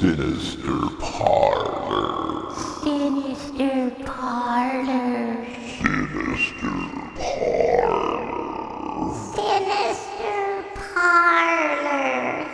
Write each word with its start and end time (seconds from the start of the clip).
Sinister 0.00 0.78
Parlor. 0.98 2.54
Sinister 2.82 3.90
Parlor. 4.06 5.46
Sinister 5.76 6.70
Parlor. 7.16 8.32
Sinister 9.34 10.64
Parlor. 10.74 12.46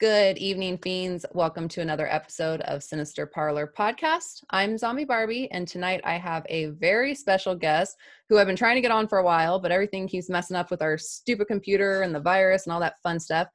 Good 0.00 0.38
evening, 0.38 0.78
fiends. 0.78 1.26
Welcome 1.34 1.68
to 1.68 1.82
another 1.82 2.10
episode 2.10 2.62
of 2.62 2.82
Sinister 2.82 3.26
Parlor 3.26 3.70
podcast. 3.76 4.44
I'm 4.48 4.78
Zombie 4.78 5.04
Barbie, 5.04 5.50
and 5.50 5.68
tonight 5.68 6.00
I 6.04 6.14
have 6.14 6.46
a 6.48 6.68
very 6.68 7.14
special 7.14 7.54
guest 7.54 7.98
who 8.30 8.38
I've 8.38 8.46
been 8.46 8.56
trying 8.56 8.76
to 8.76 8.80
get 8.80 8.92
on 8.92 9.08
for 9.08 9.18
a 9.18 9.24
while, 9.24 9.60
but 9.60 9.72
everything 9.72 10.08
keeps 10.08 10.30
messing 10.30 10.56
up 10.56 10.70
with 10.70 10.80
our 10.80 10.96
stupid 10.96 11.48
computer 11.48 12.00
and 12.00 12.14
the 12.14 12.20
virus 12.20 12.64
and 12.64 12.72
all 12.72 12.80
that 12.80 13.02
fun 13.02 13.20
stuff. 13.20 13.48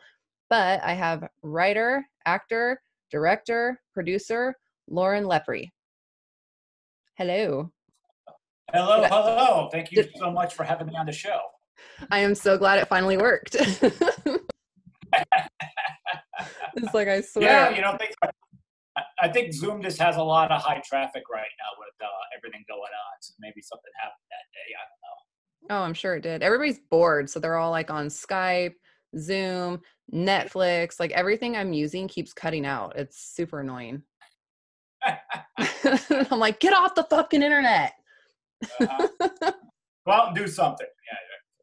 But 0.50 0.82
I 0.84 0.94
have 0.94 1.28
writer, 1.44 2.06
actor, 2.26 2.82
director, 3.12 3.82
producer, 3.94 4.56
Lauren 4.90 5.26
Lepre. 5.26 5.70
Hello. 7.16 7.72
Hello, 8.74 9.04
hello. 9.04 9.70
Thank 9.72 9.92
you 9.92 10.06
so 10.16 10.32
much 10.32 10.54
for 10.54 10.64
having 10.64 10.88
me 10.88 10.96
on 10.98 11.06
the 11.06 11.12
show. 11.12 11.40
I 12.12 12.20
am 12.20 12.36
so 12.36 12.58
glad 12.58 12.80
it 12.80 12.88
finally 12.88 13.18
worked. 13.18 13.56
it's 13.60 14.44
like 16.94 17.08
I 17.08 17.22
swear. 17.22 17.44
Yeah, 17.44 17.70
you 17.70 17.82
know, 17.82 17.98
things, 17.98 18.14
I 19.22 19.28
think 19.28 19.54
Zoom 19.54 19.82
just 19.82 20.00
has 20.00 20.16
a 20.18 20.24
lot 20.24 20.52
of 20.52 20.62
high 20.62 20.82
traffic 20.86 21.24
right 21.32 21.42
now 21.42 21.80
with 21.80 21.94
uh, 22.02 22.08
everything 22.38 22.64
going 22.68 22.82
on. 22.82 23.18
So 23.22 23.34
maybe 23.40 23.62
something 23.62 23.92
happened 24.00 24.28
that 24.32 24.46
day. 24.54 24.74
I 24.76 24.84
don't 24.88 25.02
know. 25.02 25.82
Oh, 25.82 25.86
I'm 25.86 25.94
sure 25.94 26.16
it 26.16 26.22
did. 26.22 26.44
Everybody's 26.44 26.80
bored, 26.90 27.30
so 27.30 27.40
they're 27.40 27.58
all 27.58 27.72
like 27.72 27.92
on 27.92 28.08
Skype, 28.08 28.76
Zoom, 29.18 29.82
Netflix. 30.14 31.00
Like 31.00 31.12
everything 31.12 31.58
I'm 31.58 31.74
using 31.74 32.08
keeps 32.08 32.34
cutting 32.34 32.66
out. 32.66 32.94
It's 32.96 33.36
super 33.36 33.62
annoying. 33.62 34.04
I'm 36.32 36.40
like, 36.40 36.60
get 36.60 36.74
off 36.74 36.96
the 36.96 37.04
fucking 37.04 37.42
internet. 37.42 37.94
Uh-huh. 38.80 39.08
Go 40.06 40.12
out 40.12 40.28
and 40.30 40.38
do 40.38 40.48
something. 40.48 40.88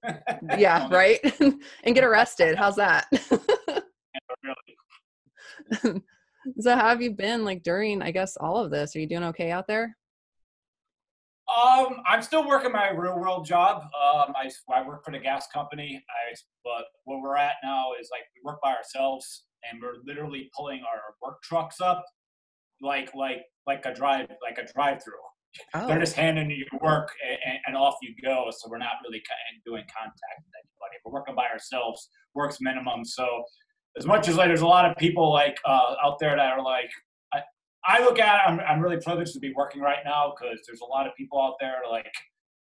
Yeah, 0.05 0.19
yeah. 0.51 0.57
Yeah, 0.59 0.89
right? 0.91 1.19
and 1.41 1.95
get 1.95 2.05
arrested. 2.05 2.57
How's 2.57 2.77
that? 2.77 3.07
Yeah, 3.11 3.39
so 6.61 6.77
how 6.77 6.89
have 6.89 7.01
you 7.01 7.13
been 7.13 7.45
like 7.45 7.63
during, 7.63 8.03
I 8.03 8.11
guess, 8.11 8.37
all 8.37 8.59
of 8.59 8.71
this? 8.71 8.95
Are 8.95 9.01
you 9.01 9.09
doing 9.09 9.25
okay 9.25 9.51
out 9.51 9.67
there? 9.67 9.97
Um, 11.55 12.03
I'm 12.07 12.23
still 12.23 12.47
working 12.47 12.73
my 12.73 12.91
real 12.91 13.19
world 13.19 13.47
job. 13.47 13.83
Um, 13.83 14.35
I, 14.35 14.51
I 14.75 14.87
work 14.87 15.05
for 15.05 15.13
the 15.13 15.19
gas 15.19 15.47
company. 15.53 16.03
I, 16.09 16.35
but 16.65 16.87
where 17.05 17.21
we're 17.23 17.37
at 17.37 17.55
now 17.63 17.93
is 18.01 18.09
like 18.11 18.23
we 18.35 18.43
work 18.45 18.59
by 18.63 18.75
ourselves, 18.75 19.45
and 19.71 19.81
we're 19.81 20.03
literally 20.05 20.51
pulling 20.57 20.81
our 20.81 21.15
work 21.23 21.43
trucks 21.43 21.81
up, 21.81 22.05
like 22.81 23.15
like 23.15 23.43
like 23.67 23.85
a 23.87 23.95
drive 23.95 24.29
like 24.43 24.59
a 24.59 24.73
drive 24.73 25.03
through. 25.03 25.15
Oh, 25.75 25.87
They're 25.87 26.01
just 26.01 26.17
handing 26.17 26.51
you 26.51 26.57
your 26.57 26.81
work 26.83 27.13
and, 27.25 27.59
and 27.67 27.77
off 27.77 27.95
you 28.03 28.13
go. 28.25 28.47
So 28.51 28.69
we're 28.69 28.79
not 28.79 28.95
really 29.05 29.23
doing 29.65 29.83
contact 29.83 30.41
with 30.43 30.53
anybody. 30.59 30.99
We're 31.05 31.13
working 31.13 31.37
by 31.37 31.47
ourselves. 31.47 32.09
Works 32.35 32.59
minimum. 32.61 33.05
So 33.05 33.45
as 33.97 34.07
much 34.07 34.29
as 34.29 34.37
like 34.37 34.49
there's 34.49 34.63
a 34.63 34.67
lot 34.67 34.91
of 34.91 34.97
people 34.97 35.33
like 35.33 35.57
uh, 35.65 35.95
out 36.03 36.19
there 36.19 36.35
that 36.37 36.53
are 36.53 36.63
like, 36.63 36.91
I, 37.87 38.01
look 38.01 38.19
at 38.19 38.37
it, 38.37 38.41
I'm 38.49 38.61
I'm 38.61 38.81
really 38.81 38.99
privileged 38.99 39.33
to 39.35 39.41
be 39.41 39.53
working 39.55 39.81
right 39.81 39.99
now 40.05 40.33
because 40.35 40.61
there's 40.67 40.81
a 40.81 40.87
lot 40.87 41.07
of 41.07 41.15
people 41.17 41.41
out 41.43 41.55
there 41.61 41.83
like 41.91 42.13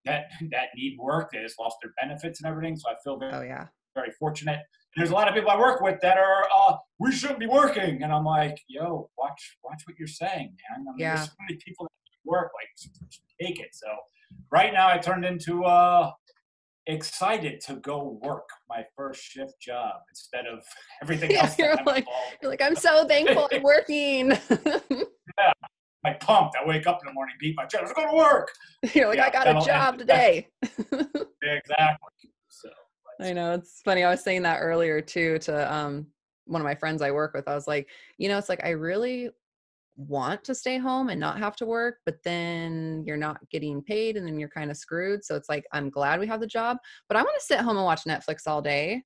that 0.05 0.25
that 0.52 0.69
need 0.75 0.97
work. 1.00 1.31
They 1.31 1.41
just 1.41 1.59
lost 1.59 1.77
their 1.81 1.94
benefits 2.02 2.41
and 2.41 2.50
everything. 2.50 2.77
So 2.77 2.89
I 2.89 2.95
feel 3.03 3.17
very 3.17 3.33
oh 3.33 3.41
yeah. 3.41 3.67
very 3.95 4.11
fortunate. 4.19 4.59
And 4.97 5.03
there's 5.03 5.11
a 5.11 5.13
lot 5.13 5.28
of 5.28 5.35
people 5.35 5.52
I 5.52 5.59
work 5.59 5.81
with 5.81 6.00
that 6.02 6.17
are, 6.17 6.47
uh, 6.58 6.75
we 7.00 7.11
shouldn't 7.11 7.39
be 7.39 7.45
working. 7.45 8.02
And 8.02 8.11
I'm 8.11 8.25
like, 8.25 8.58
yo, 8.67 9.11
watch, 9.16 9.58
watch 9.63 9.83
what 9.85 9.95
you're 10.00 10.08
saying, 10.08 10.55
man. 10.69 10.80
I 10.80 10.80
mean, 10.80 10.95
Yeah. 10.97 11.16
There's 11.16 11.28
so 11.28 11.33
many 11.47 11.59
people 11.63 11.85
that 11.85 11.91
work, 12.25 12.52
like, 12.55 12.67
take 13.39 13.59
it. 13.59 13.69
So 13.74 13.88
right 14.51 14.74
now 14.74 14.88
I 14.88 14.97
turned 14.97 15.24
into, 15.24 15.66
uh, 15.66 16.12
excited 16.88 17.59
to 17.62 17.75
go 17.75 18.20
work 18.24 18.48
my 18.70 18.84
first 18.96 19.22
shift 19.22 19.59
job 19.62 19.96
instead 20.09 20.46
of 20.48 20.64
everything 21.02 21.31
Yeah, 21.31 21.44
else. 21.44 21.56
that 21.56 21.59
you're 21.59 21.86
like- 21.86 22.06
You're 22.42 22.52
like, 22.52 22.62
I'm 22.62 22.75
so 22.75 23.06
thankful 23.08 23.48
I'm 23.52 23.64
working. 23.64 24.31
Yeah, 25.40 25.52
I 26.03 26.14
pumped. 26.14 26.56
I 26.59 26.66
wake 26.68 26.88
up 26.88 27.00
in 27.02 27.06
the 27.08 27.14
morning, 27.14 27.36
beat 27.40 27.56
my 27.56 27.66
chest, 27.66 27.84
let's 27.84 27.94
go 27.94 28.09
to 28.09 28.16
work. 28.18 28.48
You're 28.96 29.08
like, 29.08 29.18
Yeah, 29.18 29.25
I 29.28 29.30
got 29.30 29.48
a 29.48 29.64
job 29.66 30.00
today. 30.00 30.48
Exactly. 30.72 32.31
So 32.50 32.70
I 33.22 33.34
know 33.34 33.54
it's 33.54 33.81
funny. 33.84 34.04
I 34.04 34.09
was 34.09 34.24
saying 34.24 34.42
that 34.44 34.58
earlier 34.59 35.00
too 35.02 35.38
to 35.40 35.72
um 35.74 36.08
one 36.46 36.62
of 36.62 36.66
my 36.66 36.74
friends 36.75 37.02
I 37.04 37.12
work 37.12 37.34
with. 37.36 37.48
I 37.48 37.54
was 37.54 37.68
like, 37.68 37.90
you 38.18 38.30
know, 38.30 38.38
it's 38.40 38.50
like 38.50 38.64
I 38.64 38.69
really 38.69 39.30
want 39.97 40.44
to 40.44 40.56
stay 40.56 40.78
home 40.78 41.09
and 41.09 41.19
not 41.19 41.40
have 41.40 41.56
to 41.58 41.66
work, 41.66 41.97
but 42.06 42.24
then 42.24 43.03
you're 43.06 43.18
not 43.18 43.38
getting 43.50 43.81
paid 43.81 44.16
and 44.16 44.25
then 44.25 44.40
you're 44.40 44.50
kind 44.50 44.72
of 44.72 44.78
screwed. 44.78 45.25
So 45.25 45.35
it's 45.35 45.50
like 45.50 45.66
I'm 45.74 45.90
glad 45.90 46.19
we 46.19 46.28
have 46.28 46.40
the 46.40 46.47
job, 46.47 46.78
but 47.09 47.18
I 47.18 47.22
want 47.22 47.38
to 47.38 47.46
sit 47.46 47.59
home 47.59 47.78
and 47.78 47.85
watch 47.85 48.03
Netflix 48.07 48.47
all 48.47 48.62
day. 48.62 49.03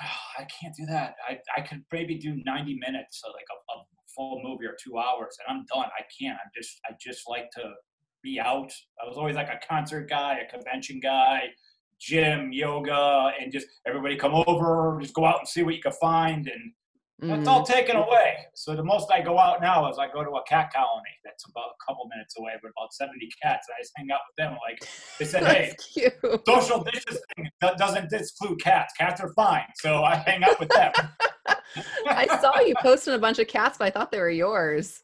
Ah, 0.00 0.20
I 0.38 0.44
can't 0.44 0.74
do 0.74 0.86
that. 0.86 1.16
I, 1.28 1.38
I 1.56 1.60
could 1.60 1.84
maybe 1.92 2.16
do 2.16 2.40
90 2.44 2.78
minutes, 2.78 3.20
so 3.22 3.30
like 3.30 3.46
a, 3.50 3.78
a 3.78 3.84
full 4.14 4.40
movie 4.42 4.66
or 4.66 4.76
two 4.82 4.98
hours, 4.98 5.36
and 5.46 5.56
I'm 5.56 5.66
done. 5.72 5.90
I 5.98 6.02
can't. 6.20 6.38
I'm 6.42 6.50
just 6.54 6.80
I 6.88 6.94
just 7.00 7.28
like 7.28 7.50
to 7.52 7.72
be 8.22 8.40
out. 8.40 8.72
I 9.02 9.08
was 9.08 9.16
always 9.16 9.36
like 9.36 9.48
a 9.48 9.60
concert 9.66 10.08
guy, 10.08 10.38
a 10.38 10.50
convention 10.50 11.00
guy, 11.00 11.42
gym, 12.00 12.52
yoga, 12.52 13.32
and 13.40 13.52
just 13.52 13.66
everybody 13.86 14.16
come 14.16 14.34
over, 14.46 14.98
just 15.00 15.14
go 15.14 15.24
out 15.24 15.40
and 15.40 15.48
see 15.48 15.62
what 15.62 15.74
you 15.74 15.82
can 15.82 15.92
find, 15.92 16.48
and 16.48 16.72
that's 17.20 17.42
Mhm. 17.42 17.46
all 17.46 17.62
taken 17.64 17.96
away. 17.96 18.46
So 18.54 18.74
the 18.74 18.82
most 18.84 19.10
I 19.10 19.20
go 19.20 19.38
out 19.38 19.60
now 19.60 19.88
is 19.90 19.98
I 19.98 20.08
go 20.08 20.24
to 20.24 20.30
a 20.30 20.44
cat 20.44 20.72
colony 20.72 21.10
that's 21.24 21.44
about 21.48 21.70
a 21.70 21.84
couple 21.86 22.06
minutes 22.08 22.34
away, 22.38 22.52
but 22.62 22.70
about 22.76 22.92
70 22.92 23.28
cats. 23.42 23.66
I 23.76 23.80
just 23.80 23.92
hang 23.96 24.10
out 24.10 24.20
with 24.28 24.36
them. 24.36 24.58
Like 24.66 24.86
they 25.18 25.24
said, 25.24 25.44
hey, 25.46 25.74
cute. 25.92 26.12
social 26.46 26.82
distancing 26.82 27.50
do- 27.60 27.74
doesn't 27.78 28.12
exclude 28.12 28.60
cats. 28.60 28.92
Cats 28.98 29.20
are 29.20 29.32
fine, 29.34 29.66
so 29.76 30.02
I 30.02 30.16
hang 30.16 30.42
out 30.44 30.58
with 30.58 30.68
them. 30.70 30.92
I 32.08 32.26
saw 32.40 32.58
you 32.60 32.74
posting 32.80 33.14
a 33.14 33.18
bunch 33.18 33.38
of 33.38 33.46
cats, 33.48 33.78
but 33.78 33.86
I 33.86 33.90
thought 33.90 34.10
they 34.10 34.20
were 34.20 34.30
yours. 34.30 35.02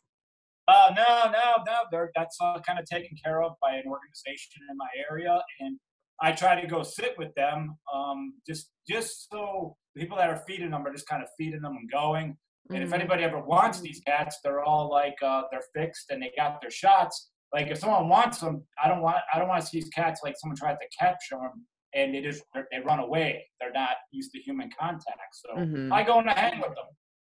Uh, 0.68 0.92
no, 0.94 1.30
no, 1.32 1.62
no. 1.66 1.78
They're, 1.90 2.10
that's 2.14 2.36
all 2.40 2.60
kind 2.60 2.78
of 2.78 2.84
taken 2.86 3.16
care 3.22 3.42
of 3.42 3.52
by 3.60 3.72
an 3.74 3.84
organization 3.86 4.62
in 4.70 4.76
my 4.76 4.86
area, 5.10 5.40
and 5.60 5.78
I 6.22 6.32
try 6.32 6.60
to 6.60 6.66
go 6.66 6.82
sit 6.82 7.16
with 7.18 7.34
them, 7.34 7.76
um, 7.92 8.34
just 8.46 8.70
just 8.88 9.30
so 9.30 9.76
people 9.96 10.16
that 10.18 10.28
are 10.28 10.42
feeding 10.46 10.70
them 10.70 10.86
are 10.86 10.92
just 10.92 11.08
kind 11.08 11.22
of 11.22 11.28
feeding 11.38 11.62
them 11.62 11.76
and 11.76 11.90
going. 11.90 12.36
And 12.72 12.82
if 12.84 12.90
Mhm. 12.90 12.94
anybody 12.94 13.24
ever 13.24 13.40
wants 13.40 13.80
these 13.80 14.00
cats, 14.06 14.38
they're 14.44 14.62
all 14.62 14.88
like 14.90 15.16
uh, 15.22 15.42
they're 15.50 15.64
fixed 15.74 16.10
and 16.10 16.22
they 16.22 16.30
got 16.36 16.60
their 16.60 16.70
shots. 16.70 17.30
Like 17.52 17.68
if 17.68 17.78
someone 17.78 18.08
wants 18.08 18.38
them, 18.40 18.66
I 18.82 18.86
don't 18.88 19.00
want 19.02 19.18
I 19.32 19.38
don't 19.38 19.48
want 19.48 19.60
to 19.62 19.66
see 19.66 19.80
these 19.80 19.88
cats 19.90 20.20
like 20.22 20.36
someone 20.38 20.56
tries 20.56 20.76
to 20.78 20.88
capture 20.96 21.36
them 21.36 21.66
and 21.94 22.14
they 22.14 22.20
just 22.20 22.42
they 22.70 22.78
run 22.80 23.00
away. 23.00 23.46
They're 23.58 23.72
not 23.72 23.96
used 24.12 24.30
to 24.32 24.38
human 24.40 24.70
contact, 24.78 25.32
so 25.32 25.56
Mhm. 25.56 25.92
I 25.92 26.02
go 26.04 26.18
and 26.20 26.28
I 26.30 26.38
hang 26.38 26.60
with 26.60 26.74
them. 26.74 26.86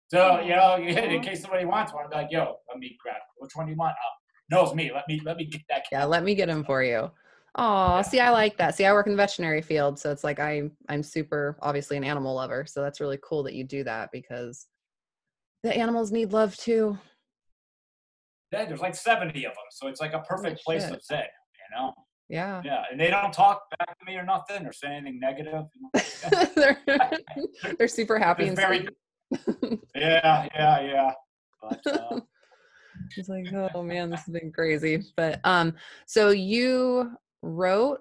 So 0.09 0.41
you 0.41 0.57
know, 0.57 0.77
in 0.77 1.23
case 1.23 1.41
somebody 1.43 1.65
wants 1.65 1.95
one, 1.95 2.05
I'm 2.07 2.11
like, 2.11 2.31
yo, 2.33 2.57
let 2.69 2.79
me 2.79 2.99
grab. 3.03 3.17
it. 3.17 3.23
Which 3.39 3.53
one 3.55 3.67
do 3.67 3.73
you 3.73 3.79
want? 3.79 3.95
Oh, 4.05 4.11
no, 4.51 4.65
it's 4.65 4.75
me. 4.75 4.91
Let 4.93 5.07
me 5.09 5.21
let 5.25 5.37
me 5.37 5.45
get 5.47 5.63
that 5.69 5.83
cat. 5.85 5.89
Yeah, 5.93 6.05
let 6.05 6.25
me 6.25 6.35
get 6.35 6.47
them 6.47 6.65
for 6.65 6.83
you. 6.83 7.11
Oh, 7.57 7.97
Yeah. 7.97 8.03
see, 8.03 8.21
I 8.21 8.31
like 8.31 8.57
that. 8.59 8.77
See, 8.77 8.85
I 8.85 8.93
work 8.93 9.07
in 9.07 9.13
the 9.13 9.17
veterinary 9.17 9.63
field, 9.63 9.99
so 9.99 10.11
it's 10.11 10.25
like 10.25 10.39
I'm 10.39 10.73
I'm 10.89 11.03
super 11.03 11.57
obviously 11.61 11.97
an 11.97 12.05
animal 12.05 12.35
lover. 12.35 12.65
So 12.67 12.83
that's 12.83 13.01
really 13.01 13.19
cool 13.23 13.43
that 13.45 13.55
you 13.55 13.65
do 13.65 13.85
that 13.85 14.11
because 14.13 14.67
the 15.63 15.77
animals 15.77 16.13
need 16.13 16.33
love 16.33 16.57
too. 16.57 16.99
Yeah, 18.53 18.65
there's 18.65 18.81
like 18.81 18.95
70 18.95 19.45
of 19.45 19.53
them, 19.53 19.65
so 19.71 19.89
it's 19.89 20.01
like 20.01 20.13
a 20.13 20.21
perfect 20.21 20.65
place 20.65 20.85
to 20.85 20.99
sit. 21.01 21.27
You 21.27 21.77
know. 21.77 21.93
Yeah. 22.29 22.63
Yeah, 22.65 22.85
and 22.91 22.99
they 22.99 23.11
don't 23.11 23.33
talk 23.33 23.63
back 23.79 23.99
to 23.99 24.05
me 24.07 24.17
or 24.17 24.25
nothing 24.25 24.65
or 24.65 24.73
say 24.73 24.89
anything 24.89 25.19
negative. 25.19 25.65
they're 26.55 26.81
they're 27.79 27.89
super 27.89 28.19
happy 28.19 28.47
and 28.47 28.57
very 28.57 28.89
sweet. 29.31 29.81
yeah, 29.97 30.49
yeah, 30.55 30.81
yeah. 30.81 31.13
But 31.61 31.87
uh, 31.87 32.21
It's 33.17 33.29
like, 33.29 33.47
oh 33.75 33.83
man, 33.83 34.11
this 34.11 34.21
has 34.25 34.33
been 34.33 34.53
crazy. 34.53 35.05
But 35.17 35.41
um, 35.45 35.75
so 36.07 36.31
you 36.31 37.17
wrote, 37.43 38.01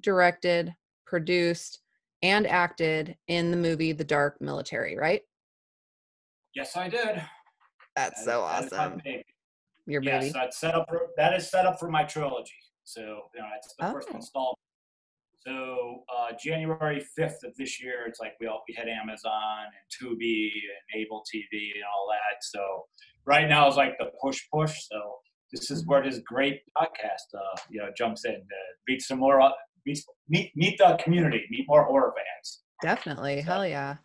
directed, 0.00 0.74
produced, 1.06 1.80
and 2.22 2.46
acted 2.46 3.16
in 3.28 3.50
the 3.50 3.56
movie 3.56 3.92
The 3.92 4.04
Dark 4.04 4.40
Military, 4.40 4.96
right? 4.96 5.22
yes, 6.54 6.76
I 6.76 6.88
did. 6.88 7.22
That's 7.94 8.24
That 8.24 8.24
so 8.24 8.46
is- 8.46 8.52
that 8.52 8.64
is 8.64 8.72
my 8.72 8.78
awesome. 8.78 9.00
baby. 9.04 9.24
Your 9.86 10.02
Yes, 10.02 10.22
baby. 10.24 10.32
that's 10.32 10.58
set 10.58 10.74
up. 10.74 10.88
For, 10.88 11.08
that 11.16 11.34
is 11.34 11.48
set 11.48 11.66
up 11.66 11.78
for 11.78 11.88
my 11.88 12.04
trilogy. 12.04 12.52
So 12.84 13.00
you 13.34 13.40
know, 13.40 13.48
that's 13.52 13.74
the 13.78 13.92
first 13.92 14.08
Oh. 14.10 14.16
installment. 14.16 14.58
So 15.40 16.04
uh, 16.14 16.32
January 16.42 17.00
fifth 17.00 17.42
of 17.44 17.54
this 17.56 17.80
year, 17.82 18.06
it's 18.06 18.18
like 18.20 18.34
we 18.40 18.46
all 18.48 18.64
we 18.68 18.74
had 18.74 18.88
Amazon 18.88 19.64
and 19.66 20.10
Tubi 20.10 20.50
and 20.50 21.00
Able 21.00 21.22
TV 21.32 21.72
and 21.74 21.84
all 21.84 22.08
that. 22.10 22.42
So 22.42 22.86
right 23.24 23.48
now 23.48 23.68
is 23.68 23.76
like 23.76 23.96
the 23.98 24.10
push 24.20 24.40
push. 24.52 24.86
So 24.88 25.20
this 25.52 25.70
is 25.70 25.86
where 25.86 26.02
this 26.02 26.20
great 26.24 26.60
podcast, 26.76 27.34
uh, 27.34 27.60
you 27.70 27.80
know, 27.80 27.88
jumps 27.96 28.24
in 28.24 28.34
to 28.34 28.40
meet 28.86 29.02
some 29.02 29.18
more, 29.18 29.40
uh, 29.40 29.50
meet, 29.86 29.98
meet 30.28 30.52
meet 30.56 30.78
the 30.78 30.98
community, 31.02 31.46
meet 31.50 31.64
more 31.68 31.84
horror 31.84 32.14
fans. 32.16 32.60
Definitely. 32.82 33.40
So- 33.42 33.46
Hell 33.46 33.66
yeah. 33.66 33.96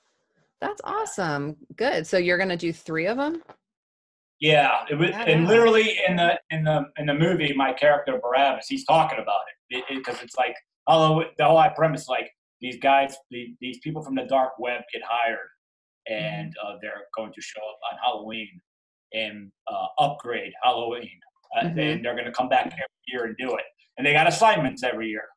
That's 0.62 0.82
awesome. 0.86 1.58
Good. 1.76 2.08
So 2.08 2.18
you're 2.18 2.38
gonna 2.38 2.56
do 2.56 2.72
three 2.72 3.06
of 3.08 3.18
them? 3.18 3.44
Yeah, 4.40 4.86
it 4.90 4.96
was, 4.96 5.10
Yeah, 5.10 5.24
and 5.24 5.48
literally 5.48 6.00
in 6.08 6.16
the 6.16 6.40
in 6.52 6.64
the 6.64 6.86
in 6.98 7.06
the 7.06 7.14
movie, 7.14 7.54
my 7.54 7.74
character 7.74 8.18
Barabbas, 8.22 8.68
he's 8.68 8.86
talking 8.86 9.20
about 9.20 9.42
it 9.70 9.84
because 9.90 10.22
it's 10.22 10.36
like 10.38 10.56
although 10.88 11.24
the 11.38 11.46
whole 11.46 11.64
premise 11.76 12.08
like 12.08 12.32
these 12.62 12.78
guys, 12.80 13.16
the, 13.30 13.54
these 13.60 13.80
people 13.80 14.02
from 14.02 14.16
the 14.16 14.24
dark 14.24 14.54
web 14.58 14.82
get 14.94 15.02
hired, 15.06 15.38
and 16.08 16.54
uh, 16.66 16.76
they're 16.82 17.04
going 17.16 17.32
to 17.34 17.42
show 17.42 17.60
up 17.60 17.78
on 17.92 18.00
Halloween 18.04 18.60
and 19.14 19.52
uh, 19.68 19.88
upgrade 20.00 20.54
Halloween, 20.64 21.20
uh, 21.56 21.66
Mhm. 21.66 21.78
and 21.96 22.06
they're 22.06 22.14
going 22.16 22.26
to 22.26 22.32
come 22.32 22.50
back 22.50 22.66
every 22.68 23.04
year 23.08 23.26
and 23.26 23.36
do 23.38 23.56
it, 23.56 23.66
and 23.98 24.06
they 24.06 24.14
got 24.14 24.28
assignments 24.28 24.84
every 24.84 25.08
year, 25.10 25.28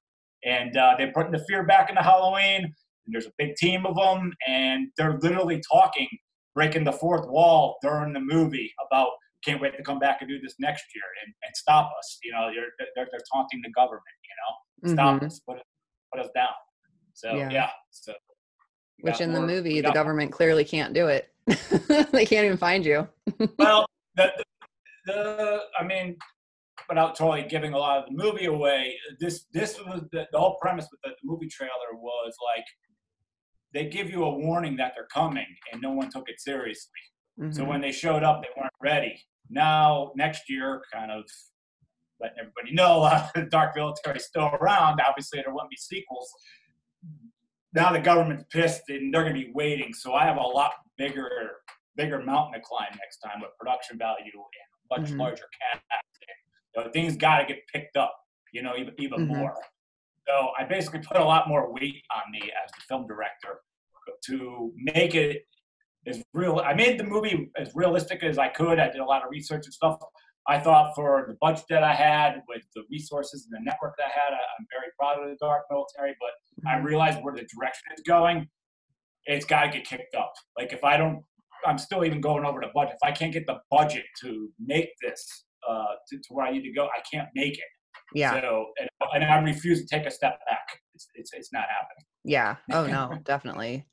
and 0.44 0.76
uh, 0.76 0.94
they're 0.98 1.12
putting 1.12 1.32
the 1.32 1.44
fear 1.48 1.64
back 1.64 1.88
into 1.90 2.02
Halloween. 2.02 2.64
And 3.06 3.14
there's 3.14 3.26
a 3.26 3.32
big 3.38 3.54
team 3.54 3.86
of 3.86 3.94
them, 3.94 4.32
and 4.48 4.88
they're 4.96 5.16
literally 5.18 5.62
talking 5.70 6.08
breaking 6.56 6.82
the 6.84 6.92
fourth 6.92 7.28
wall 7.28 7.76
during 7.82 8.12
the 8.12 8.18
movie 8.20 8.72
about 8.84 9.10
can't 9.44 9.60
wait 9.60 9.76
to 9.76 9.82
come 9.84 9.98
back 10.00 10.22
and 10.22 10.28
do 10.28 10.40
this 10.40 10.54
next 10.58 10.84
year 10.92 11.04
and, 11.24 11.32
and 11.44 11.54
stop 11.54 11.92
us. 11.96 12.18
You 12.24 12.32
know, 12.32 12.50
they're, 12.52 12.86
they're, 12.96 13.06
they're 13.12 13.20
taunting 13.32 13.60
the 13.62 13.70
government, 13.70 14.02
you 14.24 14.88
know, 14.88 14.94
stop 14.94 15.20
Mhm. 15.20 15.26
us, 15.26 15.38
put, 15.46 15.58
put 16.12 16.24
us 16.24 16.30
down. 16.34 16.48
So, 17.12 17.34
Yeah. 17.36 17.50
yeah. 17.50 17.70
so 17.90 18.12
Which 19.02 19.20
in 19.20 19.32
the 19.32 19.38
more- 19.38 19.46
we 19.46 19.54
movie, 19.54 19.80
the 19.82 19.92
government 19.92 20.32
clearly 20.32 20.64
can't 20.64 20.92
do 20.94 21.06
it. 21.06 21.30
they 22.10 22.26
can't 22.26 22.44
even 22.46 22.56
find 22.56 22.84
you. 22.84 23.06
Well, 23.58 23.86
the, 24.16 24.32
the, 24.36 24.44
the, 25.06 25.60
I 25.78 25.84
mean, 25.84 26.16
without 26.88 27.16
totally 27.16 27.46
giving 27.48 27.72
a 27.72 27.78
lot 27.78 27.98
of 27.98 28.04
the 28.06 28.22
movie 28.22 28.46
away, 28.46 28.96
this, 29.18 29.46
this 29.52 29.78
was 29.80 30.02
the, 30.12 30.26
the 30.32 30.38
whole 30.38 30.56
premise 30.60 30.86
with 30.90 31.00
the, 31.02 31.10
the 31.10 31.16
movie 31.24 31.48
trailer 31.48 31.94
was 31.94 32.34
like, 32.54 32.64
they 33.72 33.86
give 33.88 34.10
you 34.10 34.24
a 34.24 34.30
warning 34.38 34.76
that 34.76 34.92
they're 34.94 35.08
coming 35.12 35.46
and 35.72 35.80
no 35.82 35.90
one 35.92 36.10
took 36.10 36.28
it 36.28 36.40
seriously. 36.40 36.90
So 37.50 37.62
Mhm. 37.64 37.68
when 37.68 37.80
they 37.82 37.92
showed 37.92 38.22
up, 38.22 38.42
they 38.42 38.48
weren't 38.56 38.72
ready. 38.80 39.20
Now, 39.50 40.12
next 40.16 40.48
year, 40.48 40.82
kind 40.92 41.10
of 41.10 41.24
letting 42.20 42.38
everybody 42.38 42.72
know 42.72 43.02
uh, 43.10 43.28
the 43.34 43.42
Dark 43.42 43.76
Military 43.76 44.16
is 44.16 44.24
still 44.24 44.46
around. 44.60 45.00
Obviously, 45.06 45.42
there 45.42 45.52
won't 45.54 45.68
be 45.68 45.76
sequels. 45.76 46.32
Now 47.74 47.92
the 47.92 48.00
government's 48.00 48.44
pissed 48.50 48.88
and 48.88 49.12
they're 49.12 49.22
going 49.22 49.34
to 49.34 49.46
be 49.46 49.52
waiting. 49.52 49.92
So 49.92 50.14
I 50.14 50.24
have 50.24 50.38
a 50.38 50.40
lot 50.40 50.72
bigger, 50.96 51.28
bigger 51.96 52.22
mountain 52.22 52.54
to 52.54 52.66
climb 52.66 52.88
next 52.98 53.18
time 53.18 53.40
with 53.42 53.50
production 53.58 53.98
value 53.98 54.32
much 54.90 55.10
Mhm. 55.10 55.18
larger 55.18 55.44
cast. 55.60 55.82
You 56.76 56.84
know, 56.84 56.90
things 56.90 57.16
got 57.16 57.38
to 57.40 57.46
get 57.46 57.66
picked 57.72 57.96
up. 57.96 58.14
You 58.52 58.62
know, 58.62 58.76
even 58.76 58.94
even 58.98 59.26
Mhm. 59.26 59.36
more. 59.36 59.56
So 60.26 60.52
I 60.58 60.64
basically 60.64 61.00
put 61.00 61.16
a 61.18 61.24
lot 61.24 61.48
more 61.48 61.72
weight 61.72 62.02
on 62.14 62.30
me 62.30 62.50
as 62.52 62.70
the 62.72 62.80
film 62.88 63.06
director 63.06 63.62
to 64.24 64.72
make 64.76 65.14
it 65.14 65.46
as 66.06 66.22
real. 66.32 66.58
I 66.60 66.74
made 66.74 66.98
the 66.98 67.04
movie 67.04 67.50
as 67.56 67.74
realistic 67.74 68.22
as 68.22 68.38
I 68.38 68.48
could. 68.48 68.78
I 68.78 68.88
did 68.88 69.00
a 69.00 69.04
lot 69.04 69.24
of 69.24 69.30
research 69.30 69.66
and 69.66 69.74
stuff. 69.74 69.98
I 70.48 70.60
thought 70.60 70.94
for 70.94 71.24
the 71.28 71.34
budget 71.40 71.64
that 71.70 71.82
I 71.82 71.92
had, 71.92 72.42
with 72.46 72.62
the 72.74 72.84
resources 72.88 73.46
and 73.46 73.60
the 73.60 73.64
network 73.68 73.96
that 73.98 74.06
I 74.06 74.10
had, 74.10 74.32
I, 74.32 74.36
I'm 74.36 74.66
very 74.70 74.92
proud 74.96 75.18
of 75.20 75.28
the 75.28 75.36
Dark 75.36 75.64
Military. 75.70 76.14
But 76.20 76.68
I 76.70 76.76
Mhm. 76.76 76.84
realized 76.84 77.22
where 77.22 77.34
the 77.34 77.44
direction 77.52 77.88
is 77.96 78.02
going. 78.02 78.48
It's 79.24 79.44
got 79.44 79.62
to 79.64 79.68
get 79.70 79.84
kicked 79.86 80.14
up. 80.14 80.32
Like 80.56 80.72
if 80.72 80.84
I 80.84 80.96
don't, 80.96 81.24
I'm 81.66 81.78
still 81.78 82.04
even 82.04 82.20
going 82.20 82.44
over 82.44 82.60
the 82.60 82.68
budget. 82.74 82.94
If 83.02 83.08
I 83.08 83.12
can't 83.12 83.32
get 83.32 83.46
the 83.46 83.58
budget 83.70 84.04
to 84.22 84.48
make 84.64 84.88
this 85.02 85.44
uh, 85.68 85.94
to, 86.08 86.16
to 86.16 86.24
where 86.30 86.46
I 86.46 86.52
need 86.52 86.62
to 86.62 86.72
go, 86.72 86.86
I 86.86 87.02
can't 87.12 87.28
make 87.34 87.54
it. 87.54 87.64
yeah. 88.14 88.40
So 88.40 88.66
and, 88.78 88.88
and 89.14 89.24
I 89.24 89.38
refuse 89.40 89.84
to 89.84 89.86
take 89.86 90.06
a 90.06 90.10
step 90.10 90.38
back. 90.48 90.66
It's 90.94 91.08
it's, 91.14 91.32
it's 91.32 91.52
not 91.52 91.64
happening. 91.64 92.04
Yeah. 92.24 92.56
Oh 92.72 92.86
no, 92.86 93.18
definitely. 93.24 93.86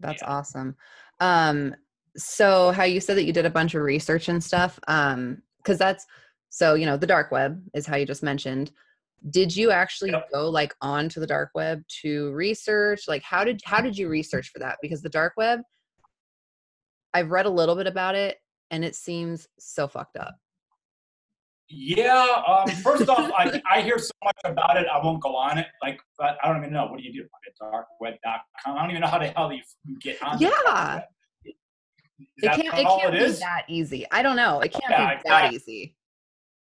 That's 0.00 0.22
awesome. 0.22 0.76
Um 1.20 1.74
so 2.16 2.72
how 2.72 2.84
you 2.84 3.00
said 3.00 3.16
that 3.16 3.24
you 3.24 3.32
did 3.32 3.46
a 3.46 3.50
bunch 3.50 3.74
of 3.74 3.82
research 3.82 4.28
and 4.28 4.42
stuff 4.42 4.78
um 4.86 5.42
cuz 5.64 5.78
that's 5.78 6.06
so 6.50 6.74
you 6.74 6.84
know 6.84 6.96
the 6.98 7.06
dark 7.06 7.30
web 7.30 7.62
is 7.74 7.86
how 7.86 7.96
you 7.96 8.06
just 8.06 8.22
mentioned. 8.22 8.70
Did 9.30 9.54
you 9.54 9.70
actually 9.70 10.10
Yep. 10.10 10.30
go 10.32 10.50
like 10.50 10.74
onto 10.82 11.20
the 11.20 11.26
dark 11.26 11.50
web 11.54 11.82
to 12.02 12.32
research? 12.32 13.02
Like 13.08 13.22
how 13.22 13.44
did 13.44 13.60
how 13.64 13.80
did 13.80 13.96
you 13.96 14.08
research 14.08 14.50
for 14.50 14.58
that? 14.58 14.78
Because 14.82 15.02
the 15.02 15.08
dark 15.08 15.34
web 15.36 15.60
I've 17.14 17.30
read 17.30 17.46
a 17.46 17.50
little 17.50 17.76
bit 17.76 17.86
about 17.86 18.14
it 18.14 18.38
and 18.70 18.84
it 18.84 18.94
seems 18.94 19.48
so 19.58 19.86
fucked 19.86 20.16
up. 20.16 20.36
Yeah. 21.68 22.42
Um, 22.46 22.68
first 22.76 23.08
off, 23.08 23.30
I, 23.36 23.60
I 23.70 23.80
hear 23.82 23.98
so 23.98 24.12
much 24.24 24.36
about 24.44 24.76
it. 24.76 24.86
I 24.92 25.02
won't 25.04 25.22
go 25.22 25.34
on 25.34 25.58
it. 25.58 25.66
Like 25.82 26.00
I, 26.20 26.34
I 26.42 26.48
don't 26.48 26.58
even 26.58 26.72
know. 26.72 26.86
What 26.86 26.98
do 26.98 27.04
you 27.04 27.12
do? 27.12 27.28
Darkweb.com. 27.62 28.76
I 28.76 28.80
don't 28.80 28.90
even 28.90 29.00
know 29.00 29.08
how 29.08 29.18
the 29.18 29.28
hell 29.28 29.52
you 29.52 29.62
get 30.00 30.22
on. 30.22 30.38
Yeah. 30.38 31.02
It 31.44 31.54
can't 32.42 32.58
it 32.58 32.70
can't 32.70 33.14
it 33.14 33.18
be 33.26 33.32
that 33.40 33.64
easy. 33.68 34.06
I 34.10 34.22
don't 34.22 34.36
know. 34.36 34.60
It 34.60 34.72
can't 34.72 34.84
Yeah, 34.88 34.98
be 34.98 35.04
that 35.04 35.20
exactly. 35.20 35.56
easy. 35.56 35.96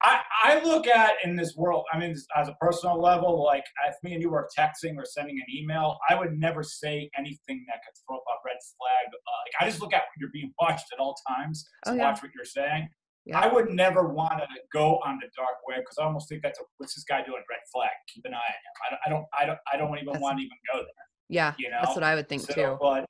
I, 0.03 0.21
I 0.43 0.63
look 0.63 0.87
at 0.87 1.13
in 1.23 1.35
this 1.35 1.55
world, 1.55 1.83
I 1.91 1.97
mean, 1.97 2.15
as 2.35 2.47
a 2.47 2.53
personal 2.61 3.01
level, 3.01 3.43
like 3.43 3.63
if 3.87 3.95
me 4.03 4.13
and 4.13 4.21
you 4.21 4.29
were 4.29 4.47
texting 4.57 4.95
or 4.97 5.05
sending 5.05 5.37
an 5.37 5.45
email, 5.55 5.97
I 6.09 6.15
would 6.15 6.37
never 6.37 6.63
say 6.63 7.09
anything 7.17 7.65
that 7.67 7.79
could 7.85 7.95
throw 8.07 8.17
up 8.17 8.23
a 8.27 8.37
red 8.45 8.57
flag. 8.77 9.07
Uh, 9.07 9.31
like 9.45 9.53
I 9.61 9.69
just 9.69 9.81
look 9.81 9.93
at 9.93 10.01
when 10.01 10.19
you're 10.19 10.29
being 10.33 10.51
watched 10.61 10.85
at 10.93 10.99
all 10.99 11.15
times 11.27 11.65
to 11.85 11.91
Oh, 11.91 11.93
yeah. 11.95 12.11
watch 12.11 12.21
what 12.21 12.31
you're 12.35 12.45
saying. 12.45 12.87
Yeah. 13.25 13.39
I 13.39 13.51
would 13.51 13.69
never 13.71 14.07
want 14.09 14.33
to 14.37 14.45
go 14.71 14.99
on 15.03 15.17
the 15.19 15.27
dark 15.35 15.55
web 15.67 15.79
because 15.79 15.97
I 15.99 16.03
almost 16.03 16.29
think 16.29 16.43
that's 16.43 16.59
a, 16.59 16.63
what's 16.77 16.93
this 16.93 17.05
guy 17.05 17.23
doing? 17.23 17.41
Red 17.49 17.59
flag. 17.73 17.89
Keep 18.13 18.25
an 18.25 18.33
eye 18.35 18.37
on 18.37 18.43
him. 18.43 18.73
I 18.85 18.89
don't. 18.91 18.99
I 19.05 19.09
don't. 19.09 19.25
I 19.41 19.45
don't, 19.47 19.59
I 19.73 19.77
don't 19.77 19.95
even 19.97 20.05
That's- 20.07 20.21
want 20.21 20.37
to 20.37 20.43
even 20.43 20.57
go 20.71 20.79
there. 20.79 21.05
Yeah. 21.29 21.53
You 21.57 21.69
That's 21.71 21.95
what 21.95 22.03
I 22.03 22.13
would 22.13 22.29
think 22.29 22.43
so, 22.43 22.53
too. 22.53 22.77
But 22.79 23.05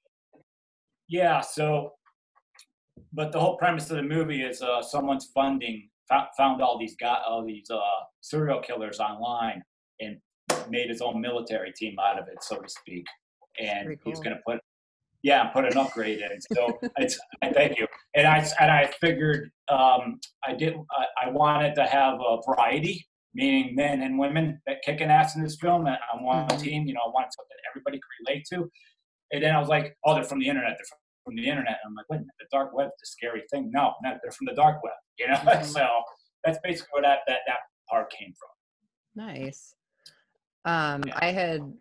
yeah, 1.10 1.42
so 1.42 1.92
but 3.12 3.32
the 3.34 3.40
whole 3.40 3.58
premise 3.58 3.90
of 3.92 3.98
the 3.98 4.04
movie 4.04 4.42
is 4.42 4.62
uh, 4.62 4.82
someone's 4.82 5.30
funding 5.34 5.90
found 6.10 6.62
all 6.62 6.78
these 6.78 6.96
guy, 7.00 7.18
all 7.28 7.46
these 7.46 7.69
uh, 7.69 7.80
serial 8.22 8.60
killers 8.62 9.00
online 9.00 9.63
and 10.00 10.18
made 10.69 10.90
his 10.90 11.02
own 11.02 11.22
military 11.22 11.72
team 11.74 11.96
out 12.00 12.19
of 12.19 12.28
it, 12.28 12.38
so 12.42 12.57
to 12.57 12.69
speak. 12.69 13.06
And 13.60 13.86
pretty 13.88 14.02
he's 14.06 14.19
going 14.19 14.36
to 14.36 14.42
put 14.46 14.60
yeah, 15.24 15.46
put 15.46 15.66
an 15.66 15.75
upgrade 15.75 16.19
in. 16.19 16.40
So 16.54 16.78
it's 16.98 17.19
I 17.42 17.52
thank 17.52 17.80
you. 17.80 17.88
And 18.16 18.28
I 18.28 18.48
and 18.60 18.69
I 18.72 18.92
figured 19.02 19.50
um, 19.69 20.19
I 20.48 20.54
did 20.54 20.75
I, 20.75 21.28
I 21.28 21.30
wanted 21.31 21.74
to 21.75 21.86
have 21.86 22.19
a 22.19 22.38
variety, 22.48 23.08
meaning 23.34 23.75
men 23.75 24.04
and 24.04 24.19
women 24.19 24.62
that 24.68 24.84
kicking 24.84 25.10
ass 25.10 25.36
in 25.36 25.42
this 25.44 25.58
film. 25.60 25.88
And 25.88 25.98
on 26.13 26.24
one 26.24 26.48
Mhm. 26.48 26.62
team, 26.62 26.86
you 26.86 26.94
know, 26.94 27.01
I 27.08 27.10
wanted 27.10 27.31
something 27.34 27.56
everybody 27.75 27.98
could 27.98 28.28
relate 28.28 28.46
to. 28.54 28.72
And 29.31 29.44
then 29.44 29.56
I 29.56 29.60
was 29.60 29.68
like, 29.68 29.98
oh, 30.06 30.13
they're 30.13 30.24
from 30.24 30.40
the 30.40 30.48
internet. 30.48 30.78
They're 30.78 30.86
from 31.25 31.36
the 31.36 31.45
internet. 31.48 31.80
And 31.83 31.89
I'm 31.89 31.95
like, 31.95 32.06
wait 32.10 32.18
a 32.18 32.19
minute, 32.19 32.36
the 32.39 32.46
dark 32.51 32.74
web's 32.74 32.94
the 33.01 33.05
scary 33.08 33.44
thing. 33.51 33.72
No, 33.72 33.94
no, 34.03 34.17
they're 34.22 34.32
from 34.32 34.46
the 34.46 34.53
dark 34.53 34.82
web. 34.84 34.94
You 35.20 35.27
know, 35.27 35.36
Mhm. 35.36 35.65
so 35.74 35.88
that's 36.44 36.60
basically 36.63 36.89
where 36.94 37.01
that 37.01 37.20
that 37.27 37.39
that 37.48 37.60
part 37.89 38.10
came 38.12 38.34
from. 38.34 39.25
Nice. 39.27 39.74
Um, 40.65 41.03
Yeah. 41.05 41.17
I 41.22 41.25
had, 41.32 41.74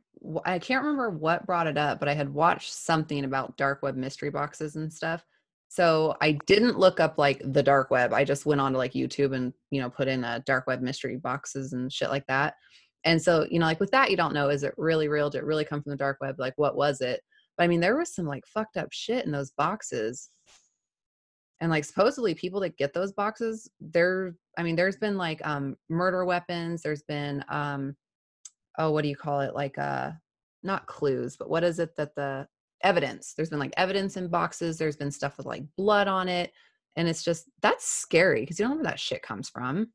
I 0.45 0.59
can't 0.59 0.83
remember 0.83 1.11
what 1.11 1.47
brought 1.47 1.67
it 1.67 1.77
up, 1.79 1.99
but 2.01 2.09
I 2.09 2.15
had 2.15 2.33
watched 2.33 2.73
something 2.73 3.25
about 3.25 3.57
dark 3.57 3.83
web 3.83 3.97
mystery 3.97 4.31
boxes 4.31 4.77
and 4.77 4.93
stuff. 4.93 5.25
So 5.69 6.15
I 6.21 6.33
didn't 6.47 6.79
look 6.79 7.01
up 7.01 7.19
like 7.19 7.43
the 7.45 7.63
dark 7.63 7.91
web. 7.91 8.13
I 8.13 8.25
just 8.25 8.47
went 8.47 8.61
on 8.61 8.73
to 8.73 8.79
like 8.79 8.93
YouTube 8.93 9.35
and 9.35 9.53
you 9.71 9.81
know 9.81 9.91
put 9.91 10.09
in 10.09 10.25
uh, 10.25 10.41
dark 10.47 10.67
web 10.67 10.81
mystery 10.83 11.17
boxes 11.17 11.73
and 11.73 11.93
shit 11.93 12.11
like 12.11 12.27
that. 12.29 12.55
And 13.05 13.21
so 13.21 13.47
you 13.51 13.59
know 13.59 13.67
like 13.67 13.81
with 13.81 13.91
that 13.91 14.11
you 14.11 14.17
don't 14.17 14.35
know 14.35 14.49
is 14.51 14.63
it 14.63 14.75
really 14.77 15.09
real? 15.09 15.29
Did 15.31 15.39
it 15.39 15.45
really 15.45 15.65
come 15.65 15.83
from 15.83 15.91
the 15.91 15.97
dark 15.97 16.19
web? 16.21 16.37
Like 16.39 16.55
what 16.57 16.77
was 16.77 17.01
it? 17.01 17.21
But 17.57 17.65
I 17.65 17.69
mean 17.69 17.81
there 17.81 17.97
was 17.97 18.15
some 18.15 18.27
like 18.27 18.47
fucked 18.47 18.77
up 18.77 18.89
shit 18.93 19.25
in 19.25 19.33
those 19.33 19.53
boxes. 19.53 20.31
And 21.61 21.71
like 21.71 21.85
supposedly 21.85 22.35
people 22.35 22.61
that 22.61 22.77
get 22.77 22.93
those 22.93 23.13
boxes, 23.13 23.71
there 23.81 24.35
I 24.59 24.63
mean 24.63 24.77
there's 24.77 24.97
been 24.97 25.17
like 25.17 25.45
um 25.47 25.77
murder 25.89 26.25
weapons, 26.25 26.83
there's 26.83 27.03
been 27.03 27.45
um 27.49 27.97
oh 28.79 28.91
what 28.91 29.03
do 29.03 29.09
you 29.09 29.17
call 29.17 29.41
it 29.41 29.55
like 29.55 29.79
uh 29.79 30.11
not 30.63 30.87
clues 30.87 31.37
but 31.37 31.51
what 31.51 31.63
is 31.63 31.79
it 31.79 31.95
that 31.97 32.15
the 32.15 32.47
evidence 32.83 33.35
there's 33.35 33.51
been 33.51 33.59
like 33.59 33.75
evidence 33.77 34.17
in 34.17 34.29
boxes 34.29 34.77
there's 34.77 34.97
been 34.97 35.11
stuff 35.11 35.37
with 35.37 35.47
like 35.47 35.63
blood 35.77 36.09
on 36.09 36.29
it 36.29 36.53
and 36.97 37.09
it's 37.09 37.23
just 37.23 37.49
that's 37.63 37.87
scary 37.87 38.41
because 38.41 38.59
you 38.59 38.65
don't 38.65 38.73
know 38.73 38.83
where 38.83 38.91
that 38.91 39.01
shit 39.01 39.23
comes 39.23 39.49
from 39.49 39.87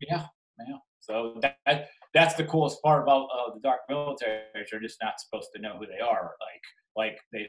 Yeah, 0.00 0.26
yeah. 0.68 0.76
So 1.00 1.38
that, 1.42 1.56
that 1.66 1.88
that's 2.14 2.34
the 2.34 2.44
coolest 2.44 2.82
part 2.82 3.02
about 3.02 3.28
uh, 3.34 3.54
the 3.54 3.60
dark 3.60 3.80
military. 3.88 4.42
is 4.56 4.68
You're 4.72 4.80
just 4.80 4.98
not 5.02 5.20
supposed 5.20 5.48
to 5.54 5.60
know 5.62 5.76
who 5.78 5.86
they 5.86 6.00
are. 6.00 6.32
Like 6.40 6.62
like 6.96 7.18
they, 7.32 7.48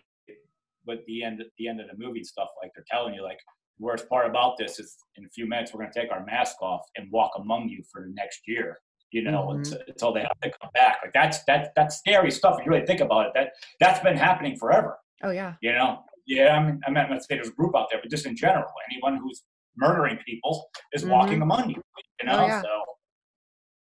but 0.85 0.99
the 1.07 1.23
end 1.23 1.43
the 1.57 1.67
end 1.67 1.79
of 1.81 1.87
the 1.87 1.97
movie 2.03 2.23
stuff 2.23 2.49
like 2.61 2.71
they're 2.75 2.85
telling 2.89 3.13
you 3.13 3.23
like 3.23 3.39
the 3.79 3.85
worst 3.85 4.07
part 4.09 4.29
about 4.29 4.57
this 4.57 4.79
is 4.79 4.95
in 5.17 5.25
a 5.25 5.29
few 5.29 5.47
minutes 5.47 5.73
we're 5.73 5.81
gonna 5.81 5.93
take 5.93 6.11
our 6.11 6.25
mask 6.25 6.61
off 6.61 6.81
and 6.95 7.11
walk 7.11 7.31
among 7.37 7.69
you 7.69 7.83
for 7.91 8.01
the 8.01 8.13
next 8.13 8.41
year. 8.47 8.79
You 9.11 9.23
know, 9.23 9.47
Mhm. 9.47 9.55
until, 9.57 9.79
until 9.89 10.13
they 10.13 10.21
have 10.21 10.39
to 10.41 10.51
come 10.61 10.69
back. 10.73 10.99
Like 11.03 11.13
that's 11.13 11.43
that 11.45 11.73
that's 11.75 11.97
scary 11.97 12.31
stuff. 12.31 12.59
If 12.59 12.65
you 12.65 12.71
really 12.71 12.85
think 12.85 13.01
about 13.01 13.25
it, 13.27 13.31
that 13.35 13.51
that's 13.79 13.99
been 13.99 14.15
happening 14.15 14.55
forever. 14.57 14.97
oh 15.23 15.31
yeah 15.31 15.55
You 15.61 15.73
know, 15.73 15.99
yeah. 16.27 16.55
I 16.57 16.63
mean, 16.65 16.79
I'm 16.87 16.93
not 16.93 17.07
going 17.09 17.19
to 17.19 17.23
say 17.25 17.35
there's 17.35 17.49
a 17.49 17.51
group 17.51 17.75
out 17.75 17.87
there, 17.91 17.99
but 18.01 18.09
just 18.09 18.25
in 18.25 18.35
general, 18.37 18.71
anyone 18.89 19.17
who's 19.17 19.43
murdering 19.75 20.17
people 20.25 20.69
is 20.93 21.05
walking 21.05 21.41
among 21.41 21.69
you. 21.71 21.81
You 22.21 22.27
know, 22.27 22.33
Mm-hmm. 22.37 22.43
Oh, 22.43 22.47
yeah. 22.47 22.61
so 22.61 22.69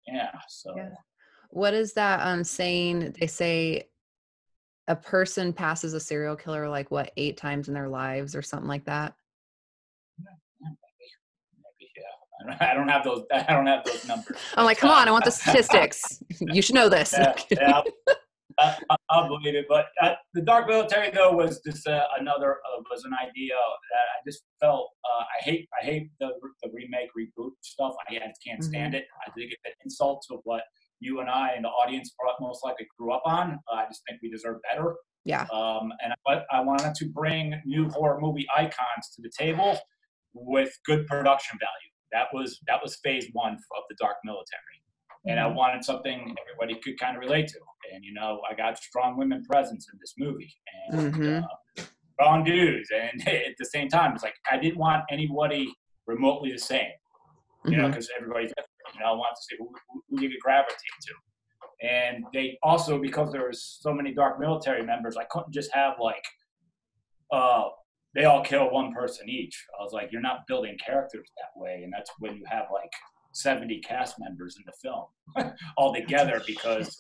yeah. 0.07 0.31
So 0.49 0.75
Yeah. 0.77 0.91
what 1.51 1.75
is 1.75 1.93
that 1.95 2.21
um 2.27 2.45
saying 2.45 3.15
they 3.21 3.27
say 3.27 3.89
a 4.89 4.97
person 4.97 5.53
passes 5.53 5.95
a 5.95 6.01
serial 6.01 6.37
killer 6.37 6.69
like 6.69 6.91
what 6.91 7.13
eight 7.17 7.37
times 7.37 7.69
in 7.69 7.75
their 7.75 7.89
lives 7.89 8.35
or 8.35 8.43
something 8.43 8.69
like 8.69 8.85
that. 8.87 9.15
Maybe, 10.61 11.91
yeah. 11.97 12.03
I 12.41 12.45
don't, 12.59 12.63
I 12.71 12.75
don't 12.75 12.89
have 12.89 13.05
those. 13.05 13.25
I 13.33 13.53
don't 13.53 13.67
have 13.67 13.85
those 13.85 14.05
numbers. 14.07 14.37
I'm 14.57 14.65
like, 14.65 14.79
come 14.79 14.91
on, 14.91 15.07
I 15.07 15.11
want 15.13 15.25
the 15.25 15.31
statistics. 15.31 16.23
you 16.41 16.61
should 16.63 16.75
know 16.75 16.89
this. 16.89 17.15
Yeah, 17.17 17.35
yeah. 17.51 17.83
I, 18.59 18.77
I, 18.91 18.97
I'll 19.11 19.29
believe 19.29 19.55
it. 19.55 19.67
But 19.69 19.87
uh, 20.03 20.15
the 20.35 20.43
Dark 20.43 20.69
Military, 20.69 21.11
though, 21.11 21.33
was 21.33 21.61
just 21.67 21.87
uh, 21.87 22.05
another 22.19 22.53
uh, 22.53 22.83
was 22.91 23.05
an 23.05 23.13
idea 23.15 23.55
that 23.55 24.07
I 24.15 24.19
just 24.27 24.43
felt 24.61 24.91
uh, 25.05 25.23
I 25.23 25.45
hate. 25.45 25.69
I 25.81 25.85
hate 25.85 26.11
the 26.21 26.31
the 26.63 26.71
remake 26.73 27.11
reboot 27.19 27.53
stuff. 27.63 27.95
I 28.09 28.15
just 28.15 28.41
can't 28.47 28.63
stand 28.63 28.95
it. 28.95 29.05
I 29.27 29.31
think 29.33 29.53
it's 29.53 29.63
an 29.65 29.73
insult 29.85 30.25
to 30.31 30.39
what 30.45 30.63
you 31.01 31.21
and 31.21 31.31
I 31.31 31.53
and 31.57 31.65
the 31.65 31.69
audience 31.69 32.15
most 32.41 32.65
likely 32.65 32.87
grew 32.99 33.13
up 33.13 33.23
on. 33.25 33.59
I 33.73 33.87
just 33.87 34.03
think 34.09 34.21
we 34.23 34.31
deserve 34.31 34.59
better. 34.71 34.95
Yeah. 35.25 35.47
Um, 35.53 35.93
and 36.03 36.15
I, 36.27 36.43
I 36.51 36.61
wanted 36.61 36.95
to 36.95 37.07
bring 37.07 37.61
new 37.65 37.89
horror 37.91 38.21
movie 38.21 38.47
icons 38.57 39.11
to 39.17 39.23
the 39.23 39.31
table 39.37 39.79
with 40.35 40.73
good 40.87 41.07
production 41.07 41.59
value. 41.59 41.91
That 42.13 42.29
was 42.33 42.59
that 42.67 42.81
was 42.83 42.99
phase 43.03 43.29
one 43.33 43.53
of 43.53 43.83
the 43.89 43.97
Dark 44.01 44.17
Military, 44.25 44.80
and 45.27 45.39
I 45.39 45.45
Mhm. 45.45 45.55
wanted 45.55 45.85
something 45.85 46.35
everybody 46.43 46.81
could 46.81 46.99
kind 46.99 47.17
of 47.17 47.21
relate 47.21 47.49
to. 47.49 47.61
And 47.93 48.05
you 48.05 48.13
know, 48.13 48.41
I 48.49 48.55
got 48.55 48.79
strong 48.79 49.17
women 49.17 49.45
presence 49.45 49.89
in 49.93 49.99
this 50.01 50.15
movie, 50.19 50.53
and 50.91 51.15
Mhm. 51.15 51.45
uh, 51.45 51.83
strong 52.15 52.45
dudes. 52.45 52.91
And 52.91 53.21
at 53.29 53.57
the 53.59 53.65
same 53.67 53.89
time, 53.89 54.15
it's 54.15 54.23
like 54.23 54.37
I 54.51 54.57
didn't 54.59 54.79
want 54.79 55.05
anybody 55.11 55.73
remotely 56.07 56.51
the 56.53 56.59
same 56.59 56.91
you 57.67 57.77
know, 57.77 57.85
Mhm. 57.85 57.91
because 57.91 58.11
everybody's 58.17 58.49
different. 58.51 58.95
You 58.95 59.01
know, 59.01 59.07
I 59.07 59.13
want 59.13 59.37
to 59.37 59.43
see 59.43 59.57
who, 59.59 59.71
who, 59.91 60.03
who 60.09 60.23
you 60.23 60.31
could 60.31 60.41
gravitate 60.41 60.79
to. 61.09 61.15
And 61.87 62.25
they 62.33 62.59
also, 62.63 62.99
because 62.99 63.31
there 63.33 63.47
was 63.47 63.63
so 63.63 63.93
many 63.93 64.15
dark 64.15 64.41
military 64.41 64.83
members, 64.83 65.19
I 65.19 65.25
couldn't 65.25 65.53
just 65.53 65.71
have 65.75 66.01
like, 66.01 66.25
uh, 67.31 67.69
they 68.15 68.25
all 68.25 68.43
kill 68.43 68.71
one 68.71 68.93
person 68.95 69.29
each. 69.29 69.63
I 69.79 69.83
was 69.83 69.93
like, 69.93 70.11
you're 70.11 70.23
not 70.23 70.47
building 70.47 70.77
characters 70.85 71.31
that 71.37 71.51
way, 71.61 71.83
and 71.85 71.93
that's 71.93 72.11
when 72.19 72.35
you 72.37 72.45
have 72.47 72.67
like 72.73 72.91
70 73.33 73.81
cast 73.81 74.17
members 74.19 74.57
in 74.57 74.65
the 74.67 74.73
film 74.83 75.55
all 75.77 75.95
together 75.95 76.43
because 76.47 76.99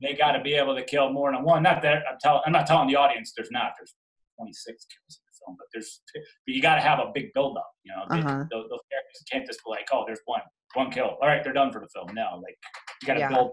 they 0.00 0.14
got 0.14 0.32
to 0.32 0.40
be 0.42 0.54
able 0.54 0.74
to 0.74 0.82
kill 0.84 1.12
more 1.12 1.32
than 1.32 1.42
one. 1.44 1.62
Not 1.62 1.82
that 1.82 2.02
I'm 2.10 2.18
telling, 2.20 2.42
I'm 2.46 2.52
not 2.52 2.66
telling 2.66 2.88
the 2.88 2.96
audience 2.96 3.32
there's 3.36 3.50
not. 3.50 3.72
There's 3.78 3.94
26 4.38 4.64
kills 4.66 5.20
in 5.20 5.22
the 5.26 5.44
film, 5.44 5.56
but 5.58 5.66
there's, 5.72 6.00
but 6.14 6.54
you 6.54 6.62
got 6.62 6.76
to 6.76 6.80
have 6.80 6.98
a 6.98 7.10
big 7.14 7.32
build-up. 7.34 7.70
You 7.84 7.92
know, 7.94 8.02
Uh-huh. 8.16 8.44
those, 8.50 8.66
those 8.70 8.80
characters 8.90 9.24
can't 9.30 9.46
just 9.46 9.60
be 9.64 9.70
like, 9.70 9.86
oh, 9.92 10.04
there's 10.06 10.20
one, 10.24 10.40
one 10.74 10.90
kill. 10.90 11.16
All 11.20 11.28
right, 11.28 11.44
they're 11.44 11.52
done 11.52 11.70
for 11.72 11.80
the 11.80 11.88
film. 11.94 12.08
No, 12.14 12.40
like 12.42 12.56
you 13.02 13.06
got 13.06 13.14
to 13.14 13.20
Yeah. 13.20 13.28
build, 13.28 13.52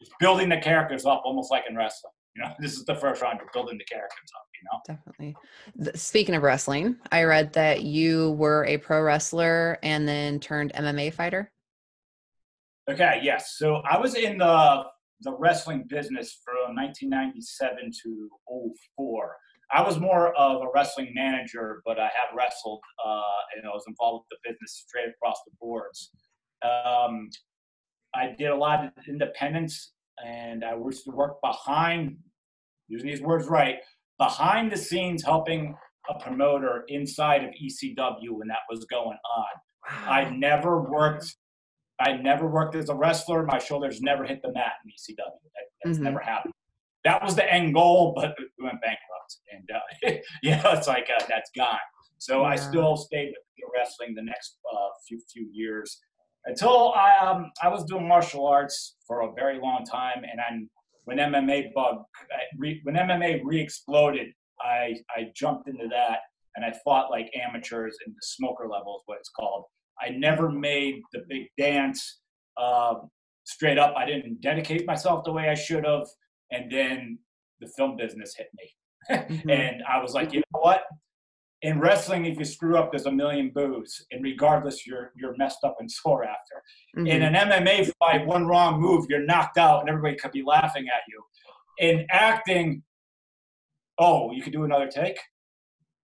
it's 0.00 0.10
building 0.20 0.48
the 0.48 0.58
characters 0.58 1.04
up, 1.06 1.22
almost 1.24 1.50
like 1.50 1.64
in 1.68 1.76
wrestling. 1.76 2.12
You 2.36 2.44
know, 2.44 2.54
this 2.58 2.74
is 2.74 2.84
the 2.84 2.94
first 2.94 3.22
round. 3.22 3.38
You're 3.40 3.50
building 3.52 3.78
the 3.78 3.84
characters 3.84 4.30
up. 4.36 4.46
You 4.54 4.94
know. 4.94 4.96
Definitely. 4.96 5.96
Speaking 5.98 6.34
of 6.34 6.42
wrestling, 6.42 6.96
I 7.12 7.24
read 7.24 7.52
that 7.54 7.82
you 7.82 8.32
were 8.32 8.64
a 8.64 8.78
pro 8.78 9.02
wrestler 9.02 9.78
and 9.82 10.06
then 10.06 10.40
turned 10.40 10.72
MMA 10.74 11.12
fighter. 11.12 11.50
Okay, 12.88 13.20
yes. 13.22 13.56
So 13.58 13.76
I 13.88 13.98
was 13.98 14.14
in 14.14 14.38
the 14.38 14.84
the 15.22 15.32
wrestling 15.32 15.84
business 15.88 16.40
from 16.44 16.76
1997 16.76 17.90
to 18.02 18.28
04. 18.96 19.36
I 19.72 19.82
was 19.82 19.98
more 19.98 20.34
of 20.34 20.62
a 20.62 20.66
wrestling 20.74 21.12
manager, 21.14 21.82
but 21.84 21.98
I 21.98 22.04
have 22.04 22.36
wrestled 22.36 22.80
uh, 23.04 23.22
and 23.56 23.66
I 23.66 23.70
was 23.70 23.84
involved 23.88 24.26
with 24.30 24.38
the 24.38 24.50
business 24.50 24.84
straight 24.86 25.08
across 25.08 25.40
the 25.46 25.52
boards. 25.60 26.10
Um, 26.62 27.30
I 28.14 28.34
did 28.38 28.48
a 28.48 28.56
lot 28.56 28.84
of 28.84 28.90
independence, 29.08 29.92
and 30.24 30.64
I 30.64 30.76
used 30.76 31.04
to 31.04 31.10
work 31.10 31.40
behind, 31.42 32.16
using 32.88 33.08
these 33.08 33.20
words 33.20 33.46
right, 33.46 33.76
behind 34.18 34.72
the 34.72 34.76
scenes, 34.76 35.22
helping 35.22 35.74
a 36.08 36.18
promoter 36.18 36.84
inside 36.88 37.44
of 37.44 37.50
ECW 37.50 38.30
when 38.30 38.48
that 38.48 38.60
was 38.70 38.84
going 38.86 39.18
on. 39.36 39.44
I 40.08 40.30
never 40.30 40.80
worked. 40.82 41.34
I 42.00 42.12
never 42.12 42.46
worked 42.46 42.74
as 42.74 42.88
a 42.88 42.94
wrestler. 42.94 43.44
My 43.44 43.58
shoulders 43.58 44.00
never 44.00 44.24
hit 44.24 44.42
the 44.42 44.52
mat 44.52 44.72
in 44.84 44.90
ECW. 44.90 45.16
That, 45.54 45.64
that's 45.84 45.98
Mhm. 45.98 46.02
never 46.02 46.18
happened. 46.20 46.52
That 47.04 47.22
was 47.22 47.36
the 47.36 47.50
end 47.52 47.74
goal, 47.74 48.12
but 48.16 48.36
we 48.38 48.64
went 48.64 48.80
bankrupt, 48.82 49.38
and 49.52 49.70
uh, 49.70 50.18
yeah, 50.42 50.76
it's 50.76 50.88
like 50.88 51.08
uh, 51.08 51.24
that's 51.28 51.50
gone. 51.56 51.78
So 52.18 52.44
I 52.44 52.56
still 52.56 52.96
stayed 52.96 53.28
with 53.28 53.44
the 53.56 53.64
wrestling 53.74 54.14
the 54.14 54.22
next 54.22 54.58
uh, 54.72 54.88
few 55.06 55.20
few 55.32 55.48
years 55.52 56.00
until 56.46 56.92
I 56.94 57.16
um, 57.26 57.50
I 57.62 57.68
was 57.68 57.84
doing 57.84 58.06
martial 58.08 58.46
arts 58.46 58.96
for 59.06 59.22
a 59.22 59.32
very 59.34 59.58
long 59.60 59.84
time, 59.84 60.24
and 60.24 60.38
then 60.38 60.70
when 61.04 61.18
MMA 61.18 61.72
bug 61.74 61.96
re, 62.58 62.80
when 62.84 62.96
MMA 62.96 63.40
re-exploded, 63.44 64.28
I 64.60 64.94
I 65.16 65.26
jumped 65.34 65.68
into 65.68 65.86
that 65.88 66.20
and 66.56 66.64
I 66.64 66.72
fought 66.84 67.10
like 67.10 67.30
amateurs 67.36 67.96
in 68.06 68.12
the 68.12 68.20
smoker 68.22 68.66
level 68.68 68.96
is 68.96 69.02
what 69.06 69.18
it's 69.18 69.28
called. 69.30 69.64
I 70.00 70.10
never 70.10 70.50
made 70.50 71.02
the 71.12 71.20
big 71.28 71.44
dance. 71.58 72.20
Um, 72.60 73.10
straight 73.44 73.78
up, 73.78 73.94
I 73.96 74.06
didn't 74.06 74.40
dedicate 74.40 74.86
myself 74.86 75.24
the 75.24 75.32
way 75.32 75.48
I 75.50 75.54
should 75.54 75.84
have, 75.84 76.06
and 76.50 76.70
then 76.72 77.18
the 77.60 77.68
film 77.76 77.96
business 77.96 78.34
hit 78.36 78.48
me, 78.58 78.74
Mhm. 79.44 79.50
and 79.50 79.82
I 79.88 80.00
was 80.02 80.14
like, 80.14 80.32
you 80.32 80.40
know 80.52 80.60
what? 80.60 80.82
In 81.62 81.80
wrestling, 81.80 82.26
if 82.26 82.38
you 82.38 82.44
screw 82.44 82.76
up, 82.76 82.90
there's 82.92 83.06
a 83.06 83.10
million 83.12 83.50
boos, 83.54 84.04
and 84.10 84.22
regardless, 84.22 84.86
you're 84.86 85.12
you're 85.16 85.34
messed 85.38 85.64
up 85.64 85.76
and 85.80 85.90
sore 85.90 86.22
after. 86.24 86.62
In 86.98 87.04
Mhm. 87.22 87.26
an 87.28 87.34
MMA 87.48 87.90
fight, 87.98 88.26
one 88.26 88.46
wrong 88.46 88.78
move, 88.80 89.06
you're 89.08 89.24
knocked 89.24 89.56
out, 89.56 89.80
and 89.80 89.88
everybody 89.88 90.16
could 90.16 90.32
be 90.32 90.42
laughing 90.42 90.86
at 90.88 91.00
you. 91.08 91.22
In 91.78 92.06
acting, 92.10 92.82
oh, 93.98 94.32
you 94.32 94.42
could 94.42 94.52
do 94.52 94.64
another 94.64 94.88
take. 94.88 95.18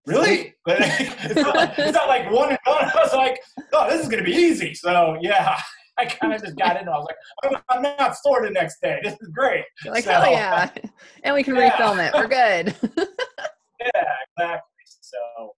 Really? 0.07 0.55
It's, 0.67 1.35
not, 1.37 1.79
it's 1.79 1.93
not 1.97 2.09
like 2.09 2.31
one 2.31 2.49
and 2.51 2.59
done. 2.65 2.85
I 2.95 3.03
was 3.03 3.13
like, 3.15 3.39
oh, 3.75 3.89
this 3.91 4.01
is 4.03 4.09
gonna 4.09 4.25
be 4.25 4.33
easy. 4.33 4.73
So 4.75 5.17
yeah, 5.21 5.61
I 5.99 6.07
kind 6.07 6.33
of 6.33 6.43
just 6.43 6.57
got 6.57 6.81
in. 6.81 6.89
I 6.89 6.93
was 6.93 7.07
like, 7.07 7.63
I'm, 7.69 7.83
I'm 7.85 7.97
not 7.99 8.17
sore 8.17 8.43
the 8.43 8.51
next 8.51 8.81
day. 8.81 9.01
This 9.05 9.13
is 9.21 9.29
great. 9.29 9.65
You're 9.85 9.93
like, 9.95 10.05
so- 10.05 10.13
hell 10.13 10.31
yeah. 10.33 10.71
And 11.25 11.35
we 11.35 11.43
can 11.45 11.55
Yeah. 11.57 11.71
refilm 11.73 11.99
it. 12.05 12.15
We're 12.15 12.27
good. 12.27 12.75
Yeah, 13.81 14.15
exactly. 14.39 14.69
So, 15.13 15.53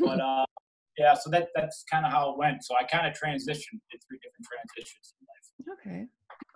but 0.00 0.20
uh, 0.20 0.44
yeah, 0.98 1.14
so 1.14 1.30
that 1.30 1.48
that's 1.54 1.84
kind 1.90 2.06
of 2.06 2.12
how 2.12 2.30
it 2.32 2.38
went. 2.38 2.64
So 2.64 2.74
I 2.80 2.84
kind 2.84 3.06
of 3.06 3.12
transitioned 3.12 3.80
did 3.90 4.00
three 4.08 4.18
different 4.22 4.46
transitions 4.50 5.14
in 5.20 5.26
life. 5.26 5.78
okay. 5.78 6.06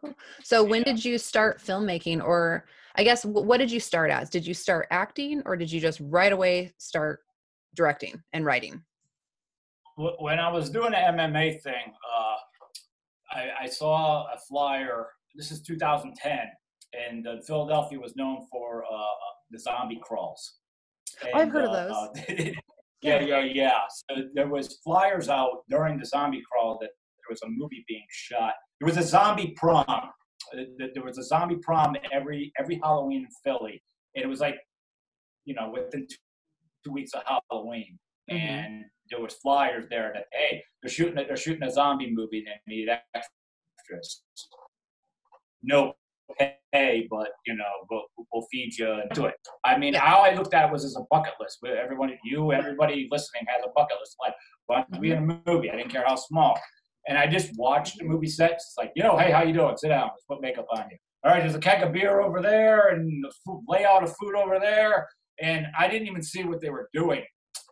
Cool. 0.01 0.15
So 0.43 0.65
when 0.65 0.83
Yeah. 0.87 0.93
did 0.93 1.05
you 1.05 1.19
start 1.19 1.61
filmmaking 1.61 2.23
or 2.25 2.67
I 2.97 3.05
guess 3.05 3.25
what 3.25 3.59
did 3.59 3.71
you 3.71 3.81
start 3.81 4.11
as? 4.11 4.31
Did 4.31 4.47
you 4.47 4.55
start 4.55 4.87
acting 4.91 5.43
or 5.47 5.57
did 5.57 5.71
you 5.71 5.81
just 5.81 6.01
right 6.03 6.33
away 6.33 6.73
start 6.79 7.21
directing 7.75 8.23
and 8.33 8.45
writing? 8.45 8.83
When 9.97 10.39
I 10.39 10.51
was 10.51 10.71
doing 10.71 10.93
the 10.93 10.97
MMA 10.97 11.61
thing, 11.63 11.93
uh, 12.17 12.37
I, 13.39 13.51
I 13.63 13.67
saw 13.67 14.25
a 14.33 14.39
flyer. 14.49 15.09
This 15.35 15.53
is 15.53 15.61
2010, 15.63 16.39
and 17.09 17.27
uh, 17.27 17.37
Philadelphia 17.47 18.01
was 18.01 18.17
known 18.17 18.47
for 18.51 18.85
uh, 18.85 18.97
the 19.51 19.59
zombie 19.59 20.01
crawls. 20.03 20.61
I've 21.23 21.43
And, 21.43 21.51
heard 21.53 21.65
of 21.65 21.91
uh, 21.93 22.09
yeah, 23.03 23.21
yeah, 23.21 23.41
yeah. 23.41 23.79
So 23.89 24.25
there 24.35 24.49
was 24.49 24.79
flyers 24.85 25.29
out 25.29 25.65
during 25.69 25.99
the 25.99 26.07
zombie 26.07 26.43
crawl 26.51 26.79
that 26.81 26.91
there 26.91 27.31
was 27.31 27.41
a 27.43 27.49
movie 27.49 27.85
being 27.89 28.05
shot. 28.11 28.55
There 28.81 28.87
was 28.87 28.97
a 28.97 29.03
zombie 29.03 29.53
prom. 29.57 29.85
Uh, 29.89 30.63
There 30.95 31.03
was 31.05 31.19
a 31.19 31.23
zombie 31.25 31.59
prom 31.63 31.97
every 32.13 32.53
every 32.59 32.77
Halloween 32.83 33.23
in 33.27 33.29
Philly, 33.45 33.83
and 34.15 34.25
it 34.25 34.29
was 34.29 34.41
like, 34.41 34.57
you 35.45 35.55
know, 35.55 35.71
within 35.71 36.07
two, 36.85 36.93
weeks 36.93 37.13
of 37.13 37.23
Halloween, 37.27 37.99
Mhm. 38.31 38.37
and 38.37 38.85
there 39.11 39.21
was 39.21 39.35
flyers 39.35 39.87
there 39.91 40.13
that 40.15 40.25
hey, 40.33 40.65
they're 40.83 40.91
shooting 40.91 41.19
a, 41.19 41.25
they're 41.27 41.37
shooting 41.37 41.63
a 41.63 41.71
zombie 41.71 42.11
movie. 42.11 42.39
and 42.39 42.49
They 42.67 42.75
need 42.77 42.89
extras. 43.15 44.23
No 45.63 45.95
pay, 46.39 47.07
but 47.11 47.29
you 47.47 47.55
know, 47.55 47.65
we'll, 47.91 48.05
we'll 48.33 48.47
feed 48.51 48.77
you 48.77 48.91
and 48.93 49.11
do 49.13 49.27
it. 49.27 49.35
I 49.65 49.77
mean, 49.79 49.95
Yeah. 49.95 50.01
how 50.01 50.19
I 50.19 50.35
looked 50.35 50.55
at 50.55 50.69
it 50.69 50.73
was 50.73 50.85
as 50.85 50.97
a 50.97 51.05
bucket 51.11 51.35
list. 51.41 51.59
Where 51.61 51.83
Everyone, 51.83 52.13
you, 52.25 52.53
everybody 52.53 53.09
listening 53.11 53.45
has 53.49 53.63
a 53.65 53.71
bucket 53.75 53.97
list. 54.01 54.17
Like, 54.21 54.35
want 54.69 54.93
to 54.93 55.01
be 55.01 55.11
in 55.11 55.19
a 55.19 55.41
movie. 55.51 55.71
I 55.71 55.77
didn't 55.77 55.91
care 55.91 56.05
how 56.07 56.17
small. 56.17 56.59
And 57.09 57.19
I 57.19 57.27
just 57.27 57.51
watched 57.57 57.99
the 57.99 58.05
movie 58.05 58.29
sets. 58.29 58.67
It's 58.69 58.75
like, 58.79 58.93
you 58.95 59.03
know, 59.03 59.17
hey, 59.19 59.31
how 59.33 59.43
you 59.43 59.53
doing? 59.53 59.77
Sit 59.77 59.89
down. 59.89 60.11
Let's 60.13 60.25
put 60.29 60.41
makeup 60.41 60.67
on 60.73 60.85
you. 60.91 60.97
All 61.25 61.33
right, 61.33 61.41
there's 61.43 61.55
a 61.55 61.59
keg 61.61 61.83
of 61.83 61.93
beer 61.93 62.21
over 62.21 62.41
there 62.41 62.89
and 62.89 63.23
the 63.25 63.33
food, 63.45 63.63
layout 63.69 64.03
of 64.03 64.15
food 64.21 64.35
over 64.35 64.59
there. 64.59 65.09
And 65.43 65.67
I 65.79 65.89
didn't 65.89 66.07
even 66.09 66.23
see 66.23 66.45
what 66.45 66.61
they 66.61 66.71
were 66.71 66.89
doing. 66.95 67.23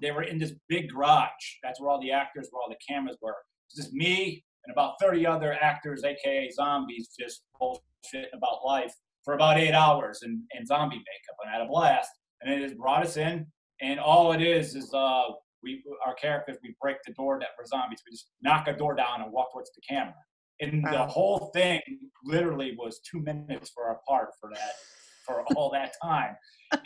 They 0.02 0.10
were 0.10 0.22
in 0.22 0.38
this 0.38 0.52
big 0.68 0.90
garage. 0.90 1.28
That's 1.62 1.80
where 1.80 1.90
all 1.90 2.00
the 2.00 2.12
actors, 2.12 2.48
where 2.50 2.62
all 2.62 2.68
the 2.68 2.76
cameras 2.86 3.16
were. 3.22 3.34
It's 3.68 3.76
just 3.76 3.92
me 3.92 4.44
and 4.68 4.75
about 4.75 4.94
30 5.00 5.26
other 5.26 5.56
actors, 5.60 6.04
aka 6.04 6.50
zombies, 6.50 7.08
just 7.18 7.42
bullshit 7.58 8.30
about 8.34 8.64
life 8.64 8.92
for 9.25 9.34
about 9.34 9.58
eight 9.58 9.72
hours 9.72 10.20
in, 10.22 10.42
in 10.58 10.66
zombie 10.66 10.96
makeup. 10.96 11.37
And 11.42 11.50
I 11.50 11.58
had 11.58 11.62
a 11.66 11.68
blast. 11.68 12.10
And 12.40 12.52
they 12.52 12.64
just 12.64 12.78
brought 12.78 13.02
us 13.04 13.16
in. 13.16 13.46
And 13.80 13.98
all 13.98 14.32
it 14.32 14.42
is 14.42 14.75
is 14.75 14.92
uh, 14.94 15.25
we 15.62 15.82
our 16.06 16.14
characters, 16.14 16.58
we 16.62 16.75
break 16.80 16.98
the 17.06 17.12
door 17.14 17.38
that 17.40 17.48
we're 17.58 17.66
zombies. 17.66 18.00
We 18.06 18.12
just 18.12 18.28
knock 18.42 18.68
a 18.68 18.72
door 18.76 18.94
down 18.94 19.22
and 19.22 19.32
walk 19.32 19.52
towards 19.52 19.70
the 19.75 19.80
camera. 19.88 20.14
And 20.60 20.82
Wow. 20.82 20.90
the 20.92 21.06
whole 21.06 21.50
thing 21.54 21.80
literally 22.25 22.75
was 22.76 23.00
two 23.08 23.20
minutes 23.20 23.70
for 23.70 23.84
our 23.84 24.00
part 24.08 24.30
for 24.40 24.50
that 24.54 24.72
for 25.25 25.44
all 25.56 25.70
that 25.70 25.94
time, 26.02 26.34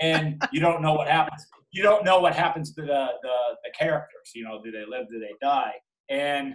and 0.00 0.42
you 0.52 0.60
don't 0.60 0.82
know 0.82 0.92
what 0.94 1.08
happens. 1.08 1.46
You 1.70 1.82
don't 1.82 2.04
know 2.04 2.20
what 2.20 2.34
happens 2.34 2.74
to 2.74 2.82
the 2.82 3.06
the, 3.22 3.36
the 3.64 3.70
characters. 3.78 4.32
You 4.34 4.44
know, 4.44 4.60
do 4.62 4.70
they 4.70 4.84
live? 4.86 5.06
Do 5.10 5.18
they 5.18 5.34
die? 5.40 5.72
And 6.10 6.54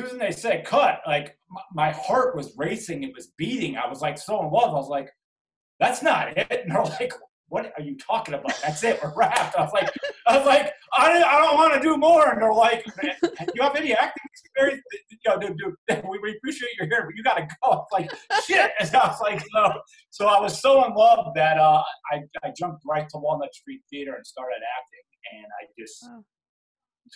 as 0.00 0.12
they 0.18 0.32
said 0.32 0.64
cut, 0.64 1.00
like 1.06 1.36
my, 1.72 1.90
heart 1.92 2.36
was 2.36 2.52
racing. 2.56 3.02
It 3.04 3.14
was 3.14 3.28
beating. 3.36 3.76
I 3.76 3.88
was 3.88 4.00
like 4.00 4.18
so 4.18 4.40
in 4.44 4.50
love. 4.50 4.70
I 4.70 4.74
was 4.74 4.88
like, 4.88 5.10
that's 5.80 6.02
not 6.02 6.36
it. 6.36 6.46
And 6.50 6.70
they're 6.70 6.82
like, 6.84 7.12
what 7.48 7.72
are 7.78 7.82
you 7.82 7.96
talking 7.96 8.34
about? 8.34 8.52
That's 8.62 8.82
it. 8.84 9.00
We're 9.02 9.14
wrapped. 9.16 9.56
I 9.56 9.62
was 9.62 9.72
like, 9.72 9.88
I 10.26 10.36
was 10.36 10.46
like, 10.46 10.70
I, 10.96 11.08
don't- 11.12 11.24
I 11.24 11.38
don't 11.40 11.54
want 11.54 11.74
to 11.74 11.80
do 11.80 11.96
more. 11.96 12.28
And 12.30 12.42
they're 12.42 12.52
like, 12.52 12.84
you 13.54 13.62
have 13.62 13.74
any 13.76 13.94
acting 13.94 14.22
experience? 14.30 14.82
You 15.10 15.16
know, 15.26 15.38
dude, 15.38 15.56
dude, 15.88 16.02
we, 16.08 16.18
we 16.22 16.36
appreciate 16.36 16.70
you're 16.78 16.88
here, 16.88 17.04
but 17.06 17.14
you 17.16 17.22
got 17.22 17.36
to 17.38 17.42
go. 17.42 17.70
I 17.70 17.76
was 17.76 17.86
like, 17.92 18.10
shit. 18.44 18.70
And 18.80 18.94
I 18.94 19.06
was 19.08 19.20
like, 19.22 19.40
so, 19.54 19.72
so 20.10 20.26
I 20.26 20.38
was 20.40 20.60
so 20.60 20.84
in 20.84 20.94
love 20.94 21.32
that 21.36 21.56
uh, 21.58 21.82
I, 22.12 22.20
I 22.44 22.52
jumped 22.58 22.82
right 22.86 23.08
to 23.08 23.18
Walnut 23.18 23.54
Street 23.54 23.80
Theater 23.90 24.14
and 24.16 24.26
started 24.26 24.56
acting. 24.78 25.38
And 25.40 25.46
I 25.60 25.66
just 25.78 26.04
Wow. 26.06 26.24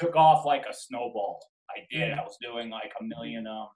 took 0.00 0.16
off 0.16 0.44
like 0.46 0.64
a 0.68 0.72
snowball. 0.74 1.40
I 1.70 1.86
did. 1.90 2.12
I 2.12 2.22
was 2.22 2.36
doing 2.40 2.70
like 2.70 2.92
a 3.00 3.04
million, 3.04 3.46
um, 3.46 3.68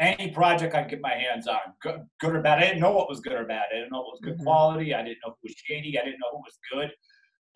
any 0.00 0.30
project 0.30 0.74
I 0.74 0.82
could 0.82 0.90
get 0.90 1.00
my 1.00 1.14
hands 1.14 1.48
on, 1.48 1.58
good, 1.82 2.06
good 2.20 2.36
or 2.36 2.40
bad. 2.42 2.58
I 2.58 2.62
didn't 2.62 2.80
know 2.80 2.92
what 2.92 3.08
was 3.08 3.20
good 3.20 3.32
or 3.32 3.44
bad. 3.44 3.64
I 3.72 3.76
didn't 3.76 3.90
know 3.90 3.98
what 3.98 4.12
was 4.12 4.20
good 4.22 4.38
Mhm. 4.38 4.44
quality. 4.44 4.94
I 4.94 5.02
didn't 5.02 5.18
know 5.24 5.30
who 5.32 5.38
was 5.48 5.54
shady. 5.56 5.98
I 5.98 6.04
didn't 6.04 6.20
know 6.20 6.30
who 6.30 6.38
was 6.38 6.58
good. 6.70 6.94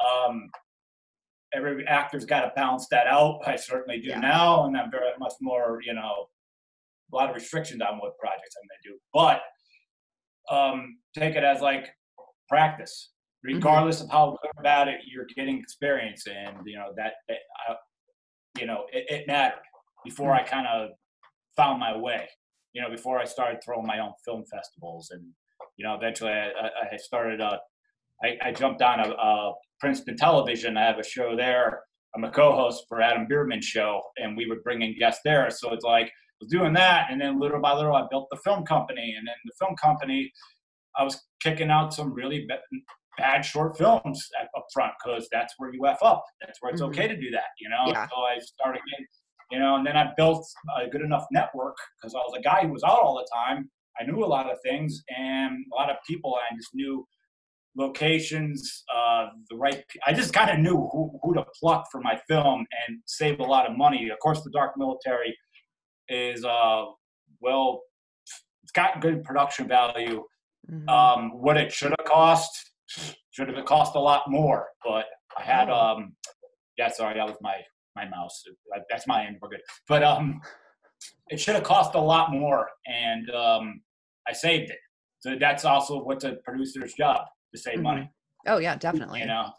Um, 0.05 0.51
every 1.55 1.87
actor's 1.87 2.25
got 2.25 2.41
to 2.41 2.53
balance 2.57 2.89
that 2.89 3.07
out. 3.07 3.41
I 3.47 3.57
certainly 3.57 4.01
do 4.01 4.09
Yeah. 4.09 4.19
now, 4.21 4.65
and 4.65 4.77
I'm 4.77 4.91
very 4.91 5.17
much 5.19 5.35
more, 5.41 5.81
you 5.85 5.93
know, 5.93 6.31
a 7.13 7.15
lot 7.17 7.29
of 7.29 7.35
restrictions 7.37 7.81
on 7.83 7.99
what 7.99 8.17
projects 8.19 8.57
I'm 8.57 8.67
going 8.67 8.81
to 8.83 8.89
do. 8.89 9.01
But 9.13 9.45
um, 10.49 10.99
take 11.15 11.37
it 11.37 11.45
as 11.45 11.61
like 11.61 11.95
practice, 12.49 13.13
regardless 13.45 14.01
of 14.01 14.11
how 14.11 14.31
good 14.43 14.51
or 14.57 14.63
bad 14.65 14.89
it, 14.89 15.03
you're 15.07 15.27
getting 15.37 15.59
experience, 15.59 16.27
and 16.27 16.67
you 16.67 16.77
know 16.77 16.93
that, 16.97 17.15
that 17.29 17.39
uh, 17.69 17.75
you 18.59 18.67
know 18.67 18.85
it, 18.93 19.07
it 19.09 19.27
mattered 19.27 19.61
before 20.05 20.33
I 20.33 20.43
kind 20.43 20.67
of 20.67 20.91
found 21.57 21.81
my 21.81 21.97
way. 21.97 22.29
You 22.73 22.81
know, 22.81 22.91
before 22.91 23.19
I 23.19 23.25
started 23.25 23.61
throwing 23.63 23.87
my 23.87 23.99
own 23.99 24.13
film 24.25 24.45
festivals, 24.51 25.11
and 25.11 25.23
you 25.77 25.85
know, 25.85 25.95
eventually 25.95 26.33
I, 26.33 26.71
I 26.93 26.97
started. 26.97 27.41
Uh, 27.41 27.59
I, 28.23 28.39
I 28.41 28.53
jumped 28.53 28.83
on 28.83 29.01
a, 29.01 29.11
a 29.11 29.53
Princeton 29.81 30.17
Television. 30.17 30.77
I 30.77 30.87
have 30.87 30.99
a 30.99 31.05
show 31.05 31.35
there. 31.37 31.81
I'm 32.15 32.25
a 32.25 32.31
co-host 32.31 32.85
for 32.89 33.01
Adam 33.01 33.27
Bierman 33.27 33.61
show, 33.61 34.01
and 34.17 34.37
we 34.37 34.47
would 34.47 34.63
bring 34.63 34.83
in 34.83 34.97
guests 34.99 35.23
there. 35.25 35.51
So 35.51 35.73
it's 35.73 35.85
like 35.85 36.07
I 36.07 36.11
was 36.41 36.51
doing 36.51 36.73
that, 36.75 37.09
and 37.11 37.21
then 37.21 37.41
little 37.41 37.61
by 37.61 37.75
little, 37.75 37.95
I 37.95 38.05
built 38.11 38.29
the 38.31 38.39
film 38.45 38.65
company, 38.65 39.15
and 39.19 39.27
then 39.27 39.35
the 39.45 39.53
film 39.59 39.75
company, 39.77 40.33
I 40.97 41.05
was 41.05 41.21
kicking 41.41 41.71
out 41.71 41.95
some 41.95 42.13
really 42.13 42.47
bad 43.19 43.45
short 43.45 43.77
films 43.77 44.29
at, 44.41 44.49
up 44.57 44.67
front 44.73 44.93
because 45.05 45.29
that's 45.31 45.55
where 45.59 45.73
you 45.73 45.87
f 45.87 45.99
up. 46.03 46.25
That's 46.41 46.59
where 46.61 46.73
it's 46.73 46.81
Mhm. 46.83 46.89
okay 46.89 47.09
to 47.09 47.17
do 47.17 47.31
that, 47.31 47.51
you 47.61 47.69
know. 47.69 47.85
Yeah. 47.87 48.09
So 48.09 48.17
I 48.23 48.39
started 48.39 48.81
getting, 48.91 49.07
you 49.51 49.59
know, 49.59 49.77
and 49.77 49.87
then 49.87 49.97
I 49.97 50.13
built 50.17 50.47
a 50.81 50.89
good 50.89 51.03
enough 51.03 51.27
network 51.31 51.77
because 51.97 52.15
I 52.15 52.19
was 52.19 52.35
a 52.39 52.43
guy 52.43 52.63
who 52.63 52.73
was 52.73 52.83
out 52.83 53.01
all 53.01 53.17
the 53.17 53.29
time. 53.35 53.71
I 54.01 54.05
knew 54.05 54.25
a 54.25 54.27
lot 54.27 54.51
of 54.51 54.59
things, 54.63 55.03
and 55.15 55.65
a 55.73 55.75
lot 55.75 55.91
of 55.91 55.97
people. 56.09 56.35
I 56.51 56.55
just 56.57 56.75
knew 56.75 57.07
locations, 57.77 58.85
uh, 58.95 59.27
the 59.51 59.57
right. 59.57 59.85
I 60.07 60.13
just 60.13 60.33
kind 60.33 60.51
of 60.51 60.59
knew 60.59 60.89
who, 60.93 61.19
who 61.23 61.35
to 61.35 61.45
pluck 61.59 61.87
for 61.91 62.01
my 62.01 62.19
film 62.29 62.67
and 62.87 62.99
save 63.07 63.41
a 63.41 63.45
lot 63.45 63.69
of 63.71 63.77
money. 63.77 64.09
Of 64.11 64.19
course, 64.19 64.43
the 64.43 64.51
Dark 64.51 64.77
Military 64.77 65.37
is 66.09 66.45
uh, 66.45 66.85
well, 67.41 67.83
it's 68.63 68.73
got 68.73 69.01
good 69.01 69.25
production 69.25 69.69
value. 69.69 70.25
Mhm. 70.71 70.89
Um, 70.89 71.31
what 71.41 71.57
it 71.57 71.73
should 71.73 71.93
have 71.99 72.07
cost 72.07 72.72
should 73.31 73.49
have 73.49 73.65
cost 73.65 73.95
a 73.95 74.01
lot 74.01 74.31
more, 74.31 74.69
but 74.85 75.07
I 75.39 75.43
had 75.43 75.69
Oh. 75.71 75.75
um, 75.97 76.17
yeah, 76.79 76.89
sorry, 76.89 77.15
that 77.19 77.27
was 77.27 77.37
my 77.41 77.57
my 77.97 78.09
mouse. 78.09 78.43
That's 78.91 79.07
my 79.07 79.27
end. 79.27 79.37
We're 79.41 79.49
good, 79.51 79.61
but 79.89 80.03
um, 80.03 80.41
it 81.29 81.39
should 81.41 81.55
have 81.55 81.65
cost 81.65 81.95
a 81.95 82.01
lot 82.01 82.31
more, 82.33 82.69
and 82.87 83.29
um, 83.31 83.83
I 84.29 84.33
saved 84.33 84.71
it. 84.71 84.79
So 85.21 85.37
that's 85.39 85.65
also 85.65 86.03
what's 86.03 86.25
a 86.25 86.33
producer's 86.45 86.95
job 86.95 87.27
to 87.53 87.59
save 87.59 87.79
Mhm. 87.79 87.83
money 87.83 88.11
oh 88.49 88.57
yeah, 88.59 88.75
definitely. 88.77 89.21
you 89.21 89.27
know 89.27 89.53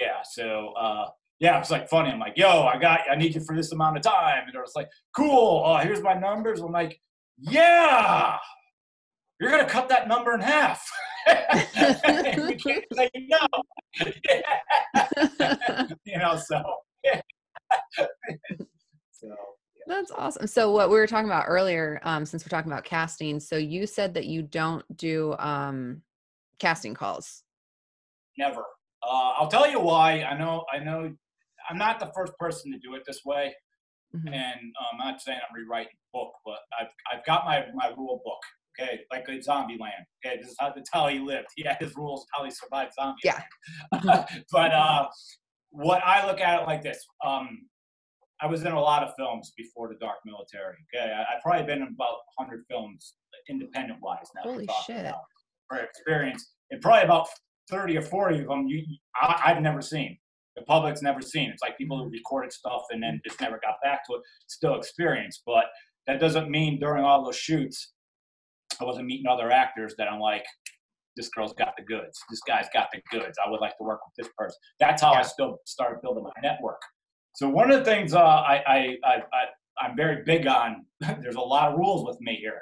yeah 0.00 0.22
so 0.24 0.72
uh 0.72 1.06
yeah 1.38 1.58
it's 1.60 1.70
like 1.70 1.88
funny 1.88 2.10
i'm 2.10 2.18
like 2.18 2.36
yo 2.36 2.62
i 2.64 2.76
got 2.78 3.00
i 3.08 3.14
need 3.14 3.32
you 3.34 3.40
for 3.40 3.54
this 3.54 3.70
amount 3.70 3.96
of 3.96 4.02
time 4.02 4.42
and 4.44 4.52
they're 4.52 4.62
just 4.64 4.74
like 4.74 4.88
cool 5.14 5.62
uh 5.64 5.78
here's 5.78 6.02
my 6.02 6.14
numbers 6.14 6.60
i'm 6.60 6.72
like 6.72 6.98
yeah 7.38 8.36
you're 9.38 9.50
gonna 9.50 9.64
cut 9.68 9.88
that 9.88 10.08
number 10.08 10.34
in 10.34 10.40
half 10.40 10.84
we 11.26 12.54
can't 12.56 12.84
say 12.94 13.10
no 13.16 13.38
you 16.04 16.18
know 16.18 16.36
so 16.36 16.62
so 19.10 19.34
That's 19.86 20.10
awesome. 20.12 20.46
So 20.46 20.70
what 20.70 20.88
we 20.90 20.94
were 20.96 21.06
talking 21.06 21.28
about 21.28 21.44
earlier, 21.48 22.00
um, 22.04 22.24
since 22.24 22.44
we're 22.44 22.48
talking 22.56 22.70
about 22.70 22.84
casting, 22.84 23.40
so 23.40 23.56
you 23.56 23.86
said 23.86 24.14
that 24.14 24.26
you 24.26 24.42
don't 24.42 24.84
do 24.96 25.34
um, 25.38 26.02
casting 26.58 26.94
calls. 26.94 27.42
Never. 28.38 28.60
Uh, 29.02 29.32
I'll 29.38 29.48
tell 29.48 29.68
you 29.68 29.80
why. 29.80 30.22
I 30.22 30.38
know. 30.38 30.64
I 30.72 30.78
know. 30.78 31.12
I'm 31.68 31.78
not 31.78 31.98
the 32.00 32.10
first 32.16 32.32
person 32.38 32.70
to 32.72 32.78
do 32.78 32.94
it 32.94 33.02
this 33.06 33.20
way, 33.24 33.54
Mhm. 34.14 34.32
and 34.32 34.60
um, 34.60 34.86
I'm 34.92 34.98
not 34.98 35.20
saying 35.20 35.38
I'm 35.48 35.54
rewriting 35.54 35.92
the 35.92 36.18
book, 36.18 36.32
but 36.44 36.58
I've 36.78 36.88
I've 37.12 37.24
got 37.26 37.44
my 37.44 37.66
my 37.74 37.88
rule 37.96 38.20
book. 38.24 38.40
Okay, 38.80 39.00
like 39.10 39.26
good 39.26 39.44
Zombieland. 39.44 40.04
Okay, 40.24 40.38
this 40.40 40.50
is 40.50 40.56
how 40.58 40.72
that's 40.74 40.90
how 40.92 41.08
he 41.08 41.18
lived. 41.18 41.48
He 41.56 41.64
had 41.64 41.76
his 41.78 41.94
rules, 41.96 42.26
how 42.32 42.44
he 42.44 42.50
survived 42.50 42.92
Zombie. 42.94 43.20
Yeah. 43.24 43.42
but 44.52 44.72
uh, 44.72 45.08
what 45.70 46.02
I 46.04 46.26
look 46.26 46.40
at 46.40 46.62
it 46.62 46.66
like 46.66 46.82
this. 46.82 47.04
Um, 47.24 47.66
I 48.40 48.46
was 48.46 48.62
in 48.64 48.72
a 48.72 48.80
lot 48.80 49.04
of 49.04 49.14
films 49.16 49.52
before 49.56 49.88
the 49.88 49.94
Dark 50.00 50.16
Military. 50.26 50.74
Okay, 50.92 51.12
I, 51.12 51.20
I've 51.20 51.42
probably 51.42 51.64
been 51.64 51.82
in 51.82 51.94
about 51.94 52.16
100 52.36 52.64
films, 52.68 53.14
independent 53.48 54.00
wise. 54.02 54.26
Now 54.34 54.42
Holy 54.42 54.68
shit. 54.84 55.00
about, 55.00 55.22
For 55.68 55.78
experience, 55.78 56.52
and 56.70 56.80
probably 56.80 57.04
about 57.04 57.28
30 57.70 57.98
or 57.98 58.02
40 58.02 58.40
of 58.40 58.48
them 58.48 58.66
you, 58.66 58.84
I, 59.14 59.42
I've 59.46 59.62
never 59.62 59.80
seen. 59.80 60.18
The 60.56 60.62
public's 60.62 61.02
never 61.02 61.22
seen. 61.22 61.50
It's 61.50 61.62
like 61.62 61.78
people 61.78 61.96
who 61.98 62.10
recorded 62.10 62.52
stuff 62.52 62.82
and 62.90 63.02
then 63.02 63.20
just 63.24 63.40
never 63.40 63.60
got 63.62 63.76
back 63.82 64.04
to 64.06 64.14
it. 64.14 64.22
Still 64.48 64.74
experience, 64.74 65.42
but 65.46 65.64
that 66.06 66.20
doesn't 66.20 66.50
mean 66.50 66.80
during 66.80 67.04
all 67.04 67.24
those 67.24 67.36
shoots, 67.36 67.92
I 68.82 68.84
wasn't 68.84 69.06
meeting 69.06 69.26
other 69.26 69.50
actors 69.50 69.94
that 69.98 70.08
I'm 70.10 70.18
like, 70.18 70.44
this 71.16 71.28
girl's 71.28 71.52
got 71.52 71.74
the 71.76 71.84
goods. 71.84 72.18
This 72.30 72.40
guy's 72.46 72.66
got 72.74 72.88
the 72.92 73.00
goods. 73.10 73.38
I 73.44 73.48
would 73.48 73.60
like 73.60 73.76
to 73.78 73.84
work 73.84 74.00
with 74.04 74.24
this 74.24 74.32
person. 74.36 74.56
That's 74.80 75.02
how 75.02 75.12
I 75.12 75.22
still 75.22 75.58
started 75.66 76.00
building 76.02 76.24
my 76.24 76.32
network. 76.42 76.80
So 77.34 77.48
one 77.48 77.70
of 77.70 77.78
the 77.78 77.84
things 77.84 78.12
uh, 78.14 78.20
I, 78.20 78.62
I, 78.66 78.96
I, 79.04 79.14
I, 79.14 79.44
I'm 79.84 79.96
very 79.96 80.22
big 80.24 80.46
on, 80.46 80.84
there's 81.00 81.36
a 81.36 81.40
lot 81.40 81.72
of 81.72 81.78
rules 81.78 82.06
with 82.06 82.20
me 82.20 82.36
here. 82.36 82.60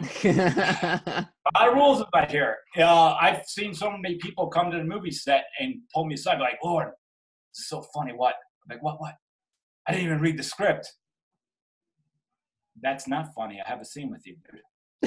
A 0.24 1.60
lot 1.60 1.68
of 1.68 1.74
rules 1.74 2.00
about 2.00 2.28
here. 2.28 2.56
Uh, 2.76 3.14
I've 3.14 3.44
seen 3.46 3.72
so 3.72 3.96
many 3.96 4.16
people 4.16 4.48
come 4.48 4.72
to 4.72 4.78
the 4.78 4.82
movie 4.82 5.12
set 5.12 5.44
and 5.60 5.76
pull 5.94 6.04
me 6.06 6.14
aside, 6.14 6.40
like, 6.40 6.58
Lord, 6.64 6.88
is 7.54 7.68
so 7.68 7.84
funny. 7.94 8.12
What? 8.12 8.34
I'm 8.64 8.76
like, 8.76 8.82
what? 8.82 9.00
What? 9.00 9.14
I 9.86 9.92
didn't 9.92 10.06
even 10.06 10.20
read 10.20 10.36
the 10.36 10.42
script. 10.42 10.92
That's 12.82 13.06
not 13.06 13.28
funny. 13.36 13.62
I 13.64 13.68
have 13.68 13.80
a 13.80 13.84
scene 13.84 14.10
with 14.10 14.26
you, 14.26 14.34
dude. 14.50 14.60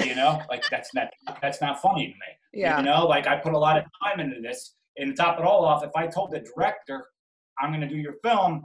You 0.04 0.14
know, 0.14 0.40
like 0.48 0.64
that's 0.70 0.94
not 0.94 1.08
that's 1.42 1.60
not 1.60 1.80
funny 1.80 2.06
to 2.06 2.12
me. 2.12 2.62
yeah. 2.62 2.78
You 2.78 2.84
know, 2.84 3.06
like 3.06 3.26
I 3.26 3.36
put 3.36 3.52
a 3.52 3.58
lot 3.58 3.78
of 3.78 3.84
time 4.04 4.20
into 4.20 4.40
this. 4.40 4.74
And 4.96 5.14
to 5.14 5.22
top 5.22 5.38
it 5.38 5.44
all 5.44 5.64
off, 5.64 5.84
if 5.84 5.90
I 5.94 6.08
told 6.08 6.32
the 6.32 6.40
director 6.40 7.06
I'm 7.60 7.70
going 7.70 7.80
to 7.80 7.88
do 7.88 7.96
your 7.96 8.14
film, 8.24 8.62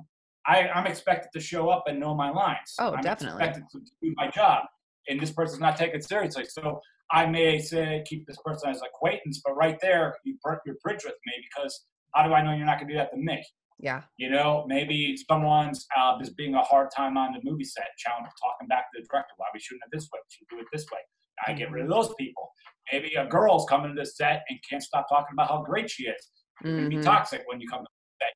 I, 0.47 0.67
I'm 0.67 0.87
expected 0.87 1.29
to 1.33 1.39
show 1.39 1.69
up 1.69 1.83
and 1.87 1.99
know 1.99 2.15
my 2.15 2.31
lines. 2.31 2.75
Oh, 2.79 2.93
I'm 2.93 3.01
definitely. 3.01 3.43
expected 3.43 3.65
to 3.71 3.79
do 4.01 4.13
my 4.15 4.29
job, 4.29 4.65
and 5.07 5.19
this 5.19 5.31
person's 5.31 5.61
not 5.61 5.77
taken 5.77 6.01
seriously. 6.01 6.45
So 6.45 6.79
I 7.11 7.27
may 7.27 7.59
say 7.59 8.03
keep 8.07 8.25
this 8.25 8.37
person 8.43 8.71
as 8.71 8.81
acquaintance, 8.81 9.41
but 9.45 9.55
right 9.55 9.77
there 9.79 10.15
you 10.25 10.37
burnt 10.43 10.59
your 10.65 10.75
bridge 10.83 11.03
with 11.05 11.15
me 11.25 11.33
because 11.49 11.85
how 12.15 12.27
do 12.27 12.33
I 12.33 12.43
know 12.43 12.55
you're 12.55 12.65
not 12.65 12.79
going 12.79 12.87
to 12.87 12.93
do 12.93 12.97
that 12.97 13.11
to 13.11 13.17
me? 13.17 13.43
yeah. 13.79 14.01
You 14.17 14.29
know, 14.29 14.63
maybe 14.67 15.15
someone's 15.29 15.85
uh, 15.97 16.17
just 16.17 16.37
being 16.37 16.55
a 16.55 16.61
hard 16.61 16.89
time 16.95 17.17
on 17.17 17.33
the 17.33 17.39
movie 17.43 17.65
set, 17.65 17.87
challenge 17.97 18.27
talking 18.41 18.67
back 18.67 18.85
to 18.91 19.01
the 19.01 19.07
director. 19.11 19.33
Why 19.37 19.47
are 19.47 19.51
we 19.53 19.59
shooting 19.59 19.81
it 19.85 19.95
this 19.95 20.09
way? 20.13 20.19
We 20.23 20.31
should 20.31 20.47
do 20.49 20.59
it 20.61 20.67
this 20.71 20.85
way. 20.91 20.99
I 21.45 21.53
get 21.53 21.71
rid 21.71 21.83
of 21.83 21.89
those 21.89 22.13
people. 22.15 22.51
Maybe 22.91 23.15
a 23.15 23.25
girl's 23.25 23.65
coming 23.69 23.95
to 23.95 23.99
the 23.99 24.05
set 24.05 24.43
and 24.49 24.59
can't 24.69 24.83
stop 24.83 25.07
talking 25.09 25.33
about 25.33 25.49
how 25.49 25.63
great 25.63 25.89
she 25.89 26.03
is. 26.03 26.31
You're 26.63 26.75
gonna 26.75 26.89
be 26.89 26.97
Mhm. 26.97 27.03
toxic 27.03 27.43
when 27.47 27.59
you 27.59 27.67
come 27.67 27.79
to 27.83 27.89
the 28.19 28.25
set. 28.25 28.33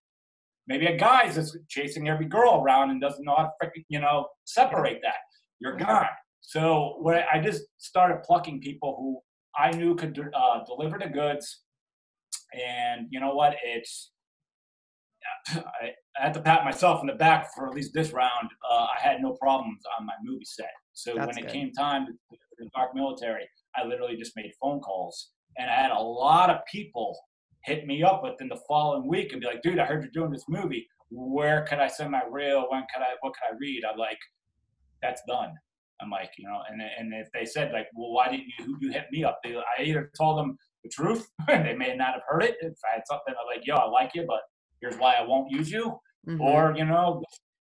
Maybe 0.68 0.86
a 0.88 0.98
guy's 0.98 1.36
just 1.36 1.58
chasing 1.68 2.08
every 2.10 2.26
girl 2.26 2.62
around 2.62 2.90
and 2.92 3.00
doesn't 3.00 3.24
know 3.24 3.36
how 3.36 3.44
to 3.44 3.52
freaking, 3.62 3.86
you 3.90 4.00
know, 4.00 4.28
separate 4.46 5.02
that. 5.04 5.20
You're 5.60 5.76
gone. 5.76 6.10
So 6.42 6.98
what 7.00 7.26
I 7.32 7.40
just 7.40 7.64
started 7.78 8.24
plucking 8.24 8.62
people 8.62 8.96
who 8.98 9.22
I 9.62 9.72
knew 9.72 9.96
could 9.96 10.18
uh, 10.34 10.64
deliver 10.66 10.98
the 10.98 11.10
goods, 11.10 11.64
and 12.54 13.08
you 13.10 13.20
know 13.20 13.34
what? 13.34 13.56
It's 13.64 14.12
I, 15.50 15.94
I 16.18 16.24
had 16.24 16.34
to 16.36 16.42
pat 16.42 16.64
myself 16.64 17.02
in 17.02 17.08
the 17.08 17.16
back 17.16 17.50
for 17.54 17.68
at 17.68 17.74
least 17.74 17.94
this 17.94 18.12
round. 18.12 18.50
Uh, 18.70 18.88
I 18.96 19.00
had 19.00 19.22
no 19.22 19.34
problems 19.34 19.82
on 20.00 20.06
my 20.06 20.14
movie 20.24 20.46
set. 20.46 20.70
So 20.94 21.16
That's 21.16 21.28
when 21.28 21.38
it 21.40 21.42
good. 21.48 21.52
came 21.52 21.72
time 21.74 22.06
to 22.06 22.38
the 22.58 22.70
Dark 22.76 22.96
Military, 22.96 23.48
I 23.76 23.86
literally 23.86 24.16
just 24.18 24.34
made 24.36 24.52
phone 24.62 24.80
calls 24.80 25.32
and 25.58 25.70
I 25.70 25.74
had 25.74 25.92
a 25.92 26.00
lot 26.00 26.50
of 26.50 26.58
people 26.72 27.18
hit 27.64 27.86
me 27.86 28.04
up 28.04 28.24
within 28.24 28.48
the 28.48 28.60
following 28.68 29.08
week 29.08 29.32
and 29.32 29.42
be 29.42 29.48
like, 29.48 29.62
dude, 29.62 29.80
I 29.80 29.86
heard 29.86 30.02
you're 30.04 30.12
doing 30.12 30.32
this 30.32 30.46
movie. 30.48 30.88
Where 31.10 31.64
could 31.66 31.80
I 31.80 31.88
send 31.88 32.12
my 32.12 32.22
reel? 32.30 32.66
When 32.70 32.82
could 32.94 33.02
I, 33.02 33.16
what 33.22 33.34
could 33.34 33.54
I 33.54 33.58
read? 33.60 33.84
I'm 33.90 33.98
like, 33.98 34.18
that's 35.02 35.22
done. 35.28 35.54
I'm 36.02 36.10
like, 36.12 36.30
you 36.38 36.48
know, 36.48 36.62
and 36.70 36.80
and 36.82 37.12
if 37.14 37.28
they 37.34 37.44
said 37.46 37.72
like, 37.72 37.88
well, 37.96 38.12
why 38.12 38.30
didn't 38.30 38.46
you 38.60 38.78
you 38.82 38.92
hit 38.92 39.06
me 39.12 39.24
up? 39.24 39.40
They, 39.44 39.56
I 39.56 39.82
either 39.84 40.12
told 40.16 40.38
them 40.38 40.56
the 40.84 40.90
truth, 40.90 41.28
they 41.48 41.74
may 41.76 41.96
not 41.96 42.14
have 42.14 42.22
heard 42.28 42.44
it. 42.44 42.56
If 42.62 42.74
I 42.92 42.96
had 42.96 43.02
something 43.08 43.34
I'm 43.34 43.48
like, 43.58 43.66
yo, 43.66 43.76
I 43.76 43.90
like 43.90 44.12
you, 44.14 44.24
but 44.28 44.42
here's 44.80 44.96
why 44.98 45.16
I 45.16 45.24
won't 45.26 45.50
use 45.52 45.72
you, 45.72 46.00
Mhm. 46.28 46.40
or 46.40 46.76
you 46.78 46.86
know, 46.86 47.24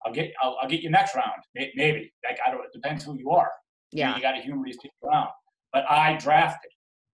I'll 0.06 0.14
get 0.14 0.32
I'll, 0.42 0.56
I'll 0.62 0.70
get 0.70 0.82
you 0.82 0.92
next 0.92 1.16
round, 1.16 1.42
maybe. 1.56 2.14
Like 2.28 2.38
I 2.46 2.52
don't. 2.52 2.64
It 2.64 2.72
depends 2.74 3.04
who 3.04 3.18
you 3.18 3.32
are. 3.32 3.50
You- 3.92 4.00
yeah. 4.00 4.16
you 4.16 4.22
got 4.22 4.34
to 4.34 4.42
humor 4.42 4.64
these 4.66 4.78
people 4.78 4.98
around. 5.10 5.30
But 5.74 5.90
I 5.90 6.18
drafted. 6.18 6.72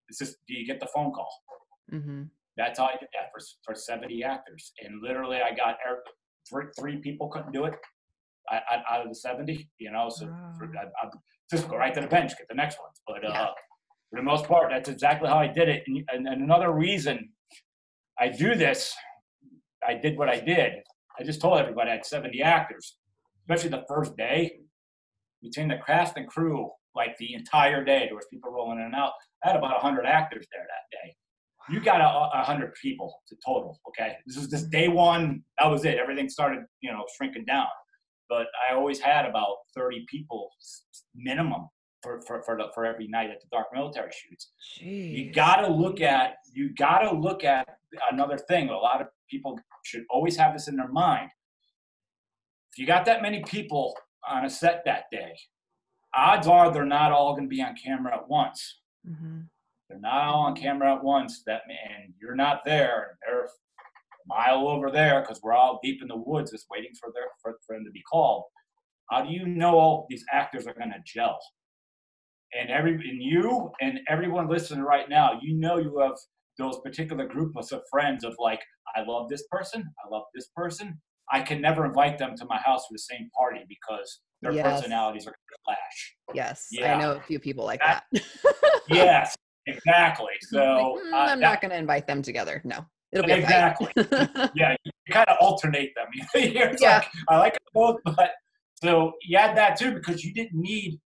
It's 0.09 0.19
just, 0.19 0.35
do 0.47 0.53
you 0.55 0.65
get 0.65 0.79
the 0.79 0.87
phone 0.93 1.11
call? 1.11 1.29
hmm 1.89 2.23
That's 2.55 2.79
how 2.79 2.85
I 2.85 2.93
did 2.93 3.09
that 3.13 3.29
for 3.33 3.39
for 3.65 3.75
70 3.75 4.23
actors, 4.23 4.73
and 4.83 5.01
literally 5.01 5.37
I 5.41 5.53
got 5.55 5.77
three, 6.49 6.65
three 6.79 6.97
people 6.97 7.27
couldn't 7.29 7.51
do 7.51 7.65
it 7.65 7.75
I, 8.49 8.55
I, 8.71 8.95
out 8.95 9.01
of 9.03 9.09
the 9.09 9.15
70. 9.15 9.69
You 9.79 9.91
know, 9.91 10.09
so 10.09 10.25
for, 10.57 10.65
I, 10.65 10.85
I 11.05 11.09
just 11.51 11.67
go 11.69 11.75
right 11.77 11.93
to 11.93 12.01
the 12.01 12.07
bench, 12.07 12.31
get 12.37 12.47
the 12.49 12.55
next 12.55 12.79
ones. 12.79 12.99
But 13.05 13.23
uh, 13.25 13.29
Yeah. 13.33 13.47
for 14.09 14.15
the 14.17 14.23
most 14.23 14.45
part, 14.45 14.69
that's 14.71 14.89
exactly 14.89 15.29
how 15.29 15.37
I 15.37 15.47
did 15.47 15.67
it. 15.69 15.83
And, 15.87 16.03
and, 16.13 16.27
and 16.27 16.41
another 16.41 16.71
reason 16.71 17.29
I 18.19 18.29
do 18.29 18.55
this, 18.55 18.93
I 19.87 19.93
did 19.95 20.17
what 20.17 20.29
I 20.29 20.39
did. 20.39 20.71
I 21.19 21.23
just 21.23 21.41
told 21.41 21.59
everybody 21.59 21.89
I 21.91 21.93
had 21.95 22.05
70 22.05 22.41
actors, 22.41 22.97
especially 23.43 23.69
the 23.69 23.83
first 23.87 24.15
day. 24.17 24.59
Between 25.41 25.67
the 25.67 25.79
cast 25.85 26.17
and 26.17 26.27
crew, 26.27 26.69
like 26.95 27.15
the 27.17 27.33
entire 27.33 27.83
day, 27.83 28.05
there 28.07 28.15
was 28.15 28.25
people 28.31 28.51
rolling 28.51 28.79
in 28.79 28.85
and 28.85 28.95
out. 28.95 29.11
I 29.43 29.49
had 29.49 29.55
about 29.55 29.71
100 29.83 30.05
actors 30.05 30.47
there 30.51 30.63
that 30.63 30.97
day. 30.97 31.15
You 31.69 31.81
got 31.81 31.99
a, 31.99 32.39
a 32.39 32.43
hundred 32.43 32.73
people 32.81 33.13
to 33.27 33.35
total. 33.45 33.79
Okay, 33.89 34.13
this 34.25 34.37
was 34.37 34.47
just 34.47 34.69
day 34.71 34.87
one. 34.87 35.43
That 35.59 35.67
was 35.67 35.83
it. 35.83 35.97
Everything 35.97 36.29
started, 36.29 36.63
you 36.81 36.91
know, 36.91 37.03
shrinking 37.17 37.43
down. 37.45 37.67
But 38.29 38.47
I 38.69 38.73
always 38.73 38.99
had 38.99 39.25
about 39.25 39.57
30 39.75 40.05
people 40.09 40.49
minimum 41.13 41.67
for 42.01 42.21
for 42.21 42.41
for, 42.43 42.57
the, 42.57 42.67
for 42.73 42.85
every 42.85 43.07
night 43.07 43.29
at 43.31 43.41
the 43.41 43.47
dark 43.51 43.67
military 43.73 44.11
shoots. 44.11 44.51
You 44.81 45.33
got 45.33 45.57
to 45.57 45.67
look 45.67 45.99
at 45.99 46.35
you 46.53 46.73
got 46.75 46.99
to 46.99 47.11
look 47.11 47.43
at 47.43 47.67
another 48.11 48.37
thing. 48.37 48.69
A 48.69 48.73
lot 48.73 49.01
of 49.01 49.07
people 49.29 49.59
should 49.83 50.03
always 50.09 50.37
have 50.37 50.53
this 50.53 50.67
in 50.67 50.77
their 50.77 50.87
mind. 50.87 51.29
If 52.71 52.79
you 52.79 52.87
got 52.87 53.05
that 53.05 53.21
many 53.21 53.43
people 53.43 53.93
on 54.27 54.45
a 54.45 54.49
set 54.49 54.83
that 54.85 55.05
day, 55.11 55.33
odds 56.15 56.47
are 56.47 56.71
they're 56.71 56.85
not 56.85 57.11
all 57.11 57.33
going 57.33 57.49
to 57.49 57.55
be 57.55 57.61
on 57.61 57.75
camera 57.75 58.15
at 58.15 58.27
once. 58.27 58.79
hmm 59.05 59.41
They're 59.89 59.99
not 59.99 60.27
all 60.27 60.45
on 60.45 60.55
camera 60.55 60.95
at 60.95 61.03
once. 61.03 61.43
That 61.45 61.61
and 61.67 62.13
you're 62.19 62.35
not 62.35 62.65
there. 62.65 63.17
They're 63.25 63.45
a 63.45 63.49
mile 64.27 64.67
over 64.67 64.91
there 64.91 65.21
because 65.21 65.41
we're 65.41 65.53
all 65.53 65.79
deep 65.83 66.01
in 66.01 66.07
the 66.07 66.17
woods, 66.17 66.51
just 66.51 66.67
waiting 66.69 66.91
for 66.99 67.11
their 67.13 67.25
for, 67.41 67.57
for 67.65 67.75
them 67.75 67.85
to 67.85 67.91
be 67.91 68.03
called. 68.03 68.43
How 69.09 69.23
do 69.23 69.31
you 69.31 69.45
know 69.47 69.77
all 69.79 70.05
these 70.09 70.25
actors 70.31 70.67
are 70.67 70.73
going 70.73 70.91
to 70.91 71.01
gel? 71.05 71.39
And 72.57 72.69
every 72.69 72.93
and 72.93 73.21
you 73.21 73.71
and 73.81 73.99
everyone 74.09 74.47
listening 74.49 74.83
right 74.83 75.09
now, 75.09 75.39
you 75.41 75.53
know 75.55 75.77
you 75.77 75.97
have 75.99 76.17
those 76.57 76.79
particular 76.79 77.25
groups 77.25 77.71
of 77.71 77.81
friends 77.89 78.23
of 78.23 78.35
like, 78.39 78.61
I 78.95 79.01
love 79.01 79.29
this 79.29 79.45
person, 79.51 79.83
I 80.03 80.09
love 80.09 80.23
this 80.33 80.49
person. 80.55 80.99
I 81.31 81.41
can 81.41 81.61
never 81.61 81.85
invite 81.85 82.17
them 82.17 82.35
to 82.37 82.45
my 82.45 82.57
house 82.57 82.85
for 82.87 82.93
the 82.93 82.99
same 82.99 83.29
party 83.37 83.61
because 83.67 84.21
their 84.41 84.51
Yes. 84.53 84.79
personalities 84.81 85.25
are 85.27 85.31
going 85.31 85.35
to 85.49 85.57
clash. 85.65 86.15
Yes, 86.33 86.67
Yeah. 86.71 86.95
I 86.95 86.99
know 87.01 87.11
a 87.13 87.21
few 87.21 87.39
people 87.39 87.65
like 87.65 87.79
That- 87.81 88.03
that. 88.11 88.23
yes, 88.89 89.35
exactly. 89.65 90.33
So 90.41 90.57
Like, 90.93 91.03
"Mm, 91.05 91.13
uh, 91.13 91.17
I'm 91.17 91.39
that- 91.39 91.49
not 91.49 91.61
going 91.61 91.71
to 91.71 91.77
invite 91.77 92.07
them 92.07 92.21
together. 92.21 92.61
No, 92.63 92.85
it'll 93.11 93.25
be 93.25 93.33
Exactly. 93.33 93.91
yeah, 94.55 94.75
you 94.83 94.91
kind 95.11 95.27
of 95.29 95.37
alternate 95.41 95.91
them. 95.95 96.07
Yeah. 96.35 96.97
like 96.99 97.07
I 97.29 97.37
like 97.37 97.53
them 97.53 97.61
both, 97.73 97.97
but 98.05 98.31
so 98.81 99.13
you 99.23 99.37
had 99.37 99.57
that 99.57 99.77
too 99.77 99.93
because 99.93 100.23
you 100.23 100.33
didn't 100.33 100.59
need 100.59 100.99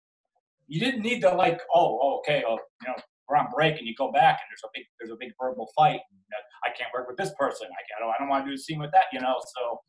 you 0.68 0.80
didn't 0.80 1.02
need 1.02 1.22
to 1.22 1.30
like 1.34 1.60
oh, 1.74 2.00
oh 2.02 2.18
okay 2.20 2.44
oh 2.48 2.58
you 2.82 2.88
know 2.88 2.96
we're 3.28 3.38
on 3.38 3.48
break 3.54 3.78
and 3.78 3.88
you 3.88 3.94
go 3.96 4.12
back 4.12 4.40
and 4.42 4.48
there's 4.50 4.64
a 4.66 4.70
big 4.74 4.86
there's 5.00 5.12
a 5.12 5.18
big 5.20 5.32
verbal 5.40 5.70
fight. 5.76 6.00
And, 6.12 6.20
uh, 6.34 6.42
I 6.68 6.70
can't 6.78 6.90
work 6.94 7.08
with 7.08 7.18
this 7.18 7.32
person. 7.40 7.68
I 7.68 7.82
can't, 7.88 7.98
I 7.98 8.06
don't, 8.06 8.10
I 8.10 8.16
don't 8.20 8.30
want 8.30 8.44
to 8.46 8.50
do 8.52 8.56
a 8.56 8.58
scene 8.58 8.80
with 8.80 8.92
that. 8.92 9.06
You 9.14 9.20
know. 9.22 9.36
So 9.56 9.80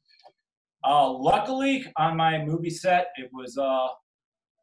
uh, 0.84 1.10
luckily 1.10 1.84
on 1.96 2.16
my 2.16 2.42
movie 2.44 2.70
set 2.70 3.08
it 3.16 3.28
was 3.32 3.58
uh 3.58 3.88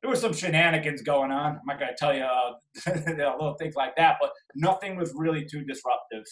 there 0.01 0.12
was 0.12 0.21
some 0.21 0.34
shenanigans 0.34 1.01
going 1.01 1.32
on. 1.32 1.53
I'm 1.53 1.62
not 1.65 1.80
gonna 1.80 1.91
tell 1.97 2.13
you 2.13 2.23
uh, 2.23 2.53
little 3.08 3.56
things 3.60 3.75
like 3.75 3.95
that, 3.97 4.17
but 4.21 4.32
nothing 4.56 4.95
was 4.95 5.13
really 5.15 5.45
too 5.45 5.63
disruptive. 5.63 6.23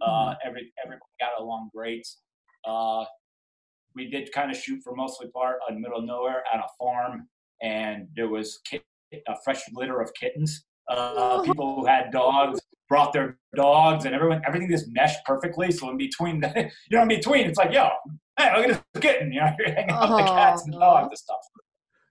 Uh, 0.00 0.34
every 0.44 0.72
everyone 0.82 1.00
got 1.20 1.40
along 1.40 1.70
great. 1.74 2.06
Uh, 2.66 3.04
we 3.94 4.10
did 4.10 4.32
kind 4.32 4.50
of 4.50 4.56
shoot 4.56 4.80
for 4.82 4.94
mostly 4.96 5.28
part 5.28 5.58
in 5.68 5.74
the 5.76 5.80
middle 5.80 5.98
of 5.98 6.04
nowhere 6.04 6.42
at 6.52 6.58
a 6.58 6.66
farm, 6.78 7.28
and 7.62 8.08
there 8.16 8.28
was 8.28 8.60
kit, 8.64 8.82
a 9.12 9.34
fresh 9.44 9.62
litter 9.72 10.00
of 10.00 10.10
kittens. 10.18 10.64
Uh, 10.88 11.42
people 11.42 11.76
who 11.76 11.86
had 11.86 12.10
dogs 12.10 12.60
brought 12.92 13.12
their 13.14 13.38
dogs, 13.56 14.04
and 14.04 14.14
everyone 14.14 14.42
everything 14.46 14.68
just 14.68 14.86
meshed 14.92 15.20
perfectly. 15.24 15.70
So 15.72 15.88
in 15.88 15.96
between, 15.96 16.40
the, 16.40 16.48
you 16.90 16.96
know, 16.96 17.02
in 17.02 17.08
between, 17.08 17.46
it's 17.46 17.58
like, 17.58 17.72
yo, 17.72 17.88
hey, 18.38 18.54
look 18.54 18.68
at 18.68 18.84
this 18.92 19.00
kitten. 19.02 19.32
You 19.32 19.40
know, 19.40 19.50
you're 19.58 19.72
hanging 19.72 19.90
out 19.90 20.10
with 20.10 20.18
the 20.26 20.32
cats 20.32 20.64
and 20.66 20.74
dogs 20.74 21.08
and 21.08 21.16
stuff. 21.18 21.38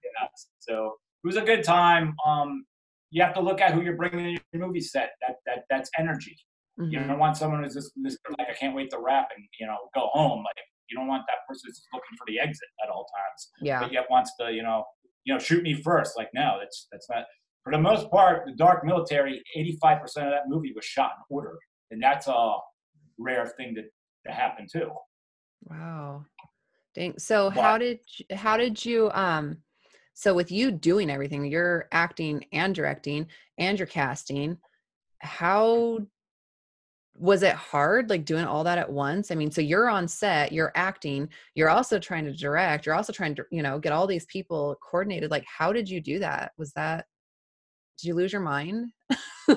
Yeah, 0.04 0.26
so 0.58 0.94
it 1.22 1.26
was 1.26 1.36
a 1.36 1.42
good 1.42 1.62
time. 1.62 2.14
Um, 2.26 2.64
you 3.10 3.22
have 3.22 3.32
to 3.34 3.40
look 3.40 3.60
at 3.60 3.74
who 3.74 3.82
you're 3.82 3.96
bringing 3.96 4.26
in 4.26 4.38
your 4.52 4.66
movie 4.66 4.80
set. 4.80 5.10
That 5.20 5.36
that 5.46 5.58
that's 5.70 5.88
energy. 5.96 6.36
You 6.78 6.98
Mhm. 6.98 7.06
don't 7.08 7.18
want 7.20 7.36
someone 7.36 7.62
who's 7.62 7.74
just, 7.74 7.92
just 8.04 8.18
like 8.38 8.48
I 8.50 8.54
can't 8.54 8.74
wait 8.74 8.90
to 8.90 8.98
wrap 8.98 9.28
and 9.36 9.44
you 9.60 9.66
know 9.68 9.76
go 9.94 10.08
home. 10.12 10.42
Like 10.42 10.56
you 10.90 10.96
don't 10.98 11.06
want 11.06 11.22
that 11.28 11.40
person 11.48 11.62
who's 11.68 11.86
looking 11.94 12.16
for 12.18 12.24
the 12.26 12.40
exit 12.40 12.68
at 12.82 12.88
all 12.90 13.04
times, 13.18 13.50
Yeah. 13.60 13.78
but 13.80 13.92
yet 13.92 14.06
wants 14.10 14.32
to 14.40 14.50
you 14.52 14.64
know 14.64 14.84
you 15.24 15.32
know 15.32 15.38
shoot 15.38 15.62
me 15.62 15.74
first. 15.74 16.16
Like 16.16 16.30
no, 16.34 16.56
that's 16.58 16.88
that's 16.90 17.08
not. 17.08 17.24
For 17.64 17.72
the 17.72 17.78
most 17.78 18.10
part, 18.10 18.44
the 18.46 18.52
Dark 18.52 18.84
Military, 18.84 19.42
85% 19.56 20.02
of 20.02 20.12
that 20.14 20.48
movie 20.48 20.72
was 20.74 20.84
shot 20.84 21.12
in 21.16 21.36
order, 21.36 21.56
and 21.90 22.02
that's 22.02 22.26
a 22.26 22.54
rare 23.18 23.46
thing 23.56 23.74
to 23.76 23.82
to 24.26 24.32
happen 24.32 24.66
too. 24.70 24.90
Wow. 25.68 26.24
Dang. 26.94 27.18
So 27.18 27.50
how 27.50 27.78
did 27.78 28.00
you, 28.18 28.36
how 28.36 28.56
did 28.56 28.84
you 28.84 29.10
um 29.12 29.58
so 30.14 30.34
with 30.34 30.52
you 30.52 30.70
doing 30.70 31.10
everything, 31.10 31.44
you're 31.46 31.88
acting 31.90 32.44
and 32.52 32.74
directing 32.74 33.28
and 33.58 33.78
you're 33.78 33.86
casting, 33.86 34.58
how 35.20 36.00
was 37.14 37.42
it 37.42 37.54
hard 37.54 38.10
like 38.10 38.24
doing 38.24 38.44
all 38.44 38.64
that 38.64 38.78
at 38.78 38.90
once? 38.90 39.30
I 39.30 39.34
mean, 39.36 39.50
so 39.50 39.62
you're 39.62 39.88
on 39.88 40.06
set, 40.06 40.52
you're 40.52 40.72
acting, 40.74 41.28
you're 41.54 41.70
also 41.70 41.98
trying 41.98 42.24
to 42.24 42.32
direct, 42.32 42.84
you're 42.84 42.94
also 42.94 43.12
trying 43.12 43.34
to, 43.36 43.44
you 43.50 43.62
know, 43.62 43.78
get 43.78 43.92
all 43.92 44.06
these 44.06 44.26
people 44.26 44.76
coordinated. 44.82 45.30
Like 45.30 45.46
how 45.46 45.72
did 45.72 45.88
you 45.88 46.00
do 46.00 46.18
that? 46.18 46.52
Was 46.58 46.72
that 46.72 47.06
did 47.98 48.08
you 48.08 48.14
lose 48.14 48.32
your 48.32 48.42
mind? 48.42 48.86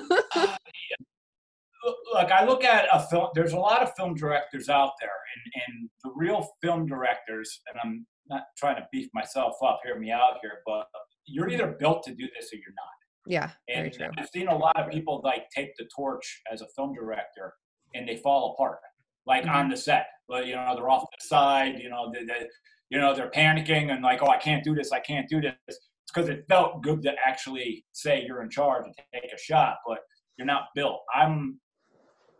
Look- 1.84 1.96
look, 2.14 2.32
I 2.32 2.44
look 2.44 2.64
at 2.64 2.88
a 2.92 3.06
film. 3.08 3.28
There's 3.34 3.52
a 3.52 3.58
lot 3.58 3.80
of 3.82 3.94
film 3.94 4.14
directors 4.14 4.68
out 4.68 4.90
there, 5.00 5.10
and, 5.34 5.62
and 5.68 5.90
the 6.02 6.10
real 6.16 6.48
film 6.60 6.86
directors. 6.86 7.60
And 7.68 7.78
I'm 7.82 8.06
not 8.28 8.42
trying 8.58 8.76
to 8.76 8.86
beef 8.90 9.08
myself 9.14 9.54
up. 9.64 9.80
Hear 9.84 9.96
me 9.98 10.10
out 10.10 10.38
here, 10.42 10.62
but 10.66 10.86
you're 11.26 11.48
either 11.48 11.76
built 11.78 12.02
to 12.04 12.10
do 12.14 12.26
this 12.36 12.52
or 12.52 12.56
you're 12.56 12.74
not. 12.76 12.88
Yeah, 13.28 13.50
very 13.68 13.88
And 13.88 13.96
true. 13.96 14.08
I've 14.18 14.28
seen 14.30 14.48
a 14.48 14.56
lot 14.56 14.76
of 14.76 14.90
people 14.90 15.20
like 15.24 15.48
take 15.54 15.76
the 15.78 15.88
torch 15.94 16.42
as 16.52 16.60
a 16.60 16.66
film 16.74 16.92
director, 16.94 17.54
and 17.94 18.08
they 18.08 18.16
fall 18.16 18.54
apart, 18.54 18.78
like 19.26 19.44
Mhm. 19.44 19.54
on 19.54 19.68
the 19.68 19.76
set. 19.76 20.06
But 20.28 20.46
you 20.46 20.56
know, 20.56 20.74
they're 20.74 20.90
off 20.90 21.02
the 21.02 21.24
side. 21.24 21.78
You 21.78 21.90
know, 21.90 22.10
they, 22.12 22.24
they, 22.24 22.48
you 22.90 22.98
know, 22.98 23.14
they're 23.14 23.30
panicking 23.30 23.92
and 23.92 24.02
like, 24.02 24.22
oh, 24.22 24.28
I 24.28 24.38
can't 24.38 24.64
do 24.64 24.74
this. 24.74 24.90
I 24.90 24.98
can't 25.00 25.28
do 25.28 25.40
this. 25.40 25.78
Because 26.16 26.30
it 26.30 26.46
felt 26.48 26.82
good 26.82 27.02
to 27.02 27.12
actually 27.26 27.84
say 27.92 28.24
you're 28.26 28.42
in 28.42 28.48
charge 28.50 28.86
and 28.86 28.94
take 29.22 29.30
a 29.32 29.38
shot, 29.38 29.76
but 29.86 29.98
you're 30.38 30.46
not 30.46 30.68
built. 30.74 31.00
I'm, 31.14 31.60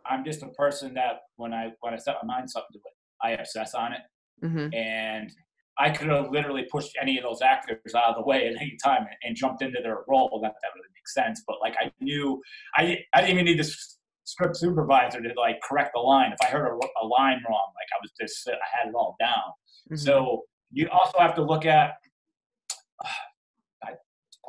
I'm 0.09 0.25
just 0.25 0.41
a 0.41 0.47
person 0.49 0.95
that 0.95 1.21
when 1.35 1.53
I 1.53 1.71
when 1.81 1.93
I 1.93 1.97
set 1.97 2.15
my 2.23 2.35
mind 2.35 2.49
something 2.49 2.71
to 2.73 2.79
it, 2.79 2.93
I 3.21 3.31
obsess 3.31 3.73
on 3.75 3.93
it 3.93 4.01
hmm 4.41 4.67
and 4.73 5.31
I 5.79 5.91
could 5.91 6.09
have 6.09 6.31
literally 6.31 6.65
pushed 6.71 6.97
any 6.99 7.17
of 7.17 7.23
those 7.23 7.41
actors 7.43 7.93
out 7.95 8.05
of 8.05 8.15
the 8.15 8.23
way 8.23 8.47
at 8.47 8.55
any 8.59 8.75
time 8.83 9.01
and, 9.01 9.15
and 9.23 9.35
jumped 9.35 9.61
into 9.61 9.79
their 9.83 9.99
role. 10.07 10.39
Not 10.41 10.53
that 10.61 10.69
really 10.75 10.87
makes 10.95 11.13
sense, 11.13 11.43
but 11.47 11.57
like 11.61 11.75
I 11.79 11.91
knew, 11.99 12.41
I 12.75 12.97
I 13.13 13.21
didn't 13.21 13.33
even 13.35 13.45
need 13.45 13.59
the 13.59 13.63
s- 13.63 13.99
script 14.23 14.57
supervisor 14.57 15.21
to 15.21 15.29
like 15.37 15.61
correct 15.61 15.91
the 15.93 15.99
line. 16.01 16.31
If 16.31 16.47
I 16.47 16.49
heard 16.51 16.65
a, 16.67 16.73
a 16.73 17.05
line 17.05 17.43
wrong, 17.47 17.67
like 17.75 17.89
I 17.93 17.99
was 18.01 18.11
just 18.19 18.47
I 18.49 18.53
had 18.79 18.89
it 18.89 18.95
all 18.95 19.15
down. 19.19 19.53
mm-hmm, 19.91 19.95
So 19.95 20.43
you 20.71 20.89
also 20.91 21.19
have 21.19 21.35
to 21.35 21.43
look 21.43 21.65
at. 21.65 21.91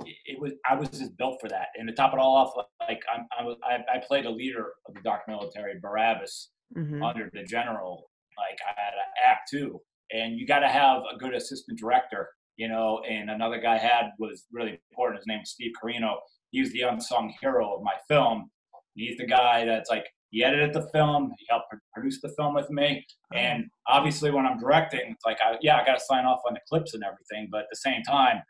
I, 0.01 0.05
it 0.27 0.41
was 0.41 0.53
I 0.69 0.75
was 0.75 0.89
just 0.91 1.17
built 1.17 1.39
for 1.41 1.49
that. 1.49 1.69
And 1.77 1.89
to 1.89 1.95
top 1.95 2.13
it 2.13 2.19
all 2.19 2.37
off, 2.37 2.53
like 2.81 3.01
I'm, 3.13 3.27
I 3.39 3.45
was 3.45 3.57
I, 3.65 3.97
I 3.97 3.99
played 4.07 4.27
a 4.27 4.31
leader 4.31 4.73
of 4.87 4.95
the 4.95 5.01
dark 5.03 5.23
military, 5.29 5.79
Barabbas, 5.81 6.51
hmm 6.75 7.03
under 7.03 7.31
the 7.33 7.45
general. 7.45 8.11
Like 8.37 8.59
I 8.67 8.81
had 8.81 8.95
an 8.95 9.31
act 9.31 9.51
too, 9.51 9.81
and 10.13 10.39
you 10.39 10.47
got 10.47 10.61
to 10.61 10.69
have 10.69 11.03
a 11.13 11.19
good 11.19 11.35
assistant 11.35 11.79
director, 11.79 12.29
you 12.57 12.69
know. 12.69 13.03
And 13.09 13.31
another 13.31 13.61
guy 13.61 13.79
had 13.79 14.11
was 14.19 14.45
really 14.53 14.81
important. 14.91 15.19
His 15.19 15.27
name 15.27 15.41
was 15.41 15.51
Steve 15.51 15.73
Carino. 15.81 16.21
He 16.51 16.61
was 16.61 16.73
the 16.73 16.83
unsung 16.83 17.35
hero 17.41 17.75
of 17.75 17.83
my 17.83 17.95
film. 18.09 18.51
He's 18.95 19.17
the 19.19 19.27
guy 19.27 19.65
that's 19.65 19.91
like 19.91 20.07
he 20.31 20.45
edited 20.45 20.75
the 20.75 20.89
film, 20.93 21.33
he 21.39 21.47
helped 21.49 21.73
produce 21.95 22.21
the 22.21 22.29
film 22.37 22.55
with 22.55 22.69
me, 22.71 23.05
and 23.35 23.65
obviously 23.87 24.31
when 24.31 24.45
I'm 24.45 24.59
directing, 24.59 25.01
it's 25.11 25.25
like 25.25 25.39
I, 25.41 25.57
yeah, 25.63 25.79
I 25.81 25.87
got 25.87 25.95
to 25.99 26.05
sign 26.05 26.27
off 26.27 26.41
on 26.47 26.55
the 26.55 26.61
clips 26.69 26.95
and 26.95 27.03
everything, 27.03 27.49
but 27.51 27.61
at 27.61 27.67
the 27.71 27.77
same 27.77 28.03
time, 28.03 28.43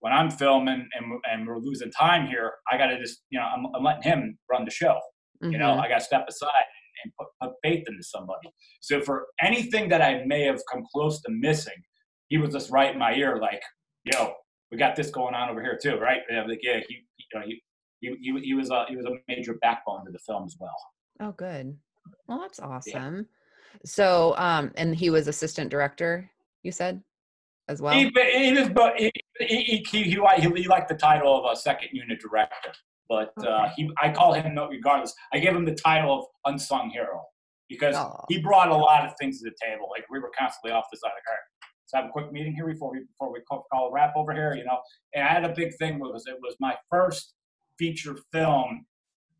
when 0.00 0.12
I'm 0.12 0.30
filming 0.30 0.88
and 0.98 1.20
and 1.30 1.46
we're 1.46 1.58
losing 1.58 1.90
time 1.90 2.26
here, 2.26 2.52
I 2.70 2.76
got 2.78 2.86
to 2.86 2.98
just 2.98 3.22
you 3.30 3.38
know 3.38 3.46
I'm, 3.46 3.66
I'm 3.74 3.82
letting 3.84 4.02
him 4.02 4.38
run 4.50 4.64
the 4.64 4.70
show. 4.70 4.98
You 5.42 5.58
know, 5.58 5.72
Mhm. 5.74 5.80
I 5.84 5.88
got 5.88 5.98
to 5.98 6.04
step 6.04 6.24
aside 6.26 6.64
and 7.04 7.12
put, 7.18 7.28
put 7.42 7.52
faith 7.62 7.84
into 7.86 8.02
somebody. 8.02 8.48
So 8.80 9.02
for 9.02 9.26
anything 9.42 9.88
that 9.90 10.00
I 10.00 10.24
may 10.24 10.42
have 10.44 10.60
come 10.72 10.82
close 10.92 11.20
to 11.22 11.30
missing, 11.30 11.74
he 12.28 12.38
was 12.38 12.52
just 12.54 12.70
right 12.70 12.90
in 12.92 12.98
my 12.98 13.14
ear, 13.14 13.38
like, 13.38 13.62
"Yo, 14.04 14.32
we 14.70 14.78
got 14.78 14.96
this 14.96 15.10
going 15.10 15.34
on 15.34 15.50
over 15.50 15.62
here 15.62 15.78
too, 15.80 15.96
right?" 15.98 16.20
And 16.28 16.38
I'm 16.38 16.48
like, 16.48 16.60
yeah, 16.62 16.80
he, 16.88 16.94
you 17.18 17.38
know, 17.38 17.44
he, 17.46 17.62
he, 18.00 18.16
he, 18.22 18.40
he 18.46 18.54
was 18.54 18.70
a 18.70 18.86
he 18.88 18.96
was 18.96 19.04
a 19.06 19.12
major 19.28 19.54
backbone 19.60 20.06
to 20.06 20.10
the 20.12 20.18
film 20.20 20.44
as 20.44 20.56
well. 20.58 20.76
Oh, 21.20 21.32
good. 21.32 21.76
Well, 22.26 22.40
that's 22.40 22.60
awesome. 22.60 23.26
So, 23.84 24.34
um, 24.38 24.72
and 24.76 24.94
he 24.96 25.10
was 25.10 25.28
assistant 25.28 25.70
director, 25.70 26.30
you 26.62 26.72
said, 26.72 27.02
as 27.68 27.82
well. 27.82 27.92
He, 27.94 28.10
he 28.32 28.52
was, 28.54 28.68
but 28.70 28.98
he, 28.98 29.12
he, 29.40 29.84
he, 29.90 30.02
he, 30.02 30.02
he, 30.02 30.68
liked 30.68 30.88
the 30.88 30.94
title 30.94 31.36
of 31.38 31.52
a 31.52 31.56
second 31.56 31.88
unit 31.92 32.20
director, 32.20 32.72
but 33.08 33.32
uh, 33.44 33.68
he, 33.76 33.90
I 34.02 34.10
call 34.10 34.32
him 34.32 34.54
no 34.54 34.68
regardless. 34.68 35.14
I 35.32 35.38
gave 35.38 35.54
him 35.54 35.64
the 35.64 35.74
title 35.74 36.20
of 36.20 36.24
unsung 36.44 36.90
hero 36.90 37.22
because 37.68 37.96
Aw. 37.96 38.24
he 38.28 38.38
brought 38.40 38.68
a 38.68 38.76
lot 38.76 39.04
of 39.04 39.12
things 39.20 39.40
to 39.40 39.50
the 39.50 39.56
table. 39.62 39.88
Like 39.90 40.04
we 40.10 40.18
were 40.18 40.30
constantly 40.38 40.72
off 40.72 40.84
the 40.90 40.98
side. 40.98 41.08
Like, 41.08 41.22
all 41.28 41.34
right, 41.34 41.40
let's 41.82 41.94
have 41.94 42.04
a 42.06 42.12
quick 42.12 42.32
meeting 42.32 42.54
here 42.54 42.66
before 42.66 42.92
we 42.92 43.00
before 43.00 43.32
we 43.32 43.40
call, 43.40 43.66
call 43.72 43.88
a 43.88 43.92
wrap 43.92 44.14
over 44.16 44.32
here. 44.32 44.54
You 44.54 44.64
know, 44.64 44.78
and 45.14 45.24
I 45.24 45.28
had 45.28 45.44
a 45.44 45.54
big 45.54 45.74
thing 45.76 45.98
was 45.98 46.26
it 46.26 46.36
was 46.42 46.56
my 46.60 46.74
first 46.90 47.34
feature 47.78 48.16
film. 48.32 48.86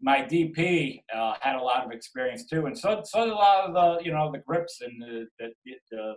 My 0.00 0.18
DP 0.18 1.00
uh, 1.14 1.35
had 1.40 1.56
a 1.56 1.62
lot 1.62 1.85
of 1.85 1.90
experience 1.90 2.44
too, 2.44 2.66
and 2.66 2.78
so 2.78 3.02
so 3.04 3.24
did 3.24 3.32
a 3.32 3.37
lot 3.37 3.68
of 3.68 3.74
the 3.74 4.04
you 4.04 4.12
know 4.12 4.30
the 4.30 4.38
grips 4.38 4.80
and 4.82 5.00
the 5.00 5.26
the, 5.38 5.52
the, 5.64 5.72
the 5.90 6.14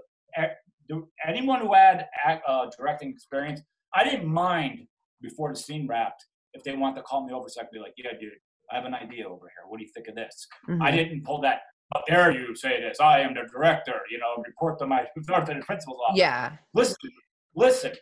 anyone 1.28 1.62
who 1.62 1.74
had 1.74 2.08
ac- 2.28 2.42
uh, 2.48 2.68
directing 2.78 3.10
experience, 3.10 3.62
I 3.94 4.04
didn't 4.04 4.28
mind 4.28 4.88
before 5.22 5.52
the 5.52 5.60
scene 5.60 5.88
wrapped 5.88 6.26
if 6.54 6.64
they 6.64 6.76
want 6.76 6.96
to 6.96 7.02
call 7.04 7.26
me 7.26 7.34
over 7.34 7.48
so 7.50 7.62
I 7.62 7.64
could 7.66 7.72
be 7.74 7.80
like, 7.80 7.94
yeah, 7.98 8.12
dude, 8.20 8.34
I 8.72 8.76
have 8.76 8.86
an 8.86 8.94
idea 8.94 9.28
over 9.28 9.46
here. 9.48 9.64
What 9.68 9.78
do 9.80 9.84
you 9.86 9.92
think 9.94 10.08
of 10.08 10.16
this? 10.16 10.48
I 10.68 10.72
Mhm. 10.92 10.96
didn't 10.96 11.24
pull 11.26 11.42
that. 11.42 11.62
How 11.94 12.02
dare 12.08 12.32
you 12.32 12.56
say 12.56 12.80
this? 12.82 13.00
I 13.00 13.20
am 13.22 13.34
the 13.34 13.44
director. 13.52 14.02
You 14.12 14.20
know, 14.20 14.44
report 14.46 14.78
to 14.80 14.86
my 14.86 15.08
report 15.16 15.46
to 15.48 15.56
the 15.56 15.62
principal's 15.62 16.00
office. 16.08 16.20
Yeah. 16.20 16.58
Listen, 16.74 17.10
listen, 17.56 17.94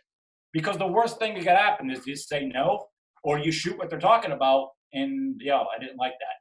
because 0.52 0.76
the 0.76 0.86
worst 0.86 1.18
thing 1.18 1.34
that 1.34 1.40
could 1.40 1.56
happen 1.56 1.90
is 1.90 2.06
you 2.06 2.14
say 2.16 2.44
no, 2.46 2.86
or 3.22 3.38
you 3.38 3.50
shoot 3.50 3.78
what 3.78 3.88
they're 3.90 3.98
talking 3.98 4.32
about, 4.32 4.70
and 4.92 5.40
yo, 5.40 5.64
I 5.74 5.78
didn't 5.78 5.96
like 5.98 6.14
that 6.24 6.38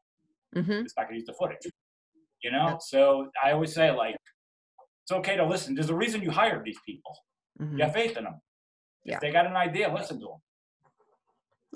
hmm 0.61 0.71
it's 0.85 0.93
not 0.97 1.07
to 1.09 1.13
use 1.15 1.25
the 1.25 1.33
footage. 1.33 1.65
You 2.41 2.51
know, 2.51 2.67
Yep. 2.69 2.81
so 2.81 3.31
I 3.43 3.51
always 3.51 3.73
say 3.73 3.91
like, 3.91 4.15
it's 5.07 5.17
okay 5.17 5.37
to 5.37 5.45
listen. 5.45 5.73
There's 5.73 5.89
a 5.89 5.95
reason 5.95 6.21
you 6.21 6.31
hired 6.31 6.65
these 6.65 6.79
people. 6.85 7.17
hmm 7.57 7.77
You 7.77 7.85
have 7.85 7.93
faith 7.93 8.17
in 8.17 8.25
them. 8.25 8.41
Yeah. 9.05 9.15
If 9.15 9.21
they 9.21 9.31
got 9.31 9.45
an 9.45 9.55
idea, 9.55 9.91
listen 9.93 10.19
to 10.19 10.25
them. 10.25 10.41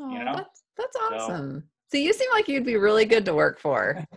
Oh, 0.01 0.23
know? 0.23 0.35
that's 0.35 0.63
that's 0.77 0.97
awesome. 0.97 1.63
So 1.89 1.97
you 1.97 2.11
seem 2.11 2.29
like 2.31 2.49
you'd 2.49 2.65
be 2.65 2.75
really 2.75 3.05
good 3.05 3.25
to 3.25 3.33
work 3.33 3.59
for. 3.59 4.05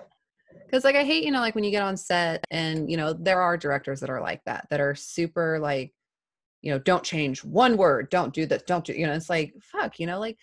Because 0.66 0.83
like 0.83 0.96
I 0.96 1.05
hate, 1.05 1.24
you 1.24 1.31
know, 1.31 1.40
like 1.40 1.55
when 1.55 1.62
you 1.62 1.70
get 1.70 1.83
on 1.83 1.96
set 1.96 2.42
and 2.50 2.90
you 2.90 2.96
know 2.96 3.12
there 3.12 3.40
are 3.40 3.57
directors 3.57 4.00
that 4.00 4.11
are 4.11 4.20
like 4.20 4.42
that, 4.44 4.66
that 4.70 4.81
are 4.81 4.96
super 4.96 5.61
like, 5.61 5.92
you 6.62 6.72
know, 6.72 6.81
don't 6.81 7.05
change 7.05 7.44
one 7.44 7.77
word, 7.77 8.11
don't 8.11 8.35
do 8.35 8.44
this, 8.44 8.62
don't 8.62 8.85
do, 8.85 8.92
you 8.92 9.07
know, 9.07 9.12
it's 9.12 9.31
like 9.31 9.55
fuck, 9.61 10.00
you 10.00 10.07
know, 10.09 10.18
like 10.18 10.37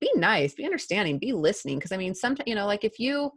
be 0.00 0.10
nice, 0.16 0.54
be 0.54 0.66
understanding, 0.66 1.18
be 1.18 1.32
listening. 1.32 1.78
Because 1.78 1.92
I 1.92 1.96
mean, 1.96 2.14
sometimes 2.14 2.46
you 2.46 2.56
know, 2.56 2.66
like 2.66 2.84
if 2.84 2.98
you, 2.98 3.30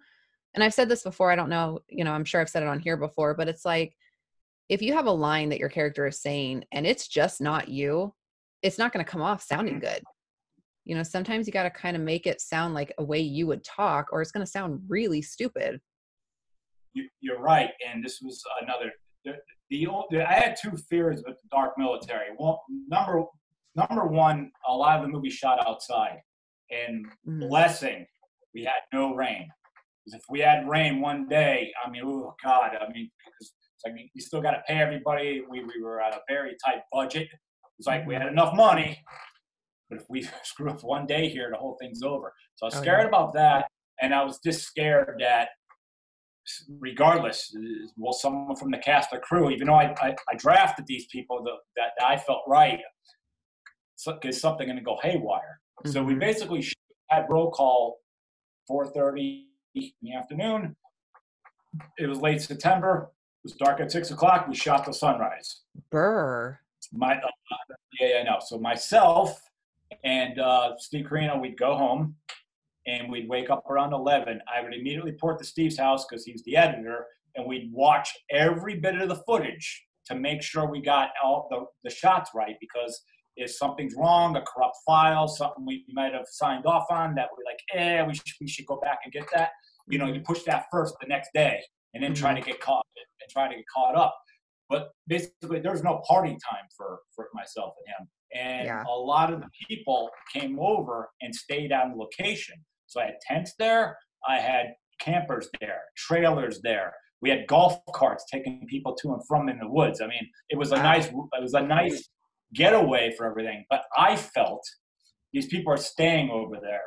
and 0.53 0.63
I've 0.63 0.73
said 0.73 0.89
this 0.89 1.03
before, 1.03 1.31
I 1.31 1.37
don't 1.37 1.49
know, 1.49 1.79
you 1.87 2.03
know, 2.03 2.11
I'm 2.11 2.25
sure 2.25 2.41
I've 2.41 2.49
said 2.49 2.63
it 2.63 2.69
on 2.69 2.79
here 2.79 2.97
before, 2.97 3.33
but 3.33 3.47
it's 3.47 3.63
like 3.63 3.95
if 4.71 4.81
you 4.81 4.93
have 4.93 5.05
a 5.05 5.11
line 5.11 5.49
that 5.49 5.59
your 5.59 5.67
character 5.67 6.07
is 6.07 6.21
saying 6.21 6.63
and 6.71 6.87
it's 6.87 7.05
just 7.09 7.41
not 7.41 7.67
you, 7.67 8.13
it's 8.63 8.77
not 8.77 8.93
going 8.93 9.03
to 9.03 9.11
come 9.11 9.21
off 9.21 9.43
sounding 9.43 9.79
good 9.79 10.01
you 10.85 10.95
know 10.95 11.03
sometimes 11.03 11.45
you 11.45 11.53
got 11.53 11.63
to 11.63 11.69
kind 11.69 11.95
of 11.95 12.01
make 12.01 12.25
it 12.25 12.41
sound 12.41 12.73
like 12.73 12.91
a 12.97 13.03
way 13.03 13.19
you 13.19 13.45
would 13.45 13.63
talk 13.63 14.07
or 14.11 14.19
it's 14.21 14.31
going 14.31 14.43
to 14.45 14.51
sound 14.51 14.81
really 14.87 15.21
stupid 15.21 15.79
You, 16.93 17.07
you're 17.19 17.39
right, 17.39 17.69
and 17.87 18.03
this 18.03 18.19
was 18.21 18.41
another. 18.63 18.91
The, 19.23 19.33
the, 19.69 19.85
old- 19.87 20.07
the 20.09 20.27
I 20.27 20.33
had 20.33 20.55
two 20.61 20.75
fears 20.89 21.17
with 21.27 21.37
the 21.41 21.47
dark 21.51 21.77
military. 21.77 22.29
One, 22.35 22.57
number 22.87 23.23
number 23.75 24.05
one, 24.07 24.51
a 24.67 24.73
lot 24.73 24.97
of 24.97 25.03
the 25.03 25.07
movie 25.15 25.29
shot 25.29 25.57
outside, 25.67 26.17
and 26.71 27.05
Mhm. 27.27 27.47
blessing, 27.47 28.05
we 28.55 28.63
had 28.63 28.81
no 28.91 29.13
rain. 29.15 29.47
if 30.07 30.23
we 30.29 30.39
had 30.39 30.67
rain 30.67 30.99
one 30.99 31.27
day, 31.27 31.71
I 31.85 31.89
mean, 31.91 32.01
oh 32.05 32.33
God, 32.43 32.71
I 32.83 32.91
mean, 32.91 33.09
because 33.23 33.53
it's 33.83 33.91
like 33.97 34.09
you 34.13 34.21
still 34.21 34.41
got 34.41 34.51
to 34.51 34.61
pay 34.67 34.75
everybody. 34.75 35.43
We, 35.49 35.63
we 35.63 35.81
were 35.81 36.01
at 36.01 36.13
a 36.13 36.19
very 36.27 36.55
tight 36.63 36.81
budget. 36.91 37.27
It's 37.79 37.87
like 37.87 38.05
we 38.05 38.13
had 38.13 38.27
enough 38.27 38.55
money, 38.55 38.99
but 39.89 39.99
if 39.99 40.05
we 40.09 40.27
screw 40.43 40.69
up 40.69 40.83
one 40.83 41.05
day 41.07 41.29
here, 41.29 41.49
the 41.51 41.57
whole 41.57 41.77
thing's 41.81 42.03
over. 42.03 42.33
So 42.55 42.65
I 42.65 42.67
was 42.67 42.75
Oh, 42.75 42.81
scared 42.81 43.01
yeah. 43.01 43.07
about 43.07 43.33
that, 43.33 43.67
and 44.01 44.13
I 44.13 44.23
was 44.23 44.39
just 44.43 44.63
scared 44.63 45.17
that, 45.19 45.49
regardless, 46.79 47.55
will 47.97 48.13
someone 48.13 48.55
from 48.55 48.71
the 48.71 48.77
cast 48.77 49.09
or 49.13 49.19
crew, 49.19 49.49
even 49.49 49.67
though 49.67 49.75
I, 49.75 49.93
I, 50.01 50.15
I 50.31 50.35
drafted 50.37 50.85
these 50.87 51.07
people 51.11 51.43
that, 51.43 51.53
that, 51.77 51.91
that 51.97 52.07
I 52.07 52.17
felt 52.17 52.41
right, 52.47 52.79
so, 53.95 54.17
is 54.23 54.39
something 54.41 54.67
going 54.67 54.77
to 54.77 54.83
go 54.83 54.97
haywire. 55.01 55.59
So 55.85 56.03
we 56.03 56.13
Mhm. 56.13 56.19
basically 56.19 56.63
had 57.09 57.25
roll 57.29 57.51
call 57.51 57.97
4.30 58.69 59.45
in 59.75 59.91
the 60.01 60.13
afternoon. 60.13 60.75
It 61.97 62.07
was 62.07 62.19
late 62.19 62.41
September. 62.41 63.11
It 63.43 63.47
was 63.47 63.53
dark 63.53 63.79
at 63.79 63.91
6 63.91 64.11
o'clock. 64.11 64.47
We 64.47 64.53
shot 64.53 64.85
the 64.85 64.93
sunrise. 64.93 65.61
Burr. 65.89 66.59
My, 66.93 67.15
uh, 67.15 67.27
yeah, 67.99 68.07
yeah, 68.07 68.23
no. 68.23 68.37
So 68.39 68.59
myself 68.59 69.41
and 70.03 70.39
uh, 70.39 70.73
Steve 70.77 71.07
Carino, 71.09 71.39
we'd 71.39 71.57
go 71.57 71.75
home 71.75 72.15
and 72.85 73.11
we'd 73.11 73.27
wake 73.27 73.49
up 73.49 73.67
around 73.67 73.93
11. 73.93 74.41
I 74.47 74.61
would 74.61 74.75
immediately 74.75 75.13
port 75.13 75.39
to 75.39 75.45
Steve's 75.45 75.79
house 75.79 76.05
because 76.07 76.23
he's 76.23 76.43
the 76.43 76.55
editor, 76.55 77.07
and 77.35 77.47
we'd 77.47 77.71
watch 77.73 78.09
every 78.29 78.75
bit 78.75 79.01
of 79.01 79.09
the 79.09 79.23
footage 79.27 79.87
to 80.05 80.13
make 80.13 80.43
sure 80.43 80.69
we 80.69 80.79
got 80.79 81.09
all 81.23 81.47
the, 81.49 81.65
the 81.83 81.95
shots 81.95 82.29
right 82.35 82.55
because 82.59 83.01
if 83.37 83.49
something's 83.49 83.95
wrong, 83.97 84.35
a 84.35 84.41
corrupt 84.41 84.77
file, 84.85 85.27
something 85.27 85.65
we 85.65 85.83
might 85.93 86.13
have 86.13 86.25
signed 86.27 86.67
off 86.67 86.85
on 86.91 87.15
that 87.15 87.29
we're 87.35 87.43
like, 87.45 87.59
eh, 87.73 88.05
we 88.05 88.13
should, 88.13 88.35
we 88.39 88.47
should 88.47 88.67
go 88.67 88.79
back 88.81 88.99
and 89.03 89.11
get 89.11 89.25
that. 89.33 89.49
You 89.87 89.97
know, 89.97 90.05
you 90.05 90.21
push 90.21 90.43
that 90.43 90.65
first 90.71 90.93
the 91.01 91.07
next 91.07 91.29
day 91.33 91.59
and 91.93 92.03
then 92.03 92.13
try 92.13 92.33
mm-hmm. 92.33 92.43
to 92.43 92.51
get 92.51 92.59
caught 92.59 92.85
and 92.97 93.31
try 93.31 93.47
to 93.47 93.55
get 93.55 93.65
caught 93.73 93.95
up. 93.95 94.15
But 94.69 94.91
basically, 95.07 95.59
there's 95.59 95.83
no 95.83 96.01
party 96.07 96.31
time 96.31 96.65
for, 96.75 96.99
for 97.15 97.27
myself 97.33 97.73
and 97.85 97.95
him. 97.95 98.09
And 98.33 98.65
Yeah. 98.67 98.83
a 98.87 98.97
lot 98.97 99.33
of 99.33 99.41
the 99.41 99.49
people 99.67 100.09
came 100.33 100.57
over 100.59 101.09
and 101.21 101.35
stayed 101.35 101.73
on 101.73 101.91
the 101.91 101.97
location. 101.97 102.55
So 102.87 103.01
I 103.01 103.05
had 103.07 103.15
tents 103.21 103.53
there, 103.59 103.97
I 104.27 104.39
had 104.39 104.73
campers 104.99 105.49
there, 105.59 105.81
trailers 105.97 106.61
there. 106.61 106.93
We 107.21 107.29
had 107.29 107.47
golf 107.47 107.79
carts 107.93 108.25
taking 108.31 108.65
people 108.67 108.95
to 108.95 109.13
and 109.13 109.21
from 109.27 109.49
in 109.49 109.59
the 109.59 109.67
woods. 109.67 110.01
I 110.01 110.07
mean, 110.07 110.27
it 110.49 110.57
was 110.57 110.71
a 110.71 110.75
Wow. 110.75 110.83
nice 110.83 111.07
it 111.07 111.41
was 111.41 111.53
a 111.53 111.61
nice 111.61 112.09
getaway 112.53 113.13
for 113.17 113.25
everything. 113.25 113.65
But 113.69 113.83
I 113.97 114.15
felt 114.15 114.63
these 115.33 115.47
people 115.47 115.73
are 115.73 115.77
staying 115.77 116.29
over 116.29 116.57
there. 116.61 116.83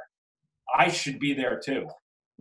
I 0.77 0.89
should 0.89 1.19
be 1.19 1.35
there 1.35 1.61
too 1.63 1.87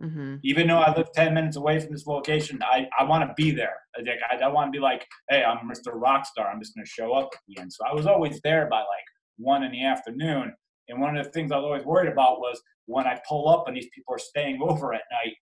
hmm 0.00 0.36
even 0.42 0.66
though 0.68 0.78
I 0.78 0.94
live 0.94 1.12
10 1.12 1.32
minutes 1.34 1.56
away 1.56 1.78
from 1.80 1.92
this 1.92 2.06
location, 2.06 2.60
I, 2.62 2.86
I 2.98 3.04
want 3.04 3.28
to 3.28 3.34
be 3.36 3.50
there. 3.50 3.76
I, 3.96 4.34
I 4.34 4.36
don't 4.36 4.52
want 4.52 4.72
to 4.72 4.76
be 4.76 4.82
like, 4.82 5.06
hey, 5.30 5.44
I'm 5.44 5.68
Mr. 5.68 5.94
Rockstar. 5.94 6.52
I'm 6.52 6.60
just 6.60 6.74
going 6.74 6.84
to 6.84 6.90
show 6.90 7.12
up 7.12 7.30
at 7.32 7.40
the 7.48 7.60
end. 7.60 7.72
So 7.72 7.84
I 7.88 7.94
was 7.94 8.06
always 8.06 8.40
there 8.42 8.66
by 8.68 8.78
like 8.78 9.04
one 9.38 9.62
in 9.62 9.72
the 9.72 9.84
afternoon. 9.84 10.52
And 10.88 11.00
one 11.00 11.16
of 11.16 11.24
the 11.24 11.30
things 11.30 11.50
I 11.50 11.56
was 11.56 11.64
always 11.64 11.84
worried 11.84 12.12
about 12.12 12.40
was 12.40 12.60
when 12.86 13.06
I 13.06 13.20
pull 13.26 13.48
up 13.48 13.68
and 13.68 13.76
these 13.76 13.88
people 13.94 14.14
are 14.14 14.18
staying 14.18 14.60
over 14.60 14.92
at 14.92 15.02
night, 15.10 15.34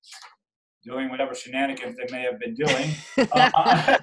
doing 0.85 1.11
whatever 1.11 1.35
shenanigans 1.35 1.97
they 1.97 2.17
may 2.17 2.23
have 2.23 2.38
been 2.38 2.55
doing. 2.55 2.91
Uh, 3.33 3.99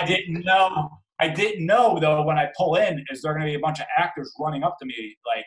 I 0.00 0.06
didn't 0.06 0.44
know. 0.44 0.90
I 1.18 1.28
didn't 1.28 1.66
know 1.66 1.98
though 1.98 2.22
when 2.22 2.38
I 2.38 2.48
pull 2.56 2.76
in, 2.76 3.04
is 3.10 3.22
there 3.22 3.32
going 3.32 3.46
to 3.46 3.50
be 3.50 3.56
a 3.56 3.60
bunch 3.60 3.80
of 3.80 3.86
actors 3.96 4.32
running 4.38 4.62
up 4.62 4.76
to 4.80 4.86
me 4.86 5.16
like, 5.26 5.46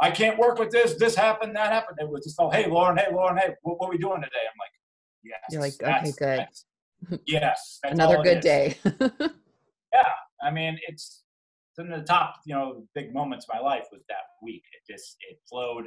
I 0.00 0.10
can't 0.10 0.38
work 0.38 0.58
with 0.58 0.70
this. 0.70 0.94
This 0.94 1.14
happened. 1.14 1.56
That 1.56 1.72
happened. 1.72 1.98
It 2.00 2.08
was 2.08 2.24
just 2.24 2.38
all, 2.38 2.50
hey, 2.50 2.68
Lauren. 2.68 2.96
Hey, 2.96 3.06
Lauren. 3.12 3.36
Hey, 3.36 3.54
what, 3.62 3.78
what 3.80 3.88
are 3.88 3.90
we 3.90 3.98
doing 3.98 4.20
today? 4.22 4.44
I'm 4.46 4.58
like, 4.58 4.72
yes. 5.24 5.40
You're 5.50 5.60
like, 5.60 5.74
okay, 5.82 6.12
good. 6.18 6.38
that's- 6.40 6.64
yes. 7.26 7.78
that's 7.82 7.94
Another 7.94 8.22
good 8.22 8.38
is. 8.38 8.44
day. 8.44 8.76
Yeah. 9.92 10.02
I 10.42 10.50
mean, 10.50 10.78
it's 10.86 11.24
it's 11.70 11.78
in 11.78 11.88
the 11.90 12.02
top, 12.04 12.34
you 12.44 12.54
know, 12.54 12.84
big 12.94 13.14
moments 13.14 13.46
of 13.48 13.54
my 13.54 13.66
life 13.66 13.86
was 13.90 14.02
that 14.10 14.18
week. 14.42 14.62
It 14.72 14.92
just 14.92 15.16
it 15.30 15.38
flowed. 15.48 15.86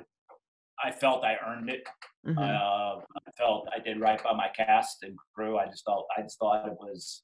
I 0.83 0.91
felt 0.91 1.23
I 1.23 1.35
earned 1.47 1.69
it. 1.69 1.83
Mhm. 2.27 2.35
Uh, 2.37 2.99
I 3.27 3.31
felt 3.37 3.67
I 3.73 3.79
did 3.79 3.99
right 3.99 4.21
by 4.23 4.33
my 4.33 4.47
cast 4.57 5.03
and 5.03 5.15
crew. 5.35 5.59
I 5.59 5.67
just 5.67 5.85
thought 5.85 6.05
I 6.17 6.23
just 6.23 6.39
thought 6.39 6.65
it 6.67 6.73
was, 6.79 7.21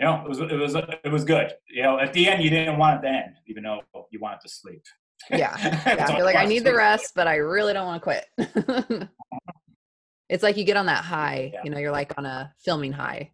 you 0.00 0.06
know, 0.06 0.22
it 0.24 0.28
was 0.28 0.38
it 0.40 0.52
was 0.54 0.74
it 0.74 1.12
was 1.12 1.24
good. 1.24 1.52
You 1.68 1.82
know, 1.82 1.98
at 2.00 2.14
the 2.14 2.26
end 2.28 2.42
you 2.42 2.48
didn't 2.48 2.78
want 2.78 3.04
it 3.04 3.08
to 3.08 3.14
end, 3.14 3.34
even 3.46 3.62
though 3.64 3.82
you 4.10 4.18
wanted 4.20 4.40
to 4.40 4.48
sleep. 4.48 4.82
Yeah. 5.30 5.56
Yeah. 5.86 6.16
You're 6.16 6.24
like, 6.24 6.36
I 6.36 6.44
need 6.44 6.64
the 6.64 6.74
rest, 6.74 7.12
but 7.14 7.26
I 7.26 7.36
really 7.36 7.72
don't 7.72 7.86
want 7.86 8.02
to 8.02 8.04
quit. 8.38 9.08
it's 10.28 10.42
like 10.42 10.56
you 10.56 10.64
get 10.64 10.76
on 10.76 10.86
that 10.86 11.04
high, 11.04 11.50
Yeah. 11.54 11.60
you 11.64 11.70
know, 11.70 11.78
you're 11.78 11.92
like 11.92 12.16
on 12.18 12.26
a 12.26 12.52
filming 12.64 12.92
high. 12.92 13.32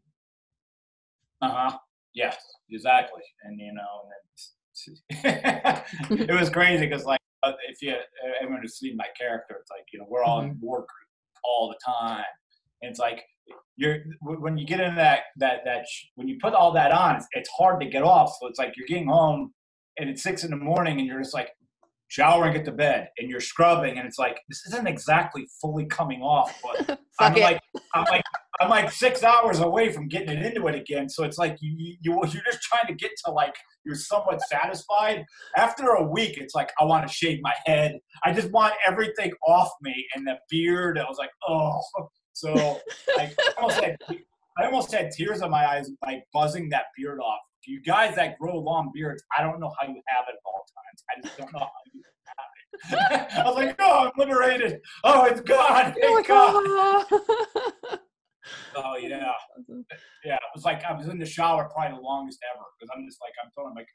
Uh 1.42 1.48
huh. 1.50 1.78
Yes, 2.14 2.36
exactly. 2.70 3.22
And 3.42 3.58
you 3.60 3.72
know, 3.74 4.08
and 5.24 6.20
it 6.28 6.32
was 6.34 6.48
crazy 6.50 6.86
because 6.86 7.04
like 7.04 7.20
uh, 7.42 7.52
if 7.68 7.82
you 7.82 7.94
everyone 8.40 8.62
has 8.62 8.78
seen 8.78 8.96
my 8.96 9.06
character, 9.18 9.56
it's 9.60 9.70
like 9.70 9.84
you 9.92 9.98
know 9.98 10.06
we're 10.08 10.22
all 10.22 10.40
in 10.40 10.56
war 10.60 10.78
group 10.78 10.88
all 11.44 11.68
the 11.68 11.76
time, 11.84 12.24
and 12.82 12.90
it's 12.90 12.98
like 13.00 13.22
you're 13.76 13.98
when 14.22 14.56
you 14.56 14.66
get 14.66 14.80
into 14.80 14.96
that 14.96 15.20
that 15.36 15.60
that 15.64 15.86
sh- 15.88 16.06
when 16.14 16.28
you 16.28 16.38
put 16.40 16.54
all 16.54 16.72
that 16.72 16.92
on, 16.92 17.16
it's, 17.16 17.26
it's 17.32 17.50
hard 17.50 17.80
to 17.80 17.86
get 17.86 18.02
off. 18.02 18.32
So 18.40 18.46
it's 18.48 18.58
like 18.58 18.72
you're 18.76 18.86
getting 18.86 19.08
home 19.08 19.52
and 19.98 20.08
it's 20.08 20.22
six 20.22 20.44
in 20.44 20.50
the 20.50 20.56
morning, 20.56 20.98
and 20.98 21.06
you're 21.06 21.20
just 21.20 21.34
like 21.34 21.50
shower 22.14 22.44
and 22.44 22.54
get 22.54 22.64
to 22.64 22.70
bed, 22.72 23.08
and 23.18 23.28
you're 23.28 23.40
scrubbing, 23.40 23.98
and 23.98 24.06
it's 24.06 24.18
like 24.18 24.38
this 24.48 24.64
isn't 24.68 24.86
exactly 24.86 25.48
fully 25.60 25.84
coming 25.86 26.22
off, 26.22 26.56
but 26.86 27.00
I'm 27.18 27.36
it. 27.36 27.40
like, 27.40 27.60
I'm 27.94 28.04
like, 28.04 28.22
I'm 28.60 28.70
like 28.70 28.92
six 28.92 29.24
hours 29.24 29.58
away 29.58 29.90
from 29.92 30.06
getting 30.08 30.30
it 30.38 30.46
into 30.46 30.66
it 30.68 30.76
again. 30.76 31.08
So 31.08 31.24
it's 31.24 31.38
like 31.38 31.56
you, 31.60 31.74
you, 31.76 31.96
you- 32.02 32.20
you're 32.32 32.42
just 32.44 32.62
trying 32.62 32.86
to 32.86 32.94
get 32.94 33.10
to 33.24 33.32
like 33.32 33.54
you're 33.84 33.96
somewhat 33.96 34.40
satisfied. 34.42 35.24
After 35.56 35.84
a 35.88 36.02
week, 36.04 36.38
it's 36.38 36.54
like 36.54 36.70
I 36.80 36.84
want 36.84 37.06
to 37.06 37.12
shave 37.12 37.40
my 37.42 37.54
head. 37.66 37.98
I 38.24 38.32
just 38.32 38.50
want 38.52 38.74
everything 38.86 39.32
off 39.46 39.70
me, 39.82 40.06
and 40.14 40.24
the 40.26 40.36
beard. 40.48 40.98
I 40.98 41.04
was 41.08 41.18
like, 41.18 41.30
oh. 41.48 41.80
So 42.32 42.80
like, 43.16 43.34
I 43.38 43.52
almost 43.60 43.80
had, 43.80 43.96
I 44.56 44.64
almost 44.66 44.92
had 44.92 45.10
tears 45.10 45.42
in 45.42 45.50
my 45.50 45.66
eyes, 45.66 45.90
like 46.04 46.24
buzzing 46.32 46.68
that 46.70 46.84
beard 46.96 47.18
off. 47.20 47.40
You 47.66 47.80
guys 47.80 48.14
that 48.16 48.38
grow 48.38 48.58
long 48.58 48.90
beards, 48.94 49.22
I 49.36 49.42
don't 49.42 49.58
know 49.58 49.72
how 49.80 49.86
you 49.88 50.00
have 50.06 50.26
it 50.28 50.34
at 50.34 50.40
all 50.44 50.64
times. 50.76 51.04
I 51.10 51.20
just 51.22 51.38
don't 51.38 51.52
know 51.52 51.60
how 51.60 51.70
you 51.92 52.02
have 52.26 53.28
it. 53.32 53.38
I 53.38 53.44
was 53.48 53.56
like, 53.56 53.74
oh, 53.78 54.06
I'm 54.06 54.12
liberated. 54.18 54.80
Oh, 55.02 55.24
it's 55.24 55.40
gone. 55.40 55.94
Thank 55.98 56.14
like, 56.14 56.28
God. 56.28 56.64
"Ah." 56.66 57.98
Oh 58.76 58.96
yeah, 58.96 59.32
yeah. 60.24 60.34
It 60.34 60.40
was 60.54 60.64
like 60.64 60.84
I 60.84 60.92
was 60.92 61.08
in 61.08 61.18
the 61.18 61.24
shower 61.24 61.70
probably 61.72 61.96
the 61.96 62.02
longest 62.02 62.40
ever 62.54 62.64
because 62.78 62.94
I'm 62.94 63.06
just 63.06 63.18
like 63.22 63.32
I'm 63.42 63.50
telling 63.54 63.70
them 63.70 63.76
like 63.76 63.86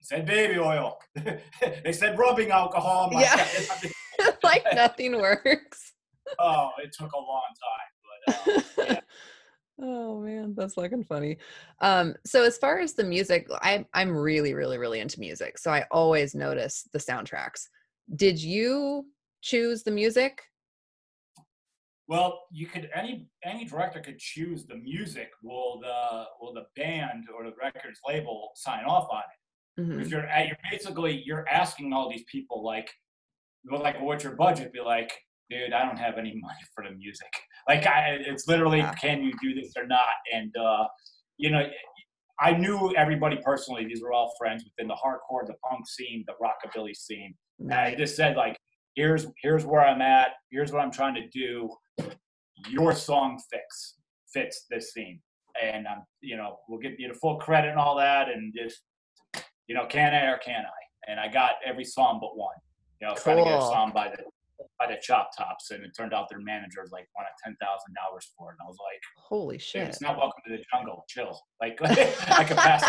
they 0.00 0.16
said 0.16 0.26
baby 0.26 0.58
oil, 0.58 0.98
they 1.84 1.92
said 1.92 2.18
rubbing 2.18 2.50
alcohol. 2.50 3.10
Yeah. 3.12 3.46
like 4.42 4.64
nothing 4.72 5.20
works. 5.20 5.92
oh, 6.38 6.70
it 6.82 6.90
took 6.98 7.12
a 7.12 7.18
long 7.18 7.42
time, 7.66 8.34
but 8.34 8.34
uh, 8.34 8.42
oh 8.56 8.62
that's 10.58 10.74
fucking 10.74 11.04
funny. 11.04 11.38
Um, 11.80 12.14
so 12.26 12.42
as 12.44 12.58
far 12.58 12.78
as 12.80 12.94
the 12.94 13.04
music, 13.04 13.48
I 13.62 13.86
I'm 13.94 14.16
really, 14.16 14.54
really, 14.54 14.78
really 14.78 15.00
into 15.00 15.20
music. 15.20 15.58
So 15.58 15.70
I 15.70 15.84
always 15.90 16.34
notice 16.34 16.88
the 16.92 16.98
soundtracks. 16.98 17.68
Did 18.16 18.42
you 18.42 19.06
choose 19.42 19.82
the 19.82 19.90
music? 19.90 20.42
well, 22.08 22.44
you 22.50 22.66
could 22.66 22.88
any 22.94 23.28
any 23.44 23.66
director 23.66 24.00
could 24.00 24.18
choose 24.18 24.64
the 24.66 24.76
music. 24.76 25.30
Will 25.42 25.78
the 25.80 26.24
will 26.40 26.54
the 26.54 26.64
band 26.74 27.24
or 27.34 27.44
the 27.44 27.52
records 27.62 28.00
label 28.08 28.50
sign 28.54 28.84
off 28.84 29.08
on 29.12 29.22
it? 29.76 29.82
Mhm. 29.82 30.00
If 30.00 30.08
you're 30.10 30.26
at, 30.26 30.46
you're 30.48 30.56
basically 30.70 31.22
you're 31.24 31.46
asking 31.48 31.92
all 31.92 32.08
these 32.10 32.24
people 32.32 32.64
like, 32.64 32.90
well, 33.64 33.82
like 33.82 34.00
what's 34.00 34.24
your 34.24 34.34
budget? 34.36 34.72
Be 34.72 34.80
like, 34.80 35.12
dude, 35.50 35.74
I 35.74 35.84
don't 35.84 35.98
have 35.98 36.16
any 36.16 36.32
money 36.40 36.60
for 36.74 36.82
the 36.82 36.92
music. 36.92 37.30
Like, 37.68 37.86
I, 37.86 38.18
it's 38.20 38.48
literally, 38.48 38.78
Yeah. 38.78 38.94
can 38.94 39.22
you 39.22 39.32
do 39.42 39.54
this 39.54 39.72
or 39.76 39.86
not? 39.86 40.14
And 40.32 40.54
uh, 40.56 40.86
you 41.36 41.50
know, 41.50 41.68
I 42.40 42.52
knew 42.52 42.92
everybody 42.96 43.38
personally. 43.44 43.84
These 43.84 44.02
were 44.02 44.12
all 44.12 44.32
friends 44.38 44.64
within 44.64 44.88
the 44.88 44.94
hardcore, 44.94 45.46
the 45.46 45.54
punk 45.68 45.86
scene, 45.88 46.24
the 46.26 46.34
rockabilly 46.42 46.94
scene. 46.96 47.34
And 47.58 47.74
I 47.74 47.94
just 47.94 48.16
said 48.16 48.36
like, 48.36 48.56
here's 48.94 49.26
here's 49.42 49.64
where 49.66 49.84
I'm 49.84 50.00
at. 50.02 50.30
Here's 50.50 50.72
what 50.72 50.80
I'm 50.80 50.90
trying 50.92 51.14
to 51.14 51.28
do. 51.28 51.70
Your 52.68 52.92
song 52.92 53.40
fix 53.52 53.96
fits 54.32 54.66
this 54.70 54.92
scene, 54.92 55.20
and 55.62 55.86
I'm 55.86 56.02
you 56.20 56.36
know 56.36 56.58
we'll 56.68 56.80
give 56.80 56.92
you 56.98 57.08
the 57.08 57.14
full 57.14 57.36
credit 57.36 57.70
and 57.70 57.78
all 57.78 57.96
that, 57.96 58.28
and 58.28 58.52
just 58.56 58.80
you 59.66 59.74
know 59.74 59.86
can 59.86 60.14
I 60.14 60.26
or 60.32 60.38
can 60.38 60.64
I? 60.64 61.10
And 61.10 61.20
I 61.20 61.28
got 61.28 61.52
every 61.64 61.84
song 61.84 62.18
but 62.20 62.36
one. 62.36 62.54
You 63.00 63.06
know, 63.06 63.12
was 63.14 63.22
trying 63.22 63.38
to 63.38 63.44
get 63.44 63.58
a 63.58 63.62
song 63.62 63.92
by 63.94 64.08
the 64.08 64.24
by 64.78 64.86
the 64.86 64.96
Chop 65.00 65.30
Tops, 65.36 65.70
and 65.70 65.84
it 65.84 65.90
turned 65.96 66.14
out 66.14 66.28
their 66.28 66.40
managers 66.40 66.90
like 66.92 67.06
wanted 67.16 67.30
ten 67.42 67.56
thousand 67.60 67.94
dollars 67.94 68.30
for 68.36 68.50
it, 68.50 68.56
and 68.58 68.66
I 68.66 68.68
was 68.68 68.76
like, 68.78 69.00
Holy 69.16 69.58
shit. 69.58 69.88
it's 69.88 70.00
not 70.00 70.16
welcome 70.16 70.40
to 70.46 70.56
the 70.56 70.62
jungle. 70.72 71.04
Chill. 71.08 71.38
Like 71.60 71.78
I 71.82 72.44
could 72.44 72.56
pass. 72.56 72.84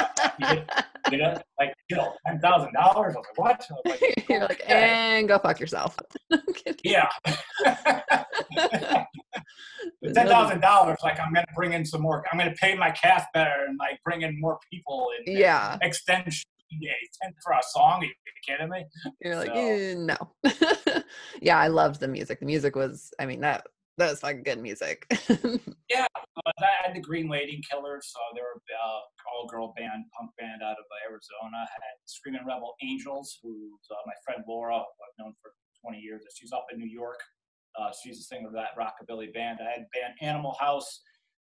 You 1.11 1.17
know, 1.17 1.41
like 1.59 1.73
chill. 1.91 2.13
Ten 2.27 2.39
thousand 2.39 2.73
dollars. 2.73 3.15
I 3.15 3.19
was 3.19 3.25
like, 3.37 3.37
what? 3.37 3.65
Was 3.69 3.99
like, 4.01 4.25
You're 4.29 4.41
like, 4.41 4.61
okay. 4.61 5.17
and 5.19 5.27
go 5.27 5.39
fuck 5.39 5.59
yourself. 5.59 5.97
Yeah. 6.83 7.09
Ten 10.13 10.27
thousand 10.27 10.61
dollars, 10.61 10.97
like 11.03 11.19
I'm 11.19 11.33
gonna 11.33 11.45
bring 11.55 11.73
in 11.73 11.83
some 11.85 12.01
more. 12.01 12.23
I'm 12.31 12.37
gonna 12.37 12.53
pay 12.59 12.75
my 12.75 12.91
cast 12.91 13.27
better 13.33 13.65
and 13.67 13.77
like 13.77 13.99
bring 14.03 14.21
in 14.21 14.39
more 14.39 14.59
people 14.71 15.09
and 15.17 15.37
yeah. 15.37 15.77
extend 15.81 16.31
days. 16.81 17.09
Ten 17.21 17.33
for 17.43 17.53
a 17.53 17.61
song? 17.63 18.01
Are 18.01 18.05
you 18.05 18.13
kidding 18.47 18.69
me? 18.69 18.85
You're 19.21 19.35
like, 19.35 19.47
So- 19.47 19.53
"Eh, 19.55 19.93
no. 19.95 21.03
yeah, 21.41 21.57
I 21.57 21.67
loved 21.67 21.99
the 21.99 22.07
music. 22.07 22.39
The 22.39 22.45
music 22.45 22.75
was, 22.75 23.11
I 23.19 23.25
mean, 23.25 23.41
that 23.41 23.65
that 23.97 24.09
was 24.11 24.19
fucking 24.21 24.43
good 24.43 24.59
music. 24.61 25.05
Uh, 26.45 26.51
I 26.63 26.67
had 26.87 26.95
the 26.95 27.01
Green 27.01 27.27
Lady 27.27 27.61
Killers, 27.69 28.11
so 28.13 28.19
they 28.33 28.39
were 28.41 28.55
uh, 28.55 28.99
all 29.35 29.45
girl 29.49 29.73
band, 29.75 30.05
punk 30.17 30.31
band 30.39 30.61
out 30.63 30.77
of 30.77 30.85
uh, 30.85 31.09
Arizona. 31.11 31.57
I 31.57 31.67
had 31.73 31.97
Screaming 32.05 32.41
Rebel 32.47 32.75
Angels, 32.81 33.37
who's 33.43 33.81
uh, 33.91 33.95
my 34.05 34.13
friend 34.23 34.43
Laura, 34.47 34.77
who 34.77 34.81
I've 34.81 35.25
known 35.25 35.33
for 35.41 35.51
20 35.83 35.99
years. 35.99 36.21
She's 36.33 36.53
up 36.53 36.67
in 36.71 36.79
New 36.79 36.87
York. 36.87 37.19
Uh, 37.77 37.89
she's 38.01 38.19
a 38.19 38.23
singer 38.23 38.47
of 38.47 38.53
that 38.53 38.69
rockabilly 38.79 39.33
band. 39.33 39.59
I 39.61 39.69
had 39.71 39.85
band 39.93 40.13
Animal 40.21 40.55
House, 40.59 41.01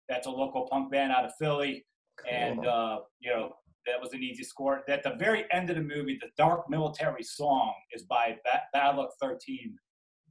that's 0.09 0.25
a 0.25 0.31
local 0.31 0.67
punk 0.71 0.91
band 0.91 1.11
out 1.11 1.25
of 1.25 1.31
Philly. 1.39 1.85
And, 2.29 2.65
uh, 2.65 2.99
you 3.19 3.29
know, 3.29 3.53
that 3.87 3.99
was 3.99 4.13
an 4.13 4.21
easy 4.21 4.43
score. 4.43 4.83
At 4.89 5.03
the 5.03 5.15
very 5.17 5.45
end 5.51 5.69
of 5.69 5.75
the 5.75 5.81
movie, 5.81 6.17
the 6.21 6.29
Dark 6.37 6.69
Military 6.69 7.23
song 7.23 7.73
is 7.93 8.03
by 8.03 8.35
ba- 8.43 8.63
Bad 8.73 8.97
Luck 8.97 9.09
13 9.21 9.75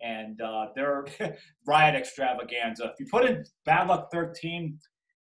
and 0.02 0.40
uh, 0.40 0.66
their 0.74 1.06
riot 1.66 1.94
extravaganza. 1.94 2.84
If 2.84 3.00
you 3.00 3.06
put 3.10 3.24
in 3.24 3.44
Bad 3.64 3.88
Luck 3.88 4.08
13 4.12 4.78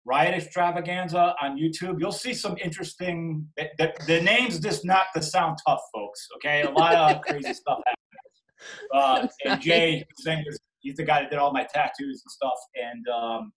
riot 0.05 0.35
extravaganza 0.35 1.35
on 1.41 1.57
YouTube, 1.57 1.99
you'll 1.99 2.11
see 2.11 2.33
some 2.33 2.57
interesting. 2.63 3.47
The, 3.57 3.69
the, 3.77 3.93
the 4.07 4.21
name's 4.21 4.59
just 4.59 4.85
not 4.85 5.07
the 5.13 5.21
sound 5.21 5.57
tough, 5.67 5.81
folks. 5.93 6.27
Okay, 6.37 6.63
a 6.63 6.71
lot 6.71 6.95
of 6.95 7.21
crazy 7.27 7.53
stuff 7.53 7.79
happening. 7.85 8.83
Uh, 8.93 9.27
and 9.45 9.61
Jay, 9.61 10.05
singer, 10.17 10.43
he's 10.79 10.95
the 10.95 11.03
guy 11.03 11.21
that 11.21 11.29
did 11.29 11.39
all 11.39 11.51
my 11.51 11.63
tattoos 11.73 12.23
and 12.25 12.31
stuff. 12.31 12.57
And 12.75 13.07
um, 13.07 13.53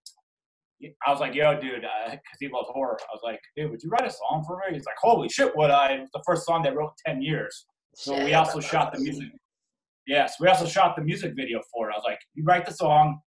I 1.06 1.10
was 1.10 1.20
like, 1.20 1.34
"Yo, 1.34 1.58
dude," 1.60 1.84
uh, 1.84 2.10
because 2.10 2.38
he 2.38 2.48
loves 2.48 2.68
horror. 2.70 2.98
I 3.00 3.14
was 3.14 3.22
like, 3.24 3.40
"Dude, 3.56 3.70
would 3.70 3.82
you 3.82 3.88
write 3.90 4.06
a 4.06 4.10
song 4.10 4.44
for 4.46 4.56
me?" 4.58 4.74
He's 4.76 4.84
like, 4.84 4.96
"Holy 5.00 5.28
shit, 5.28 5.56
would 5.56 5.70
I?" 5.70 5.92
It 5.94 6.00
was 6.00 6.10
the 6.12 6.22
first 6.26 6.44
song 6.44 6.62
they 6.62 6.70
wrote 6.70 6.92
in 7.06 7.12
ten 7.14 7.22
years. 7.22 7.66
So 7.94 8.22
we 8.24 8.34
also 8.34 8.60
shot 8.60 8.92
the 8.92 9.00
music. 9.00 9.28
Yes, 10.06 10.34
we 10.38 10.48
also 10.48 10.66
shot 10.66 10.94
the 10.96 11.02
music 11.02 11.32
video 11.34 11.60
for 11.72 11.88
it. 11.88 11.94
I 11.94 11.96
was 11.96 12.04
like, 12.04 12.18
you 12.34 12.44
write 12.44 12.64
the 12.66 12.72
song, 12.72 13.20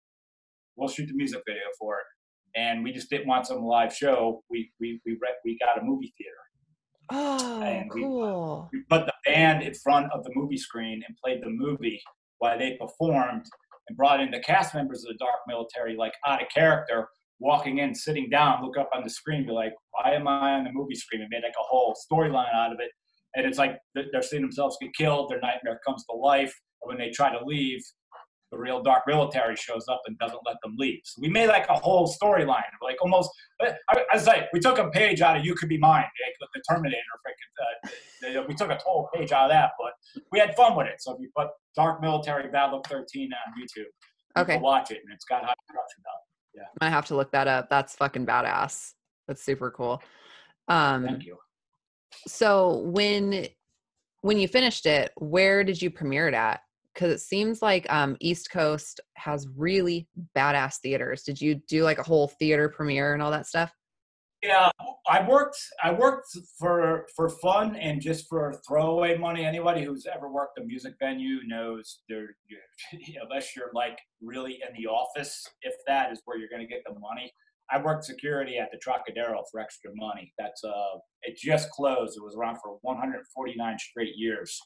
we'll 0.77 0.87
shoot 0.87 1.07
the 1.07 1.13
music 1.15 1.41
video 1.45 1.63
for 1.77 1.95
it. 1.95 2.05
And 2.55 2.83
we 2.83 2.91
just 2.93 3.09
didn't 3.09 3.27
want 3.27 3.47
some 3.47 3.63
live 3.63 3.93
show. 3.93 4.43
We 4.49 4.71
we 4.79 5.01
we 5.05 5.13
re- 5.13 5.35
we 5.43 5.57
got 5.59 5.81
a 5.81 5.83
movie 5.83 6.13
theater. 6.17 6.35
Oh, 7.11 7.61
and 7.63 7.89
we- 7.93 8.01
cool. 8.01 8.69
We 8.71 8.83
put 8.89 9.05
the 9.07 9.13
band 9.25 9.63
in 9.63 9.73
front 9.73 10.11
of 10.13 10.23
the 10.23 10.31
movie 10.35 10.57
screen 10.57 11.01
and 11.07 11.17
played 11.23 11.41
the 11.43 11.49
movie 11.49 12.01
while 12.37 12.57
they 12.57 12.77
performed 12.79 13.45
and 13.87 13.97
brought 13.97 14.19
in 14.21 14.29
the 14.31 14.39
cast 14.39 14.73
members 14.75 15.03
of 15.03 15.09
the 15.09 15.17
Dark 15.17 15.39
Military, 15.47 15.95
like 15.97 16.13
out 16.25 16.41
of 16.41 16.47
character, 16.49 17.09
walking 17.39 17.79
in, 17.79 17.95
sitting 17.95 18.29
down, 18.29 18.63
look 18.63 18.77
up 18.77 18.89
on 18.93 19.03
the 19.03 19.09
screen, 19.09 19.45
be 19.45 19.51
like, 19.51 19.73
why 19.91 20.11
am 20.13 20.27
I 20.27 20.53
on 20.53 20.63
the 20.65 20.71
movie 20.71 20.95
screen? 20.95 21.21
And 21.21 21.29
made 21.29 21.43
like 21.43 21.53
a 21.59 21.63
whole 21.63 21.95
storyline 22.11 22.53
out 22.53 22.71
of 22.73 22.79
it. 22.79 22.91
And 23.35 23.45
it's 23.45 23.57
like 23.57 23.77
they're 23.95 24.21
seeing 24.21 24.41
themselves 24.41 24.77
get 24.81 24.93
killed, 24.95 25.29
their 25.29 25.39
nightmare 25.39 25.79
comes 25.85 26.03
to 26.09 26.15
life. 26.15 26.53
And 26.81 26.89
when 26.89 26.97
they 26.97 27.11
try 27.11 27.31
to 27.31 27.43
leave, 27.45 27.81
the 28.51 28.57
real 28.57 28.81
dark 28.81 29.03
military 29.05 29.55
shows 29.55 29.85
up 29.89 30.01
and 30.07 30.17
doesn't 30.17 30.39
let 30.45 30.55
them 30.63 30.73
leave. 30.77 30.99
So 31.03 31.19
we 31.21 31.29
made 31.29 31.47
like 31.47 31.67
a 31.69 31.75
whole 31.75 32.11
storyline, 32.11 32.63
like 32.81 32.97
almost. 33.01 33.29
I, 33.61 33.75
I 33.89 34.15
was 34.15 34.25
like, 34.25 34.51
we 34.53 34.59
took 34.59 34.79
a 34.79 34.89
page 34.89 35.21
out 35.21 35.37
of 35.37 35.45
"You 35.45 35.53
Could 35.53 35.69
Be 35.69 35.77
Mine," 35.77 36.01
like, 36.01 36.35
with 36.41 36.49
the 36.55 36.63
Terminator. 36.67 36.97
Freaking, 37.23 38.39
uh, 38.39 38.43
we 38.47 38.55
took 38.55 38.71
a 38.71 38.79
whole 38.83 39.07
page 39.13 39.31
out 39.31 39.43
of 39.45 39.49
that, 39.51 39.71
but 39.79 39.91
we 40.31 40.39
had 40.39 40.55
fun 40.55 40.75
with 40.75 40.87
it. 40.87 40.95
So 40.99 41.13
if 41.13 41.19
you 41.21 41.29
put 41.37 41.49
"Dark 41.75 42.01
Military 42.01 42.49
Bad 42.49 42.71
Luck 42.71 42.87
13" 42.89 43.29
on 43.31 43.61
YouTube, 43.61 43.75
you 43.77 44.41
Okay. 44.41 44.57
watch 44.57 44.89
it, 44.89 44.97
and 45.05 45.13
it's 45.13 45.25
got 45.25 45.43
high 45.45 45.53
production 45.67 46.01
value. 46.03 46.28
I 46.81 46.89
have 46.89 47.05
to 47.07 47.15
look 47.15 47.31
that 47.31 47.47
up. 47.47 47.69
That's 47.69 47.95
fucking 47.95 48.25
badass. 48.25 48.93
That's 49.27 49.43
super 49.43 49.71
cool. 49.71 50.01
Um, 50.67 51.05
Thank 51.05 51.25
you. 51.25 51.37
so 52.27 52.79
when 52.85 53.47
when 54.21 54.37
you 54.37 54.47
finished 54.47 54.85
it, 54.85 55.11
where 55.15 55.63
did 55.63 55.81
you 55.81 55.89
premiere 55.89 56.27
it 56.27 56.33
at? 56.33 56.61
Because 56.93 57.11
it 57.11 57.19
seems 57.19 57.61
like 57.61 57.91
um, 57.91 58.17
East 58.19 58.51
Coast 58.51 58.99
has 59.13 59.47
really 59.55 60.07
badass 60.35 60.79
theaters. 60.79 61.23
Did 61.23 61.39
you 61.39 61.55
do 61.67 61.83
like 61.83 61.99
a 61.99 62.03
whole 62.03 62.27
theater 62.27 62.67
premiere 62.67 63.13
and 63.13 63.21
all 63.21 63.31
that 63.31 63.47
stuff? 63.47 63.73
Yeah, 64.41 64.69
I 65.09 65.27
worked. 65.27 65.57
I 65.83 65.91
worked 65.91 66.29
for 66.57 67.05
for 67.15 67.29
fun 67.29 67.75
and 67.75 68.01
just 68.01 68.27
for 68.29 68.53
throwaway 68.65 69.17
money. 69.17 69.43
Anybody 69.43 69.83
who's 69.83 70.05
ever 70.05 70.31
worked 70.31 70.57
a 70.57 70.63
music 70.63 70.93
venue 70.99 71.39
knows 71.45 71.99
there. 72.07 72.35
Unless 73.21 73.55
you're 73.55 73.71
like 73.73 73.99
really 74.21 74.53
in 74.53 74.81
the 74.81 74.87
office, 74.87 75.45
if 75.61 75.73
that 75.87 76.11
is 76.13 76.21
where 76.23 76.37
you're 76.37 76.49
going 76.49 76.65
to 76.65 76.67
get 76.67 76.83
the 76.87 76.97
money. 76.99 77.33
I 77.71 77.81
worked 77.81 78.05
security 78.05 78.57
at 78.57 78.69
the 78.71 78.79
Trocadero 78.79 79.43
for 79.51 79.59
extra 79.59 79.91
money. 79.93 80.33
That's 80.39 80.63
uh, 80.63 80.99
it 81.23 81.37
just 81.37 81.69
closed. 81.71 82.17
It 82.17 82.23
was 82.23 82.35
around 82.35 82.57
for 82.63 82.77
149 82.81 83.77
straight 83.79 84.15
years. 84.15 84.59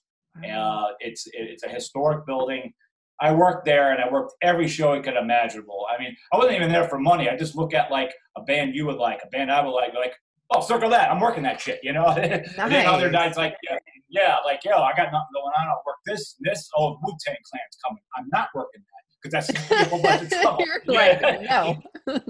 Uh, 0.47 0.87
it's 0.99 1.27
it's 1.33 1.63
a 1.63 1.69
historic 1.69 2.25
building. 2.25 2.73
I 3.21 3.31
worked 3.31 3.65
there 3.65 3.91
and 3.91 4.01
I 4.01 4.11
worked 4.11 4.33
every 4.41 4.67
show 4.67 4.93
I 4.93 4.99
could 4.99 5.15
imaginable. 5.15 5.85
I 5.93 6.01
mean, 6.01 6.15
I 6.33 6.37
wasn't 6.37 6.55
even 6.55 6.71
there 6.71 6.87
for 6.89 6.99
money. 6.99 7.29
I 7.29 7.37
just 7.37 7.55
look 7.55 7.73
at 7.73 7.91
like 7.91 8.11
a 8.35 8.41
band 8.43 8.75
you 8.75 8.85
would 8.87 8.97
like, 8.97 9.21
a 9.23 9.27
band 9.27 9.51
I 9.51 9.63
would 9.63 9.71
like, 9.71 9.93
like, 9.93 10.13
oh, 10.51 10.61
circle 10.61 10.89
that. 10.89 11.11
I'm 11.11 11.19
working 11.19 11.43
that 11.43 11.61
shit, 11.61 11.79
you 11.83 11.93
know? 11.93 12.05
and 12.07 12.45
then 12.71 12.85
other 12.85 13.09
nights 13.11 13.37
like, 13.37 13.55
yeah, 13.63 13.77
yeah, 14.09 14.37
like, 14.45 14.63
yo, 14.65 14.73
I 14.77 14.91
got 14.95 15.11
nothing 15.11 15.27
going 15.33 15.53
on. 15.57 15.67
I'll 15.67 15.81
work 15.85 15.97
this, 16.05 16.35
this. 16.41 16.69
Oh, 16.75 16.97
Wu 17.03 17.13
Tang 17.25 17.35
Clan's 17.49 17.77
coming. 17.85 18.03
I'm 18.15 18.27
not 18.31 18.49
working 18.53 18.81
that 18.81 19.03
because 19.31 19.47
that's 19.47 19.71
a 19.71 19.89
whole 19.89 20.01
bunch 20.01 20.23
of 20.23 20.29
trouble. 20.41 20.65
Yeah. 20.85 21.19
like, 21.21 21.41
no. 22.07 22.21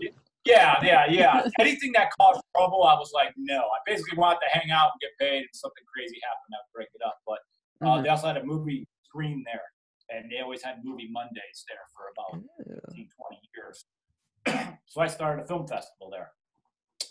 Yeah, 0.46 0.78
yeah, 0.84 1.06
yeah. 1.10 1.48
Anything 1.60 1.94
that 1.94 2.10
caused 2.20 2.42
trouble, 2.56 2.84
I 2.84 2.96
was 2.96 3.12
like, 3.14 3.34
no. 3.38 3.60
I 3.60 3.78
basically 3.86 4.18
wanted 4.18 4.40
to 4.42 4.60
hang 4.60 4.72
out 4.72 4.92
and 4.92 5.00
get 5.02 5.12
paid, 5.20 5.38
and 5.40 5.48
something 5.54 5.84
crazy 5.96 6.20
happened, 6.22 6.54
I'd 6.54 6.74
break 6.76 6.90
it 6.94 7.02
up. 7.06 7.18
But 7.26 7.40
uh, 7.88 7.98
Mhm. 8.00 8.04
they 8.04 8.10
also 8.10 8.28
had 8.28 8.38
a 8.38 8.44
movie 8.44 8.86
screen 9.06 9.44
there, 9.46 9.62
and 10.14 10.32
they 10.32 10.40
always 10.42 10.64
had 10.64 10.76
movie 10.84 11.10
Mondays 11.12 11.66
there 11.68 11.78
for 11.94 12.12
about 12.14 12.44
Ooh. 12.44 12.82
15, 12.88 13.10
20 13.30 13.42
years. 13.56 13.86
so 14.86 15.02
I 15.02 15.08
started 15.08 15.44
a 15.44 15.48
film 15.48 15.68
festival 15.68 16.10
there. 16.12 16.32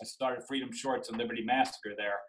I 0.01 0.05
started 0.05 0.43
Freedom 0.47 0.71
Shorts 0.71 1.09
and 1.09 1.17
Liberty 1.17 1.43
Massacre 1.43 1.91
there. 1.97 2.19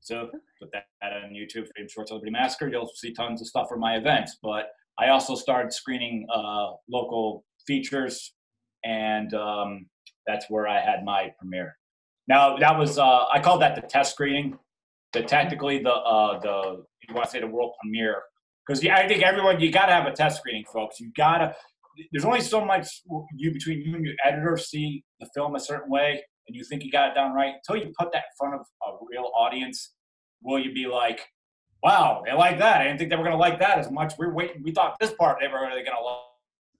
So 0.00 0.28
put 0.60 0.70
that 0.72 0.86
on 1.02 1.30
YouTube, 1.30 1.66
Freedom 1.74 1.88
Shorts 1.88 2.10
and 2.10 2.18
Liberty 2.18 2.32
Massacre. 2.32 2.68
You'll 2.68 2.90
see 2.94 3.12
tons 3.12 3.40
of 3.40 3.46
stuff 3.46 3.68
from 3.68 3.80
my 3.80 3.96
events. 3.96 4.38
But 4.42 4.66
I 4.98 5.08
also 5.08 5.34
started 5.34 5.72
screening 5.72 6.26
uh, 6.34 6.72
local 6.88 7.44
features, 7.66 8.34
and 8.84 9.32
um, 9.34 9.86
that's 10.26 10.46
where 10.50 10.68
I 10.68 10.80
had 10.80 11.04
my 11.04 11.32
premiere. 11.38 11.76
Now 12.28 12.56
that 12.58 12.78
was 12.78 12.98
uh, 12.98 13.26
I 13.32 13.40
call 13.40 13.58
that 13.58 13.74
the 13.74 13.82
test 13.82 14.12
screening. 14.12 14.58
The 15.12 15.22
technically 15.22 15.78
the 15.82 15.92
uh, 15.92 16.38
the 16.40 16.84
you 17.08 17.14
want 17.14 17.26
to 17.26 17.30
say 17.30 17.40
the 17.40 17.46
world 17.46 17.74
premiere 17.80 18.22
because 18.66 18.84
I 18.86 19.06
think 19.06 19.22
everyone 19.22 19.60
you 19.60 19.70
got 19.70 19.86
to 19.86 19.92
have 19.92 20.06
a 20.06 20.12
test 20.12 20.38
screening, 20.38 20.64
folks. 20.72 21.00
You 21.00 21.10
gotta. 21.16 21.54
There's 22.12 22.24
only 22.24 22.40
so 22.40 22.64
much 22.64 23.02
you 23.36 23.52
between 23.52 23.80
you 23.82 23.94
and 23.94 24.04
your 24.04 24.14
editor 24.24 24.56
see 24.56 25.04
the 25.20 25.28
film 25.34 25.54
a 25.54 25.60
certain 25.60 25.90
way, 25.90 26.22
and 26.48 26.56
you 26.56 26.64
think 26.64 26.82
you 26.82 26.90
got 26.90 27.10
it 27.10 27.14
done 27.14 27.32
right. 27.32 27.54
Until 27.54 27.82
you 27.84 27.92
put 27.98 28.10
that 28.12 28.24
in 28.24 28.32
front 28.38 28.54
of 28.54 28.60
a 28.86 28.96
real 29.08 29.30
audience, 29.36 29.94
will 30.42 30.58
you 30.58 30.72
be 30.72 30.86
like, 30.86 31.20
"Wow, 31.82 32.22
they 32.24 32.32
like 32.32 32.58
that. 32.58 32.80
I 32.80 32.84
didn't 32.84 32.98
think 32.98 33.10
they 33.10 33.16
were 33.16 33.24
gonna 33.24 33.36
like 33.36 33.58
that 33.60 33.78
as 33.78 33.90
much. 33.90 34.14
We 34.18 34.26
are 34.26 34.34
waiting. 34.34 34.62
We 34.64 34.72
thought 34.72 34.96
this 34.98 35.12
part 35.14 35.38
they 35.40 35.48
were 35.48 35.60
really 35.66 35.84
gonna 35.84 36.00
like." 36.00 36.18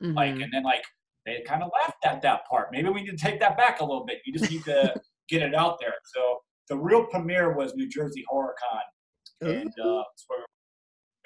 like 0.01 0.35
Mhm. 0.35 0.43
and 0.43 0.53
then 0.53 0.65
like 0.65 0.85
they 1.25 1.41
kind 1.47 1.63
of 1.63 1.71
laughed 1.73 2.05
at 2.05 2.21
that 2.23 2.45
part 2.51 2.69
maybe 2.73 2.89
we 2.91 3.01
need 3.03 3.11
to 3.11 3.17
take 3.17 3.39
that 3.41 3.57
back 3.57 3.81
a 3.81 3.85
little 3.85 4.05
bit 4.05 4.19
you 4.27 4.33
just 4.37 4.51
need 4.51 4.63
to 4.65 4.93
get 5.29 5.41
it 5.41 5.55
out 5.55 5.79
there 5.81 5.95
so 6.13 6.41
the 6.69 6.77
real 6.77 7.07
premiere 7.07 7.55
was 7.55 7.75
new 7.75 7.89
jersey 7.89 8.23
horror 8.29 8.55
con 8.61 9.49
and 9.53 9.71
uh, 9.81 10.03
so 10.17 10.27
we 10.31 10.45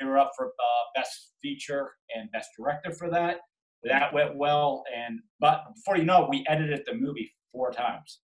were 0.06 0.18
up 0.18 0.32
for 0.36 0.46
uh, 0.46 0.84
best 0.94 1.32
feature 1.42 1.90
and 2.14 2.30
best 2.32 2.48
director 2.58 2.92
for 2.92 3.10
that 3.10 3.36
that 3.84 4.12
went 4.12 4.36
well 4.36 4.82
and 4.96 5.20
but 5.40 5.62
before 5.74 5.96
you 5.96 6.04
know 6.04 6.24
it 6.24 6.30
we 6.30 6.44
edited 6.48 6.80
the 6.86 6.94
movie 6.94 7.30
four 7.52 7.70
times 7.70 8.20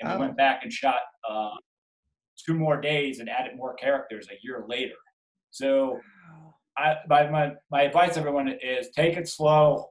and 0.00 0.10
Oh. 0.10 0.14
we 0.14 0.20
went 0.20 0.36
back 0.36 0.60
and 0.62 0.72
shot 0.72 1.00
uh, 1.28 1.50
two 2.44 2.54
more 2.54 2.80
days 2.80 3.18
and 3.20 3.28
added 3.28 3.52
more 3.56 3.74
characters 3.74 4.26
a 4.30 4.38
year 4.42 4.64
later 4.68 4.94
so 5.50 6.00
I, 6.76 6.96
my, 7.08 7.30
my, 7.30 7.52
my 7.70 7.82
advice 7.82 8.14
to 8.14 8.20
everyone 8.20 8.48
is 8.48 8.88
take 8.96 9.16
it 9.16 9.28
slow. 9.28 9.90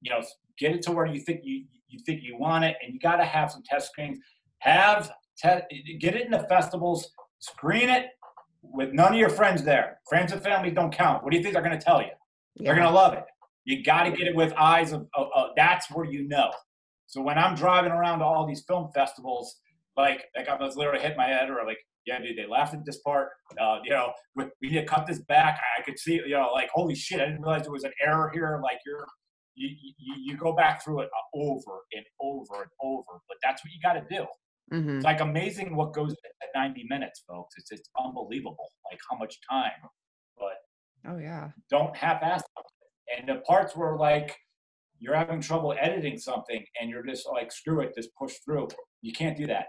You 0.00 0.10
know, 0.10 0.22
get 0.58 0.72
it 0.72 0.82
to 0.82 0.92
where 0.92 1.06
you 1.06 1.20
think 1.20 1.42
you 1.44 1.66
you 1.86 2.00
think 2.04 2.22
you 2.22 2.36
want 2.36 2.64
it, 2.64 2.76
and 2.82 2.92
you 2.92 2.98
got 2.98 3.16
to 3.16 3.24
have 3.24 3.50
some 3.52 3.62
test 3.64 3.90
screens. 3.92 4.18
Have 4.58 5.12
te- 5.40 5.98
get 6.00 6.16
it 6.16 6.24
in 6.24 6.32
the 6.32 6.46
festivals. 6.48 7.12
Screen 7.38 7.88
it 7.88 8.06
with 8.62 8.92
none 8.92 9.12
of 9.12 9.18
your 9.18 9.30
friends 9.30 9.62
there. 9.62 9.98
Friends 10.08 10.32
and 10.32 10.42
family 10.42 10.70
don't 10.70 10.92
count. 10.92 11.22
What 11.24 11.30
do 11.32 11.36
you 11.36 11.42
think 11.42 11.54
they're 11.54 11.62
going 11.62 11.78
to 11.78 11.84
tell 11.84 12.00
you? 12.02 12.10
They're 12.56 12.74
gonna 12.74 12.90
love 12.90 13.14
it. 13.14 13.24
You 13.64 13.82
got 13.82 14.04
to 14.04 14.10
get 14.10 14.26
it 14.26 14.34
with 14.34 14.52
eyes 14.54 14.92
of, 14.92 15.06
of, 15.14 15.28
of- 15.34 15.50
that's 15.56 15.90
where 15.90 16.04
you 16.04 16.26
know. 16.28 16.50
So 17.06 17.20
when 17.20 17.38
I'm 17.38 17.54
driving 17.54 17.92
around 17.92 18.20
to 18.20 18.24
all 18.24 18.46
these 18.46 18.64
film 18.66 18.90
festivals, 18.94 19.56
like 19.96 20.24
like 20.36 20.48
I 20.48 20.56
was 20.56 20.76
literally 20.76 21.00
hit 21.00 21.16
my 21.16 21.26
head 21.26 21.50
or 21.50 21.64
like, 21.66 21.78
yeah, 22.06 22.18
dude, 22.18 22.36
they 22.36 22.46
laughed 22.46 22.74
at 22.74 22.84
this 22.84 22.98
part. 22.98 23.28
Uh, 23.60 23.78
you 23.84 23.90
know, 23.90 24.12
we, 24.36 24.44
we 24.62 24.68
need 24.70 24.80
to 24.80 24.84
cut 24.86 25.06
this 25.06 25.18
back. 25.20 25.60
I 25.78 25.82
could 25.82 25.98
see, 25.98 26.14
you 26.14 26.30
know, 26.30 26.50
like 26.52 26.70
holy 26.72 26.94
shit, 26.94 27.20
I 27.20 27.26
didn't 27.26 27.42
realize 27.42 27.62
there 27.62 27.72
was 27.72 27.84
an 27.84 27.92
error 28.04 28.30
here. 28.32 28.60
Like 28.62 28.78
you're 28.86 29.06
you 29.54 29.68
you, 29.98 30.14
you 30.24 30.36
go 30.36 30.52
back 30.52 30.84
through 30.84 31.00
it 31.00 31.08
uh, 31.08 31.38
over 31.38 31.80
and 31.92 32.04
over 32.20 32.62
and 32.62 32.70
over, 32.82 33.20
but 33.28 33.36
that's 33.42 33.64
what 33.64 33.72
you 33.72 33.80
got 33.82 33.94
to 33.94 34.04
do. 34.14 34.26
Mhm. 34.72 34.96
It's 34.96 35.04
like 35.04 35.20
amazing 35.20 35.74
what 35.76 35.92
goes 35.92 36.12
at 36.12 36.48
90 36.54 36.84
minutes, 36.88 37.24
folks. 37.26 37.54
It's 37.58 37.70
it's 37.72 37.90
unbelievable, 37.98 38.70
like 38.90 39.00
how 39.10 39.16
much 39.16 39.38
time. 39.50 39.72
But 40.38 40.58
Oh 41.06 41.18
yeah. 41.18 41.50
don't 41.70 41.96
half-ass 41.96 42.42
it. 42.42 43.18
And 43.18 43.28
the 43.28 43.40
parts 43.42 43.74
where 43.76 43.96
like 43.96 44.36
you're 44.98 45.16
having 45.16 45.40
trouble 45.40 45.74
editing 45.80 46.18
something 46.18 46.64
and 46.80 46.90
you're 46.90 47.04
just 47.04 47.26
like 47.32 47.50
screw 47.50 47.80
it, 47.80 47.94
just 47.96 48.10
push 48.16 48.34
through. 48.44 48.68
You 49.02 49.12
can't 49.12 49.36
do 49.36 49.46
that. 49.48 49.68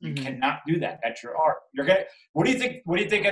You 0.00 0.14
Mhm. 0.14 0.22
cannot 0.22 0.60
do 0.66 0.80
that. 0.80 0.98
That's 1.02 1.22
your 1.22 1.36
art. 1.36 1.58
You're 1.74 1.84
gonna. 1.86 2.06
What 2.32 2.46
do 2.46 2.52
you 2.52 2.58
think? 2.58 2.80
What 2.86 2.96
do 2.96 3.02
you 3.04 3.10
think? 3.10 3.26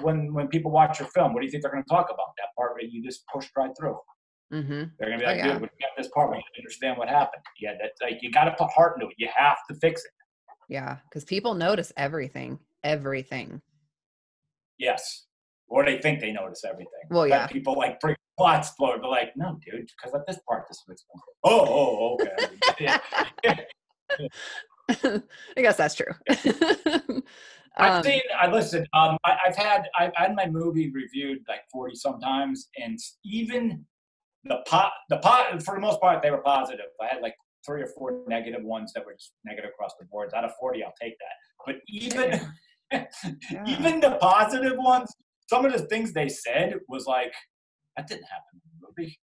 When 0.00 0.32
when 0.32 0.48
people 0.48 0.70
watch 0.72 0.98
your 0.98 1.08
film, 1.10 1.34
what 1.34 1.40
do 1.40 1.46
you 1.46 1.50
think 1.52 1.62
they're 1.62 1.70
gonna 1.72 1.84
talk 1.90 2.06
about? 2.10 2.28
That 2.38 2.48
part 2.56 2.72
where 2.72 2.82
you 2.82 3.02
just 3.02 3.26
pushed 3.28 3.50
right 3.56 3.70
through. 3.78 4.00
Mhm. 4.52 4.92
They're 4.98 5.10
gonna 5.10 5.18
be 5.18 5.24
Oh, 5.26 5.28
like, 5.28 5.38
yeah. 5.38 5.52
dude, 5.52 5.62
we 5.62 5.68
got 5.80 5.90
this 5.98 6.08
part. 6.08 6.30
We 6.30 6.42
understand 6.58 6.96
what 6.96 7.08
happened. 7.10 7.42
Yeah, 7.60 7.74
that's 7.80 8.00
like 8.00 8.22
you 8.22 8.30
got 8.32 8.44
to 8.44 8.52
put 8.56 8.70
heart 8.72 8.94
into 8.96 9.08
it. 9.08 9.14
You 9.18 9.28
have 9.36 9.58
to 9.68 9.74
fix 9.76 10.02
it. 10.04 10.10
Yeah, 10.68 10.96
because 11.08 11.24
people 11.24 11.54
notice 11.54 11.92
everything. 11.96 12.58
Everything. 12.82 13.60
Yes. 14.78 15.26
Or 15.68 15.84
they 15.84 15.98
think 15.98 16.20
they 16.20 16.32
notice 16.32 16.64
everything. 16.64 16.88
Well, 17.10 17.22
But 17.22 17.28
yeah. 17.28 17.46
people 17.46 17.74
like 17.76 17.98
bring 18.00 18.16
plots 18.38 18.70
forward. 18.70 19.02
They're 19.02 19.10
like, 19.10 19.32
no, 19.36 19.58
dude, 19.64 19.88
because 19.96 20.14
at 20.14 20.26
this 20.26 20.38
part, 20.48 20.64
this 20.68 20.82
was. 20.88 21.04
Oh, 21.44 22.16
oh, 22.18 22.18
okay. 22.70 22.98
I 25.56 25.62
guess 25.62 25.76
that's 25.76 25.94
true. 25.94 26.12
I've 27.76 27.92
Um, 27.98 28.02
seen. 28.04 28.20
I 28.38 28.46
listen. 28.48 28.86
Um, 28.92 29.16
I, 29.24 29.36
I've 29.46 29.56
had. 29.56 29.88
I've 29.98 30.12
had 30.14 30.36
my 30.36 30.46
movie 30.46 30.92
reviewed 30.92 31.38
like 31.48 31.62
forty 31.72 31.96
sometimes, 31.96 32.68
and 32.76 32.98
even 33.24 33.84
the 34.44 34.58
pot. 34.66 34.92
The 35.08 35.16
pot. 35.18 35.60
For 35.64 35.74
the 35.74 35.80
most 35.80 36.00
part, 36.00 36.22
they 36.22 36.30
were 36.30 36.42
positive. 36.42 36.86
I 37.02 37.06
had 37.12 37.22
like 37.22 37.34
three 37.66 37.82
or 37.82 37.88
four 37.96 38.22
negative 38.26 38.62
ones 38.62 38.92
that 38.94 39.04
were 39.04 39.14
just 39.14 39.32
negative 39.44 39.70
across 39.74 39.92
the 39.98 40.06
boards. 40.06 40.34
Out 40.34 40.44
of 40.44 40.52
forty, 40.60 40.82
I'll 40.82 40.94
take 41.00 41.14
that. 41.18 41.36
But 41.66 41.76
even, 41.88 42.40
even 43.66 44.00
the 44.00 44.18
positive 44.20 44.76
ones, 44.76 45.12
some 45.48 45.64
of 45.64 45.72
the 45.72 45.80
things 45.86 46.12
they 46.12 46.28
said 46.28 46.74
was 46.88 47.06
like, 47.06 47.32
that 47.96 48.06
didn't 48.06 48.24
happen 48.24 48.60
in 48.64 48.80
the 48.80 48.86
movie. 48.86 49.18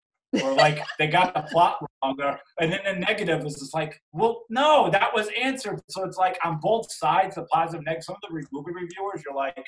or 0.43 0.55
like 0.55 0.84
they 0.99 1.07
got 1.07 1.34
the 1.34 1.43
plot 1.43 1.78
wrong, 2.03 2.16
or, 2.20 2.39
and 2.61 2.72
then 2.72 2.80
the 2.84 2.93
negative 2.95 3.45
is 3.47 3.55
just 3.55 3.74
like, 3.74 4.01
well, 4.12 4.45
no, 4.51 4.91
that 4.91 5.11
was 5.14 5.28
answered. 5.41 5.80
So 5.89 6.05
it's 6.05 6.18
like 6.18 6.36
on 6.45 6.59
both 6.61 6.93
sides, 6.93 7.36
the 7.36 7.45
positive, 7.45 7.84
negative. 7.84 8.05
Some 8.05 8.16
of 8.16 8.28
the 8.28 8.34
re- 8.34 8.45
movie 8.53 8.72
reviewers, 8.72 9.22
you're 9.24 9.34
like, 9.34 9.66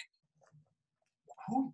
who 1.48 1.72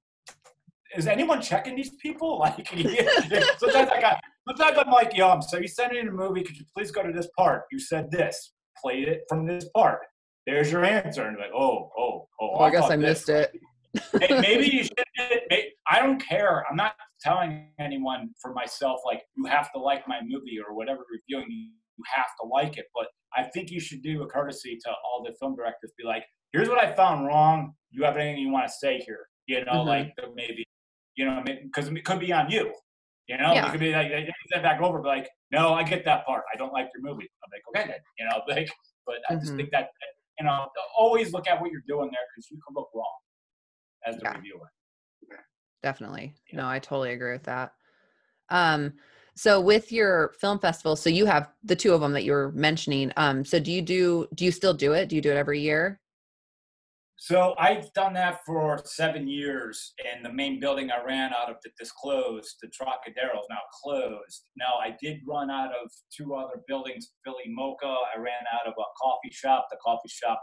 is 0.96 1.06
anyone 1.06 1.42
checking 1.42 1.76
these 1.76 1.90
people? 1.96 2.38
Like, 2.46 2.68
yeah, 2.74 3.08
sometimes 3.58 3.90
I 3.90 4.00
got, 4.00 4.20
sometimes 4.46 4.78
I'm 4.78 4.90
like, 4.90 5.16
yo, 5.16 5.28
I'm 5.30 5.42
so 5.42 5.58
you 5.58 5.68
sent 5.68 5.96
in 5.96 6.08
a 6.08 6.12
movie. 6.12 6.42
Could 6.42 6.56
you 6.56 6.64
please 6.74 6.90
go 6.90 7.02
to 7.02 7.12
this 7.12 7.28
part? 7.36 7.62
You 7.70 7.78
said 7.78 8.10
this, 8.10 8.52
played 8.82 9.08
it 9.08 9.22
from 9.28 9.46
this 9.46 9.68
part. 9.74 10.00
There's 10.46 10.70
your 10.70 10.84
answer, 10.84 11.22
and 11.24 11.36
you're 11.36 11.46
like, 11.46 11.54
oh, 11.54 11.90
oh, 11.98 12.28
oh. 12.40 12.52
well, 12.52 12.62
I 12.62 12.70
guess 12.70 12.84
I 12.84 12.96
this 12.96 13.26
missed 13.26 13.28
it. 13.28 13.52
Hey, 14.20 14.40
maybe 14.40 14.66
you 14.72 14.84
should. 14.84 14.94
I 15.88 16.00
don't 16.00 16.20
care. 16.20 16.64
I'm 16.70 16.76
not 16.76 16.94
telling 17.20 17.68
anyone 17.80 18.30
for 18.40 18.52
myself 18.52 19.00
like 19.06 19.22
you 19.36 19.46
have 19.46 19.72
to 19.72 19.78
like 19.80 20.06
my 20.06 20.20
movie 20.22 20.58
or 20.64 20.76
whatever 20.76 21.00
reviewing 21.10 21.50
you 21.50 21.68
you 21.98 22.04
have 22.14 22.26
to 22.40 22.46
like 22.46 22.76
it. 22.76 22.86
But 22.94 23.06
I 23.34 23.44
think 23.44 23.70
you 23.70 23.80
should 23.80 24.02
do 24.02 24.22
a 24.22 24.26
courtesy 24.26 24.78
to 24.84 24.90
all 24.90 25.22
the 25.24 25.34
film 25.40 25.56
directors. 25.56 25.92
Be 25.98 26.04
like, 26.04 26.24
here's 26.52 26.68
what 26.68 26.82
I 26.82 26.92
found 26.92 27.26
wrong. 27.26 27.74
You 27.90 28.04
have 28.04 28.16
anything 28.16 28.42
you 28.42 28.52
want 28.52 28.66
to 28.66 28.72
say 28.72 28.98
here? 28.98 29.26
You 29.46 29.64
know, 29.64 29.84
Mhm. 29.84 29.86
like 29.86 30.14
maybe, 30.34 30.64
you 31.14 31.24
know, 31.24 31.42
because 31.44 31.88
it 31.88 32.04
could 32.04 32.20
be 32.20 32.32
on 32.32 32.50
you. 32.50 32.72
You 33.28 33.38
know, 33.38 33.54
Yeah. 33.54 33.66
it 33.68 33.70
could 33.72 33.80
be 33.80 33.92
like 33.92 34.08
they 34.08 34.32
send 34.52 34.62
back 34.62 34.80
over, 34.80 34.98
but 35.00 35.08
like, 35.08 35.28
no, 35.50 35.74
I 35.74 35.82
get 35.82 36.04
that 36.04 36.24
part. 36.26 36.44
I 36.52 36.56
don't 36.56 36.72
like 36.72 36.88
your 36.94 37.02
movie. 37.02 37.28
I'm 37.44 37.50
like, 37.52 37.62
okay 37.82 37.90
then. 37.90 38.00
You 38.18 38.26
know, 38.26 38.42
like, 38.48 38.68
but 39.04 39.16
I 39.28 39.34
just 39.34 39.52
Mhm. 39.52 39.56
think 39.56 39.70
that 39.72 39.90
you 40.38 40.44
know, 40.46 40.68
always 40.96 41.32
look 41.32 41.48
at 41.48 41.60
what 41.60 41.70
you're 41.70 41.82
doing 41.88 42.10
there 42.10 42.20
because 42.34 42.50
you 42.50 42.58
could 42.66 42.74
look 42.78 42.88
wrong 42.94 43.16
as 44.06 44.16
the 44.16 44.22
Yeah. 44.24 44.36
reviewer. 44.36 44.70
Definitely. 45.82 46.34
Yeah. 46.52 46.58
No, 46.58 46.68
I 46.68 46.78
totally 46.78 47.12
agree 47.12 47.32
with 47.32 47.44
that. 47.44 47.72
Um, 48.48 48.94
So 49.38 49.60
with 49.60 49.92
your 49.92 50.32
film 50.40 50.58
festival, 50.58 50.96
so 50.96 51.10
you 51.10 51.26
have 51.26 51.50
the 51.62 51.76
two 51.76 51.92
of 51.92 52.00
them 52.00 52.12
that 52.12 52.24
you 52.24 52.32
were 52.32 52.52
mentioning. 52.52 53.12
Um, 53.18 53.44
so 53.44 53.58
do 53.60 53.70
you 53.70 53.82
do 53.82 54.26
do 54.34 54.44
you 54.46 54.52
still 54.52 54.72
do 54.74 54.92
it? 54.94 55.08
Do 55.10 55.16
you 55.16 55.20
do 55.22 55.30
it 55.30 55.36
every 55.36 55.60
year? 55.60 56.00
So 57.18 57.54
I've 57.58 57.92
done 57.94 58.12
that 58.14 58.40
for 58.44 58.80
seven 58.84 59.26
years, 59.26 59.94
and 60.04 60.24
the 60.24 60.32
main 60.32 60.60
building 60.60 60.90
I 60.90 61.02
ran 61.02 61.32
out 61.32 61.50
of 61.50 61.56
that 61.64 61.72
this 61.78 61.90
closed, 61.92 62.56
the 62.60 62.68
Trocadero 62.68 63.40
is 63.40 63.46
now 63.48 63.58
closed. 63.82 64.44
Now 64.56 64.74
I 64.82 64.94
did 65.00 65.20
run 65.26 65.50
out 65.50 65.70
of 65.70 65.90
two 66.14 66.34
other 66.34 66.60
buildings, 66.68 67.12
Philly 67.24 67.44
Mocha. 67.48 67.86
I 68.14 68.18
ran 68.18 68.44
out 68.54 68.66
of 68.66 68.74
a 68.78 68.84
coffee 69.02 69.32
shop. 69.32 69.66
The 69.70 69.78
coffee 69.84 70.08
shop 70.08 70.42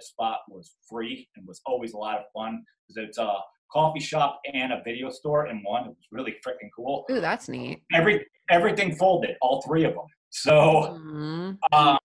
spot 0.00 0.40
was 0.48 0.76
free 0.88 1.26
and 1.36 1.46
was 1.48 1.60
always 1.66 1.94
a 1.94 1.96
lot 1.96 2.18
of 2.18 2.24
fun 2.34 2.62
because 2.86 3.08
it's 3.08 3.18
a 3.18 3.34
coffee 3.72 3.98
shop 4.00 4.40
and 4.52 4.72
a 4.72 4.82
video 4.84 5.10
store 5.10 5.46
in 5.46 5.62
one. 5.62 5.84
It 5.84 5.88
was 5.88 6.06
really 6.12 6.36
freaking 6.46 6.68
cool. 6.76 7.06
Ooh, 7.10 7.20
that's 7.20 7.48
neat. 7.48 7.82
Every 7.94 8.26
everything 8.50 8.94
folded, 8.94 9.36
all 9.40 9.62
three 9.62 9.84
of 9.84 9.94
them. 9.94 10.06
So 10.28 10.52
Mhm. 10.52 11.58
um, 11.72 11.98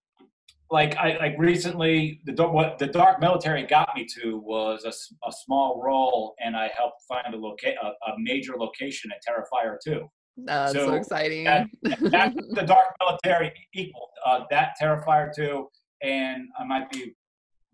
like 0.72 0.96
I 0.98 1.18
like 1.18 1.36
recently 1.38 2.22
the 2.26 2.48
what 2.48 2.80
the 2.80 2.88
dark 2.88 3.20
military 3.20 3.64
got 3.64 3.90
me 3.96 4.06
to 4.20 4.38
was 4.40 4.84
a, 4.86 5.28
a 5.28 5.32
small 5.32 5.82
role 5.84 6.36
and 6.44 6.56
I 6.56 6.72
helped 6.76 7.04
find 7.08 7.34
a 7.34 7.38
loca- 7.38 7.76
a, 7.82 7.88
a 8.12 8.16
major 8.18 8.54
location 8.58 9.12
at 9.12 9.22
Terrifier 9.28 9.78
2. 9.84 10.00
Oh, 10.02 10.10
that's 10.46 10.74
so, 10.74 10.88
So 10.88 10.94
exciting. 10.96 11.44
That, 11.46 11.68
that's 11.84 12.36
the 12.50 12.64
dark 12.66 12.88
military 13.00 13.54
equal 13.74 14.10
uh, 14.26 14.42
that 14.50 14.74
Terrifier 14.82 15.34
2 15.36 15.68
and 16.02 16.48
I 16.60 16.66
might 16.66 16.90
be 16.92 17.16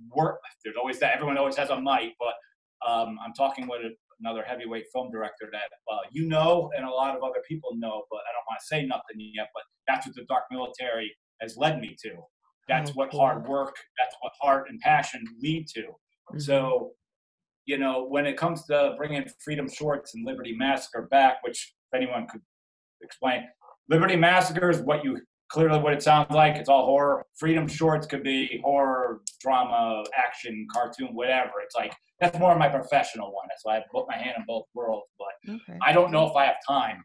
work 0.10 0.40
there's 0.66 0.76
always 0.78 1.00
that 1.00 1.14
everyone 1.14 1.38
always 1.38 1.56
has 1.56 1.70
a 1.70 1.80
might 1.80 2.14
but 2.20 2.34
um, 2.90 3.18
I'm 3.24 3.34
talking 3.34 3.68
with 3.68 3.82
another 4.20 4.44
heavyweight 4.44 4.86
film 4.92 5.12
director 5.12 5.48
that 5.52 5.70
uh, 5.92 6.00
you 6.12 6.28
know 6.28 6.72
and 6.76 6.86
a 6.86 6.90
lot 6.90 7.16
of 7.16 7.24
other 7.24 7.42
people 7.48 7.70
know 7.76 8.04
but 8.12 8.18
I 8.18 8.32
don't 8.34 8.46
want 8.50 8.60
to 8.60 8.66
say 8.66 8.86
nothing 8.86 9.32
yet 9.34 9.48
but 9.54 9.64
that's 9.88 10.08
what 10.08 10.16
the 10.16 10.26
dark 10.28 10.44
military 10.52 11.16
has 11.40 11.56
led 11.56 11.80
me 11.80 11.96
to 12.04 12.10
that's 12.68 12.92
Oh, 12.92 12.94
what 12.94 13.12
cool. 13.12 13.20
hard 13.22 13.48
work 13.48 13.76
that's 13.98 14.16
what 14.22 14.32
heart 14.42 14.70
and 14.70 14.80
passion 14.80 15.24
lead 15.40 15.68
to 15.70 15.84
Mhm. 16.32 16.42
so 16.42 16.94
you 17.66 17.78
know 17.78 18.04
when 18.06 18.26
it 18.26 18.38
comes 18.38 18.66
to 18.66 18.94
bringing 18.98 19.28
freedom 19.44 19.68
shorts 19.70 20.14
and 20.16 20.26
liberty 20.26 20.54
massacre 20.56 21.04
back 21.04 21.44
which 21.44 21.74
if 21.92 21.98
anyone 22.02 22.28
could 22.28 22.42
explain 23.02 23.48
liberty 23.90 24.16
massacre 24.16 24.70
is 24.70 24.82
what 24.82 25.04
you 25.04 25.20
clearly 25.50 25.80
what 25.80 25.94
it 25.94 26.02
sounds 26.02 26.30
like 26.32 26.56
it's 26.56 26.70
all 26.70 26.86
horror 26.86 27.26
freedom 27.38 27.68
shorts 27.68 28.08
could 28.08 28.24
be 28.24 28.62
horror 28.64 29.22
drama 29.42 30.04
action 30.16 30.66
cartoon 30.72 31.14
whatever 31.14 31.52
it's 31.64 31.76
like 31.76 31.94
that's 32.20 32.38
more 32.40 32.52
of 32.54 32.58
my 32.58 32.70
professional 32.70 33.34
one 33.34 33.46
that's 33.50 33.66
why 33.66 33.78
i 33.78 33.84
put 33.92 34.08
my 34.08 34.16
hand 34.18 34.36
in 34.38 34.44
both 34.48 34.66
worlds 34.74 35.08
but 35.20 35.54
okay. 35.56 35.78
I 35.82 35.92
don't 35.92 36.12
know 36.12 36.28
if 36.30 36.36
I 36.36 36.46
have 36.46 36.58
time. 36.68 37.04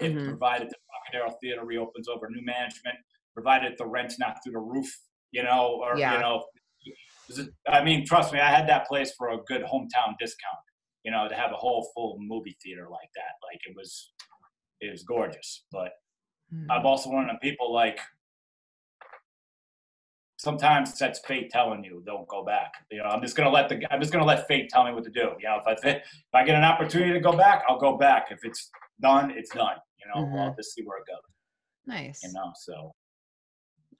If 0.00 0.12
Mhm. 0.12 0.24
provided 0.26 0.68
the 0.70 0.74
Trocadero 1.12 1.38
Theater 1.40 1.64
reopens 1.64 2.08
over 2.08 2.28
new 2.28 2.44
management, 2.44 2.96
provided 3.34 3.74
the 3.78 3.86
rent's 3.86 4.18
not 4.18 4.38
through 4.42 4.52
the 4.52 4.58
roof, 4.60 4.88
you 5.32 5.42
know, 5.42 5.80
or 5.82 5.98
Yeah. 5.98 6.14
you 6.14 6.20
know, 6.20 6.44
I 7.68 7.82
mean, 7.82 8.04
trust 8.06 8.32
me, 8.32 8.38
I 8.40 8.50
had 8.50 8.68
that 8.68 8.86
place 8.86 9.12
for 9.16 9.30
a 9.30 9.38
good 9.46 9.62
hometown 9.62 10.14
discount. 10.18 10.64
You 11.04 11.10
know, 11.10 11.28
to 11.28 11.34
have 11.34 11.52
a 11.52 11.56
whole 11.56 11.90
full 11.94 12.16
movie 12.18 12.56
theater 12.62 12.88
like 12.90 13.10
that, 13.14 13.32
like 13.42 13.60
it 13.68 13.74
was, 13.76 14.12
it 14.80 14.90
was 14.90 15.02
gorgeous. 15.02 15.64
But 15.70 15.92
Mhm. 16.52 16.66
I'm 16.70 16.86
also 16.86 17.10
one 17.10 17.28
of 17.28 17.40
people 17.40 17.72
like. 17.72 18.00
Sometimes 20.36 20.98
that's 20.98 21.20
fate 21.20 21.50
telling 21.50 21.84
you 21.84 22.02
don't 22.04 22.26
go 22.28 22.44
back. 22.44 22.72
You 22.90 22.98
know, 22.98 23.04
I'm 23.08 23.22
just 23.22 23.36
gonna 23.36 23.50
let 23.50 23.68
the 23.68 23.80
I'm 23.90 24.00
just 24.00 24.12
gonna 24.12 24.24
let 24.26 24.46
fate 24.46 24.68
tell 24.68 24.84
me 24.84 24.92
what 24.92 25.04
to 25.04 25.10
do. 25.10 25.34
You 25.40 25.48
know, 25.48 25.60
if 25.64 25.66
I 25.66 25.88
if 25.88 26.02
I 26.34 26.44
get 26.44 26.56
an 26.56 26.64
opportunity 26.64 27.12
to 27.12 27.20
go 27.20 27.32
back, 27.36 27.62
I'll 27.68 27.78
go 27.78 27.96
back. 27.96 28.26
If 28.30 28.40
it's 28.44 28.70
done, 29.00 29.30
it's 29.30 29.54
done. 29.54 29.76
You 29.98 30.06
know, 30.08 30.26
Mhm. 30.26 30.40
I'll 30.40 30.54
just 30.54 30.74
see 30.74 30.82
where 30.84 30.98
it 30.98 31.06
goes. 31.06 31.22
Nice. 31.86 32.22
You 32.22 32.32
know, 32.32 32.52
so 32.56 32.94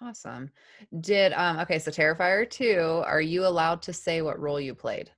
Awesome. 0.05 0.51
Did 1.01 1.33
um 1.33 1.59
okay, 1.61 1.79
so 1.79 1.91
Terrifier 1.91 2.49
2, 2.49 3.03
are 3.07 3.21
you 3.21 3.47
allowed 3.47 3.81
to 3.83 3.93
say 3.93 4.23
what 4.23 4.39
role 4.39 4.61
you 4.61 4.75
played? 4.75 5.11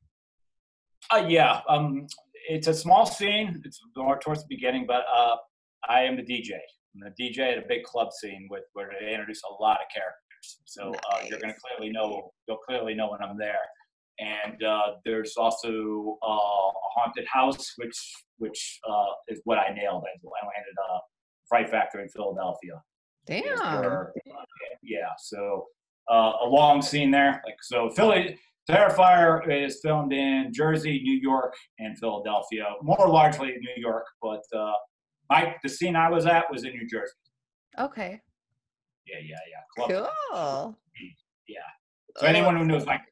uh, 1.11 1.25
yeah, 1.29 1.61
um, 1.69 2.07
it's 2.49 2.69
a 2.69 2.75
small 2.75 3.07
scene. 3.07 3.61
It's 3.65 3.81
more 3.97 4.19
towards 4.19 4.43
the 4.43 4.49
beginning, 4.49 4.87
but 4.87 5.05
uh, 5.15 5.37
I 5.89 6.03
am 6.03 6.17
the 6.17 6.23
DJ. 6.23 6.53
I'm 6.95 7.13
the 7.17 7.23
DJ 7.23 7.53
at 7.53 7.59
a 7.59 7.67
big 7.69 7.83
club 7.85 8.13
scene 8.13 8.49
with 8.51 8.65
where 8.73 8.91
they 9.01 9.13
introduce 9.13 9.43
a 9.45 9.63
lot 9.63 9.79
of 9.81 9.87
characters. 9.95 10.59
So 10.65 10.93
uh, 11.13 11.21
you're 11.29 11.41
going 11.41 11.53
to 11.53 11.61
clearly 11.61 11.93
know. 11.93 12.31
You'll 12.49 12.59
clearly 12.59 12.95
know 12.95 13.11
when 13.11 13.23
I'm 13.23 13.37
there. 13.37 13.59
And 14.19 14.63
uh, 14.63 14.95
there's 15.05 15.37
also 15.37 16.19
uh, 16.23 16.29
a 16.29 16.73
haunted 16.95 17.27
house, 17.31 17.73
which 17.77 17.99
which 18.39 18.81
uh, 18.89 19.13
is 19.29 19.41
what 19.45 19.59
I 19.59 19.75
nailed. 19.75 20.05
I 20.05 20.09
I 20.09 20.47
landed 20.47 20.77
a 20.79 20.99
Fright 21.49 21.69
Factory 21.69 22.03
in 22.03 22.09
Philadelphia. 22.09 22.83
Damn. 23.27 24.07
yeah, 24.83 25.09
so 25.19 25.67
uh, 26.11 26.33
a 26.45 26.47
long 26.47 26.81
scene 26.81 27.11
there. 27.11 27.43
Like 27.45 27.57
so, 27.63 27.91
Philly 27.91 28.39
Terrifier 28.71 29.49
is 29.49 29.81
filmed 29.83 30.13
in 30.13 30.53
Jersey, 30.53 31.01
New 31.03 31.19
York, 31.19 31.55
and 31.79 31.99
Philadelphia. 31.99 32.67
More 32.83 33.09
largely 33.09 33.55
New 33.61 33.75
York, 33.83 34.05
but 34.23 34.43
uh, 34.57 34.73
my 35.31 35.55
the 35.63 35.69
scene 35.69 35.97
I 35.97 36.09
was 36.11 36.27
at 36.27 36.51
was 36.51 36.65
in 36.65 36.73
New 36.73 36.87
Jersey. 36.87 37.13
Okay. 37.79 38.21
Yeah, 39.07 39.19
yeah, 39.23 39.37
yeah. 39.51 39.87
Club. 39.87 39.89
Cool. 39.91 40.77
Yeah. 41.49 41.59
Oh, 42.17 42.21
So 42.21 42.27
anyone 42.27 42.57
who 42.57 42.65
knows 42.65 42.87
like 42.87 43.03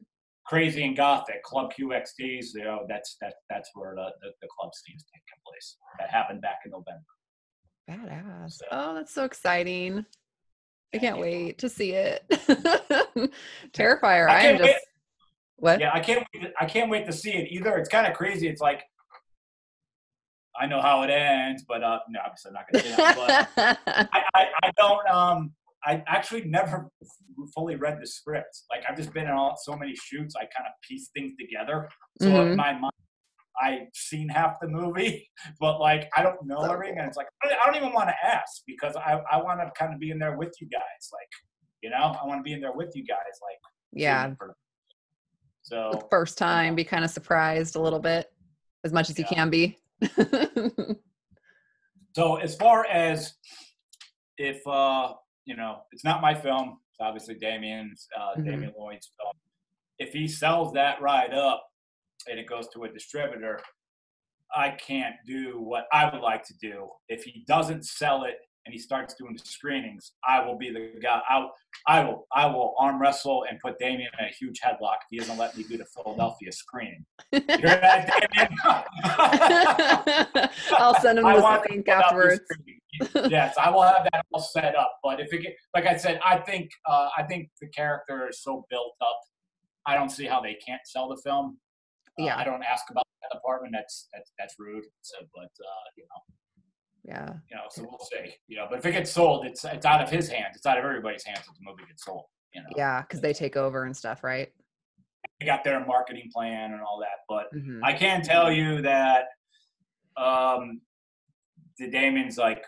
crazy 0.47 0.85
and 0.85 0.97
gothic 0.97 1.43
club 1.43 1.73
QXTs, 1.79 2.47
you 2.55 2.65
know, 2.65 2.85
that's 2.89 3.17
that 3.21 3.35
that's 3.51 3.71
where 3.75 3.95
the, 3.95 4.11
the, 4.23 4.31
the 4.43 4.49
club 4.59 4.73
scenes 4.75 5.03
is 5.03 5.07
taking 5.13 5.41
place. 5.47 5.77
That 5.99 6.11
happened 6.11 6.41
back 6.43 6.61
in 6.65 6.73
November. 6.73 7.05
Badass. 7.89 8.59
Oh, 8.71 8.95
that's 8.95 9.13
so 9.13 9.25
exciting. 9.25 10.05
I 10.95 10.99
can't 10.99 11.19
wait 11.19 11.59
to 11.59 11.69
see 11.69 11.93
it. 11.93 12.25
Terrifier. 13.73 14.29
I 14.29 14.35
I 14.35 14.41
am 14.41 14.57
can't 14.57 14.63
wait- 14.63 14.69
just 14.73 14.85
what? 15.57 15.81
Yeah, 15.81 15.91
I 15.93 16.01
can't. 16.01 16.27
wait 16.35 16.43
to- 16.43 16.53
I 16.61 16.67
can't 16.67 16.91
wait 16.91 17.07
to 17.07 17.13
see 17.13 17.33
it 17.33 17.49
either. 17.51 17.77
It's 17.77 17.89
kind 17.89 18.07
of 18.07 18.15
crazy. 18.15 18.49
It's 18.49 18.61
like 18.61 18.83
I 20.57 20.67
know 20.67 20.81
how 20.81 21.03
it 21.03 21.11
ends, 21.11 21.65
but 21.67 21.83
uh, 21.83 21.99
no, 22.09 22.21
obviously 22.25 22.51
I'm 22.51 22.55
not 22.55 22.65
gonna 22.71 22.85
say 22.85 22.97
that. 22.97 23.49
But 23.57 23.79
I, 24.13 24.23
I, 24.35 24.47
I 24.63 24.71
don't. 24.77 25.09
Um, 25.09 25.53
I 25.85 26.03
actually 26.07 26.45
never 26.45 26.89
fully 27.55 27.75
read 27.77 27.99
the 28.01 28.07
script. 28.07 28.63
Like 28.71 28.85
I've 28.89 28.97
just 28.97 29.13
been 29.13 29.25
in 29.25 29.33
all 29.33 29.57
so 29.63 29.77
many 29.77 29.95
shoots. 29.97 30.35
I 30.37 30.41
kind 30.43 30.67
of 30.67 30.73
piece 30.89 31.09
things 31.15 31.33
together. 31.39 31.89
So 32.23 32.29
in 32.29 32.53
Mhm. 32.53 32.57
my 32.57 32.73
mind, 32.73 32.93
I've 33.63 33.89
seen 33.95 34.29
half 34.29 34.57
the 34.61 34.69
movie, 34.69 35.31
but 35.61 35.79
like 35.81 36.11
I 36.17 36.23
don't 36.23 36.45
know 36.47 36.59
everything, 36.63 36.99
and 36.99 37.09
it's 37.09 37.17
like 37.17 37.29
I 37.43 37.49
I 37.49 37.67
don't 37.67 37.77
even 37.77 37.93
want 37.93 38.09
to 38.09 38.15
ask 38.27 38.63
because 38.67 38.97
I 38.97 39.21
I 39.31 39.43
want 39.43 39.61
to 39.61 39.71
kind 39.79 39.93
of 39.95 40.01
be 40.01 40.11
in 40.11 40.19
there 40.19 40.37
with 40.37 40.55
you 40.61 40.69
guys. 40.69 41.11
Like 41.13 41.29
you 41.83 41.91
know, 41.91 41.97
I 42.21 42.27
want 42.27 42.39
to 42.41 42.43
be 42.43 42.53
in 42.53 42.61
there 42.61 42.73
with 42.73 42.93
you 42.95 43.05
guys. 43.05 43.19
Like 43.43 43.59
yeah. 43.93 44.35
for- 44.37 44.57
So 45.63 45.91
the 45.93 46.07
first 46.11 46.37
time, 46.39 46.75
be 46.75 46.85
kind 46.85 47.05
of 47.05 47.11
surprised 47.11 47.77
a 47.77 47.81
little 47.81 48.01
bit, 48.01 48.33
as 48.85 48.93
much 48.93 49.09
as 49.11 49.19
you 49.19 49.25
can 49.25 49.51
be. 49.51 49.79
So 52.17 52.37
as 52.37 52.55
far 52.55 52.87
as 52.87 53.35
if 54.39 54.65
uh, 54.67 55.15
you 55.47 55.57
know, 55.57 55.79
it's 55.93 56.05
not 56.05 56.21
my 56.23 56.35
film. 56.35 56.79
It's 56.91 57.01
obviously 57.01 57.35
Damien's, 57.35 58.07
uh, 58.17 58.35
Mhm. 58.39 58.45
Damien 58.45 58.73
Leone's 58.79 59.11
film. 59.19 59.33
If 59.99 60.13
he 60.13 60.29
sells 60.29 60.73
that 60.75 61.01
ride 61.03 61.35
up 61.35 61.67
and 62.29 62.39
it 62.39 62.47
goes 62.47 62.69
to 62.75 62.85
a 62.85 62.89
distributor, 62.89 63.61
I 64.55 64.71
can't 64.71 65.17
do 65.27 65.61
what 65.61 65.87
I 65.93 66.11
would 66.11 66.23
like 66.23 66.45
to 66.47 66.55
do. 66.61 66.89
If 67.09 67.25
he 67.25 67.45
doesn't 67.47 67.85
sell 67.85 68.25
it 68.25 68.37
and 68.67 68.73
he 68.73 68.79
starts 68.79 69.15
doing 69.15 69.35
the 69.37 69.45
screenings, 69.45 70.13
I 70.27 70.45
will 70.45 70.57
be 70.57 70.71
the 70.71 70.93
guy. 71.01 71.21
I, 71.29 71.47
I 71.87 72.05
will 72.05 72.27
I 72.35 72.47
will 72.47 72.75
arm 72.79 73.01
wrestle 73.01 73.45
and 73.49 73.59
put 73.61 73.79
Damien 73.79 74.09
in 74.19 74.25
a 74.27 74.29
huge 74.29 74.61
headlock 74.61 74.97
if 75.03 75.09
he 75.11 75.19
doesn't 75.19 75.39
let 75.39 75.57
me 75.57 75.65
do 75.65 75.77
the 75.77 75.85
Philadelphia 75.87 76.53
screening. 76.53 77.05
You 77.33 77.41
hear 77.47 77.59
that, 77.61 78.11
Damien? 78.33 78.59
I'll 80.79 80.99
send 81.01 81.19
him 81.19 81.25
the 81.25 81.35
link 81.35 81.65
to 81.67 81.83
put 81.83 81.89
out 81.89 82.05
afterwards. 82.05 82.41
yes, 83.29 83.55
I 83.61 83.71
will 83.71 83.83
have 83.83 84.07
that 84.13 84.25
all 84.33 84.41
set 84.41 84.77
up. 84.77 84.99
But 85.03 85.21
if 85.21 85.33
it 85.33 85.43
get, 85.43 85.57
like 85.75 85.87
I 85.87 85.97
said, 85.97 86.21
I 86.25 86.39
think 86.39 86.71
uh, 86.89 87.09
I 87.19 87.25
think 87.25 87.51
the 87.61 87.69
character 87.69 88.29
is 88.29 88.43
so 88.43 88.65
built 88.71 88.95
up. 89.01 89.21
I 89.87 89.95
don't 89.95 90.11
see 90.11 90.25
how 90.25 90.41
they 90.41 90.55
can't 90.67 90.81
sell 90.87 91.09
the 91.09 91.21
film. 91.23 91.59
Uh, 92.19 92.25
Yeah. 92.25 92.37
I 92.37 92.45
don't 92.45 92.63
ask 92.63 92.85
about 92.91 93.07
that 93.23 93.31
department. 93.37 93.73
That's 93.73 94.09
that's 94.13 94.33
that's 94.39 94.55
rude. 94.59 94.85
So, 95.03 95.17
but 95.35 95.45
uh, 95.45 95.85
you 95.97 96.05
know, 96.05 96.35
Yeah. 97.05 97.33
you 97.51 97.57
know, 97.57 97.63
so 97.71 97.83
we'll 97.83 97.99
see. 98.13 98.35
You 98.49 98.57
know, 98.59 98.67
but 98.71 98.79
if 98.79 98.87
it 98.87 98.93
gets 98.93 99.11
sold, 99.11 99.47
it's 99.47 99.65
it's 99.65 99.87
out 99.87 100.01
of 100.03 100.11
his 100.11 100.29
hands. 100.29 100.57
It's 100.57 100.67
out 100.67 100.79
of 100.79 100.85
everybody's 100.85 101.25
hands 101.25 101.41
if 101.41 101.55
the 101.55 101.61
movie 101.63 101.85
gets 101.87 102.05
sold. 102.05 102.25
You 102.53 102.63
know, 102.63 102.69
Yeah. 102.77 103.03
Because 103.03 103.21
they 103.21 103.33
take 103.33 103.57
over 103.57 103.85
and 103.85 103.97
stuff, 103.97 104.23
right? 104.25 104.53
they 105.41 105.47
got 105.47 105.65
their 105.65 105.85
marketing 105.85 106.31
plan 106.33 106.73
and 106.73 106.81
all 106.83 107.01
that. 107.01 107.25
But 107.29 107.53
Mhm. 107.53 107.81
I 107.83 107.93
can 107.95 108.23
tell 108.23 108.53
you 108.53 108.83
that 108.83 109.29
um, 110.17 110.81
the 111.79 111.91
Damien's 111.91 112.39
like 112.39 112.65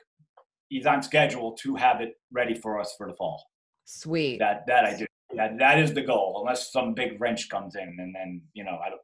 he's 0.68 0.84
on 0.86 1.00
schedule 1.02 1.52
to 1.58 1.76
have 1.76 2.00
it 2.00 2.14
ready 2.32 2.54
for 2.54 2.80
us 2.80 2.92
for 2.98 3.06
the 3.08 3.14
fall. 3.14 3.40
Sweet. 3.84 4.38
That 4.40 4.66
that 4.66 4.84
I 4.84 4.96
do. 4.96 5.06
That 5.36 5.58
that 5.58 5.78
is 5.78 5.92
the 5.94 6.02
goal, 6.02 6.38
unless 6.40 6.72
some 6.72 6.92
big 6.94 7.20
wrench 7.20 7.48
comes 7.48 7.76
in, 7.76 7.96
and 8.00 8.12
then 8.14 8.42
you 8.54 8.64
know 8.64 8.78
I 8.84 8.88
don't. 8.90 9.00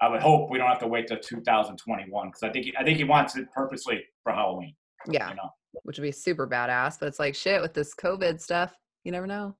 I 0.00 0.08
would 0.08 0.20
hope 0.22 0.50
we 0.50 0.58
don't 0.58 0.68
have 0.68 0.78
to 0.80 0.86
wait 0.86 1.08
till 1.08 1.18
2021 1.18 2.28
because 2.28 2.42
I 2.42 2.50
think 2.50 2.64
he, 2.66 2.76
I 2.78 2.84
think 2.84 2.98
he 2.98 3.04
wants 3.04 3.36
it 3.36 3.50
purposely 3.52 4.04
for 4.22 4.32
Halloween. 4.32 4.74
Yeah. 5.10 5.30
You 5.30 5.36
know, 5.36 5.50
which 5.82 5.98
would 5.98 6.04
be 6.04 6.12
super 6.12 6.46
badass. 6.46 6.98
But 7.00 7.06
it's 7.08 7.18
like 7.18 7.34
shit 7.34 7.60
with 7.60 7.74
this 7.74 7.94
COVID 7.94 8.40
stuff. 8.40 8.74
You 9.04 9.12
never 9.12 9.26
know. 9.26 9.56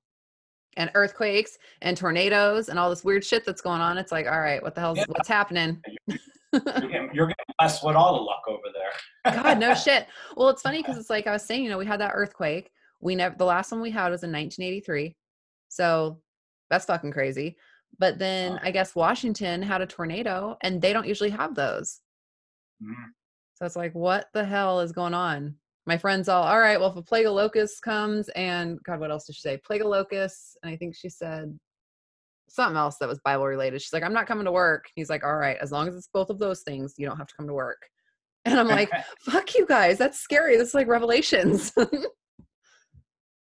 And 0.77 0.89
earthquakes 0.93 1.57
and 1.81 1.97
tornadoes 1.97 2.69
and 2.69 2.79
all 2.79 2.89
this 2.89 3.03
weird 3.03 3.25
shit 3.25 3.45
that's 3.45 3.61
going 3.61 3.81
on. 3.81 3.97
It's 3.97 4.11
like, 4.11 4.27
all 4.27 4.39
right, 4.39 4.61
what 4.61 4.75
the 4.75 4.81
hell's 4.81 4.97
Yeah. 4.99 5.05
what's 5.07 5.27
happening? 5.27 5.81
You're 6.07 6.17
getting, 6.53 7.09
you're 7.13 7.27
getting 7.27 7.45
blessed 7.57 7.83
with 7.83 7.95
all 7.95 8.15
the 8.15 8.21
luck 8.21 8.43
over 8.47 8.63
there. 8.73 9.33
God, 9.43 9.59
no 9.59 9.73
shit. 9.75 10.07
Well, 10.37 10.49
it's 10.49 10.61
funny 10.61 10.81
because 10.81 10.97
it's 10.97 11.09
like 11.09 11.27
I 11.27 11.33
was 11.33 11.43
saying, 11.43 11.63
you 11.63 11.69
know, 11.69 11.77
we 11.77 11.85
had 11.85 11.99
that 11.99 12.11
earthquake. 12.13 12.71
We 13.01 13.15
never 13.15 13.35
the 13.35 13.45
last 13.45 13.71
one 13.71 13.81
we 13.81 13.91
had 13.91 14.09
was 14.09 14.23
in 14.23 14.31
1983. 14.31 15.15
So 15.69 16.19
that's 16.69 16.85
fucking 16.85 17.11
crazy. 17.11 17.57
But 17.97 18.19
then. 18.19 18.59
I 18.63 18.71
guess 18.71 18.95
Washington 18.95 19.61
had 19.61 19.81
a 19.81 19.85
tornado 19.85 20.57
and 20.61 20.81
they 20.81 20.93
don't 20.93 21.07
usually 21.07 21.29
have 21.31 21.55
those. 21.55 21.99
Mhm. 22.81 22.93
So 23.55 23.65
it's 23.65 23.75
like, 23.75 23.93
what 23.93 24.27
the 24.33 24.45
hell 24.45 24.79
is 24.79 24.91
going 24.93 25.13
on? 25.13 25.55
My 25.85 25.97
friends 25.97 26.29
all, 26.29 26.43
all 26.43 26.59
right, 26.59 26.79
well, 26.79 26.91
if 26.91 26.95
a 26.97 27.01
plague 27.01 27.25
of 27.25 27.33
locusts 27.33 27.79
comes 27.79 28.29
and 28.29 28.79
God, 28.83 28.99
what 28.99 29.11
else 29.11 29.25
did 29.25 29.35
she 29.35 29.41
say? 29.41 29.57
Plague 29.57 29.81
of 29.81 29.87
locusts. 29.87 30.55
And 30.63 30.71
I 30.71 30.77
think 30.77 30.95
she 30.95 31.09
said 31.09 31.57
something 32.47 32.77
else 32.77 32.97
that 32.97 33.09
was 33.09 33.19
Bible 33.25 33.45
related. 33.45 33.81
She's 33.81 33.91
like, 33.93 34.03
I'm 34.03 34.13
not 34.13 34.27
coming 34.27 34.45
to 34.45 34.51
work. 34.51 34.85
He's 34.95 35.09
like, 35.09 35.23
all 35.25 35.35
right, 35.35 35.57
as 35.61 35.71
long 35.71 35.87
as 35.87 35.95
it's 35.95 36.09
both 36.13 36.29
of 36.29 36.39
those 36.39 36.61
things, 36.61 36.93
you 36.97 37.05
don't 37.07 37.17
have 37.17 37.27
to 37.27 37.35
come 37.35 37.47
to 37.47 37.53
work. 37.53 37.81
And 38.45 38.57
I'm 38.57 38.67
like, 38.79 38.89
fuck 39.19 39.53
you 39.55 39.65
guys. 39.67 39.97
That's 39.97 40.17
scary. 40.19 40.55
That's 40.57 40.73
like 40.73 40.87
revelations. 40.87 41.73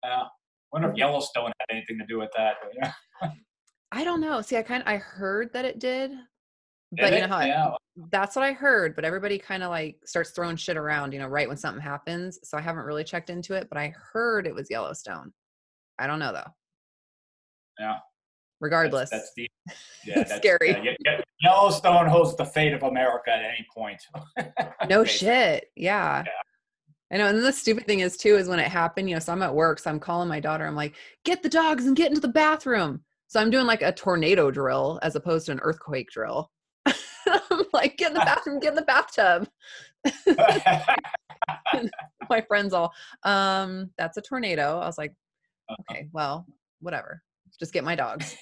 Yeah. 0.04 0.24
wonder 0.72 0.89
if 0.91 0.96
Yellowstone 0.98 1.52
had 1.60 1.76
anything 1.76 1.98
to 2.00 2.06
do 2.06 2.20
with 2.20 2.30
that. 2.38 2.56
but 2.62 2.72
Yeah. 2.76 2.91
I 3.96 4.04
don't 4.04 4.20
know. 4.20 4.41
See, 4.41 4.58
I 4.58 4.62
kind 4.62 4.84
of 4.84 4.89
I 4.89 4.98
heard 4.98 5.54
that 5.54 5.64
it 5.64 5.80
did, 5.80 6.12
but 6.91 7.14
you 7.14 7.22
know 7.22 7.28
how 7.30 7.39
yeah. 7.46 7.72
that's 8.12 8.36
what 8.36 8.43
I 8.43 8.52
heard. 8.52 8.93
But 8.93 9.06
everybody 9.06 9.39
kind 9.39 9.64
of 9.64 9.70
like 9.70 9.96
starts 10.04 10.32
throwing 10.32 10.58
shit 10.58 10.76
around, 10.76 11.14
you 11.14 11.20
know, 11.20 11.28
right 11.28 11.48
when 11.48 11.56
something 11.56 11.82
happens. 11.82 12.38
So 12.43 12.58
I 12.58 12.62
haven't 12.62 12.84
really 12.84 13.06
checked 13.06 13.30
into 13.30 13.54
it, 13.54 13.70
but 13.70 13.78
I 13.78 13.93
heard 14.12 14.48
it 14.48 14.54
was 14.54 14.70
Yellowstone. 14.70 15.32
I 15.98 16.08
don't 16.08 16.20
know 16.20 16.34
though. 16.34 16.52
Yeah. 17.80 18.00
Regardless, 18.60 19.10
That's, 19.12 19.32
the 19.38 19.50
yeah, 20.06 20.16
that's 20.16 20.36
Scary. 20.36 20.72
yeah, 20.72 20.84
Ye- 20.84 20.98
Ye- 21.06 21.24
Yellowstone 21.41 22.08
holds 22.08 22.36
the 22.36 22.46
fate 22.46 22.74
of 22.74 22.84
America 22.84 23.32
at 23.32 23.46
any 23.46 23.66
point. 23.74 24.02
no 24.89 25.06
shit. 25.06 25.68
Yeah. 25.78 26.24
Yeah. 26.26 26.32
I 27.14 27.18
know. 27.18 27.28
And 27.28 27.38
then 27.38 27.46
the 27.46 27.54
stupid 27.54 27.86
thing 27.86 28.02
is 28.02 28.18
too 28.18 28.36
is 28.36 28.50
when 28.50 28.60
it 28.60 28.68
happened, 28.68 29.10
you 29.10 29.16
know, 29.16 29.20
so 29.20 29.32
I'm 29.32 29.41
at 29.41 29.56
work, 29.56 29.80
so 29.80 29.89
I'm 29.89 30.02
calling 30.02 30.28
my 30.28 30.41
daughter. 30.41 30.66
I'm 30.66 30.76
like, 30.76 30.96
get 31.24 31.43
the 31.43 31.50
dogs 31.50 31.86
and 31.86 31.96
get 31.96 32.10
into 32.10 32.20
the 32.20 32.28
bathroom. 32.28 33.02
So 33.28 33.39
I'm 33.39 33.49
doing 33.49 33.65
like 33.65 33.82
a 33.82 33.91
tornado 33.91 34.51
drill 34.51 34.99
as 35.01 35.15
opposed 35.15 35.47
to 35.47 35.51
an 35.51 35.59
earthquake 35.61 36.09
drill. 36.11 36.51
I'm 36.86 37.65
like, 37.73 37.97
get 37.97 38.09
in 38.09 38.13
the 38.13 38.19
bathroom, 38.26 38.59
get 38.59 38.69
in 38.69 38.76
the 38.76 38.82
bathtub. 38.84 39.47
my 42.30 42.41
friends 42.47 42.73
all, 42.73 42.93
um, 43.23 43.89
that's 43.97 44.17
a 44.17 44.21
tornado. 44.21 44.80
I 44.80 44.86
was 44.86 44.97
like, 44.97 45.13
Uh-huh. 45.69 45.84
okay, 45.91 46.07
well, 46.13 46.45
whatever. 46.80 47.21
Just 47.59 47.73
get 47.73 47.84
my 47.84 47.95
dogs. 47.95 48.36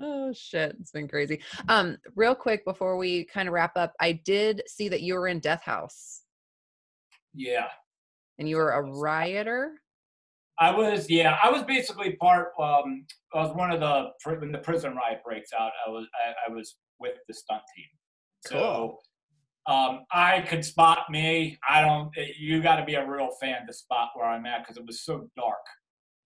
oh 0.00 0.32
shit, 0.32 0.76
it's 0.80 0.90
been 0.90 1.08
crazy. 1.08 1.40
Um, 1.68 1.96
real 2.16 2.34
quick 2.34 2.64
before 2.64 2.96
we 2.96 3.24
kind 3.24 3.48
of 3.48 3.54
wrap 3.54 3.76
up, 3.76 3.92
I 4.00 4.12
did 4.12 4.62
see 4.66 4.88
that 4.88 5.02
you 5.02 5.14
were 5.14 5.28
in 5.28 5.38
Death 5.38 5.62
House 5.62 6.22
yeah. 7.34 7.68
and 8.38 8.48
you 8.48 8.56
were 8.56 8.72
a 8.72 8.82
rioter. 8.82 9.72
I 10.60 10.70
was, 10.76 11.08
yeah, 11.08 11.38
I 11.42 11.50
was 11.50 11.62
basically 11.62 12.16
part. 12.16 12.48
Um, 12.60 13.06
I 13.34 13.42
was 13.42 13.54
one 13.56 13.70
of 13.72 13.80
the 13.80 14.10
when 14.38 14.52
the 14.52 14.58
prison 14.58 14.94
riot 14.94 15.20
breaks 15.24 15.52
out. 15.58 15.70
I 15.86 15.90
was, 15.90 16.06
I, 16.14 16.50
I 16.50 16.54
was 16.54 16.76
with 16.98 17.16
the 17.28 17.34
stunt 17.34 17.62
team. 17.74 17.86
So, 18.46 18.98
um, 19.66 20.00
I 20.12 20.40
could 20.42 20.64
spot 20.64 21.10
me. 21.10 21.58
I 21.68 21.80
don't. 21.80 22.10
eh, 22.18 22.32
You 22.38 22.62
got 22.62 22.76
to 22.76 22.84
be 22.84 22.94
a 22.94 23.06
real 23.08 23.30
fan 23.40 23.66
to 23.66 23.72
spot 23.72 24.10
where 24.14 24.26
I'm 24.26 24.44
at 24.46 24.62
because 24.62 24.76
it 24.76 24.86
was 24.86 25.02
so 25.04 25.28
dark, 25.36 25.64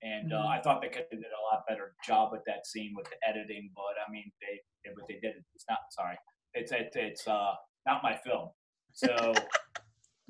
and 0.03 0.33
uh, 0.33 0.37
Mhm. 0.37 0.47
I 0.59 0.61
thought 0.63 0.81
they 0.83 0.89
could 0.89 1.07
have 1.11 1.21
did 1.21 1.31
a 1.31 1.45
lot 1.55 1.65
better 1.69 1.95
job 2.05 2.33
with 2.33 2.43
that 2.47 2.67
scene 2.67 2.93
with 2.97 3.07
the 3.07 3.17
editing. 3.29 3.71
But 3.77 3.95
I 4.07 4.11
mean, 4.11 4.31
they, 4.41 4.61
they 4.85 4.95
what 4.95 5.07
they 5.09 5.21
did. 5.21 5.35
It's 5.55 5.65
not. 5.69 5.79
Sorry, 5.91 6.17
it's 6.55 6.73
it's 6.73 6.97
it's 6.97 7.29
uh 7.29 7.55
not 7.87 8.03
my 8.03 8.17
film. 8.17 8.51
So. 8.93 9.35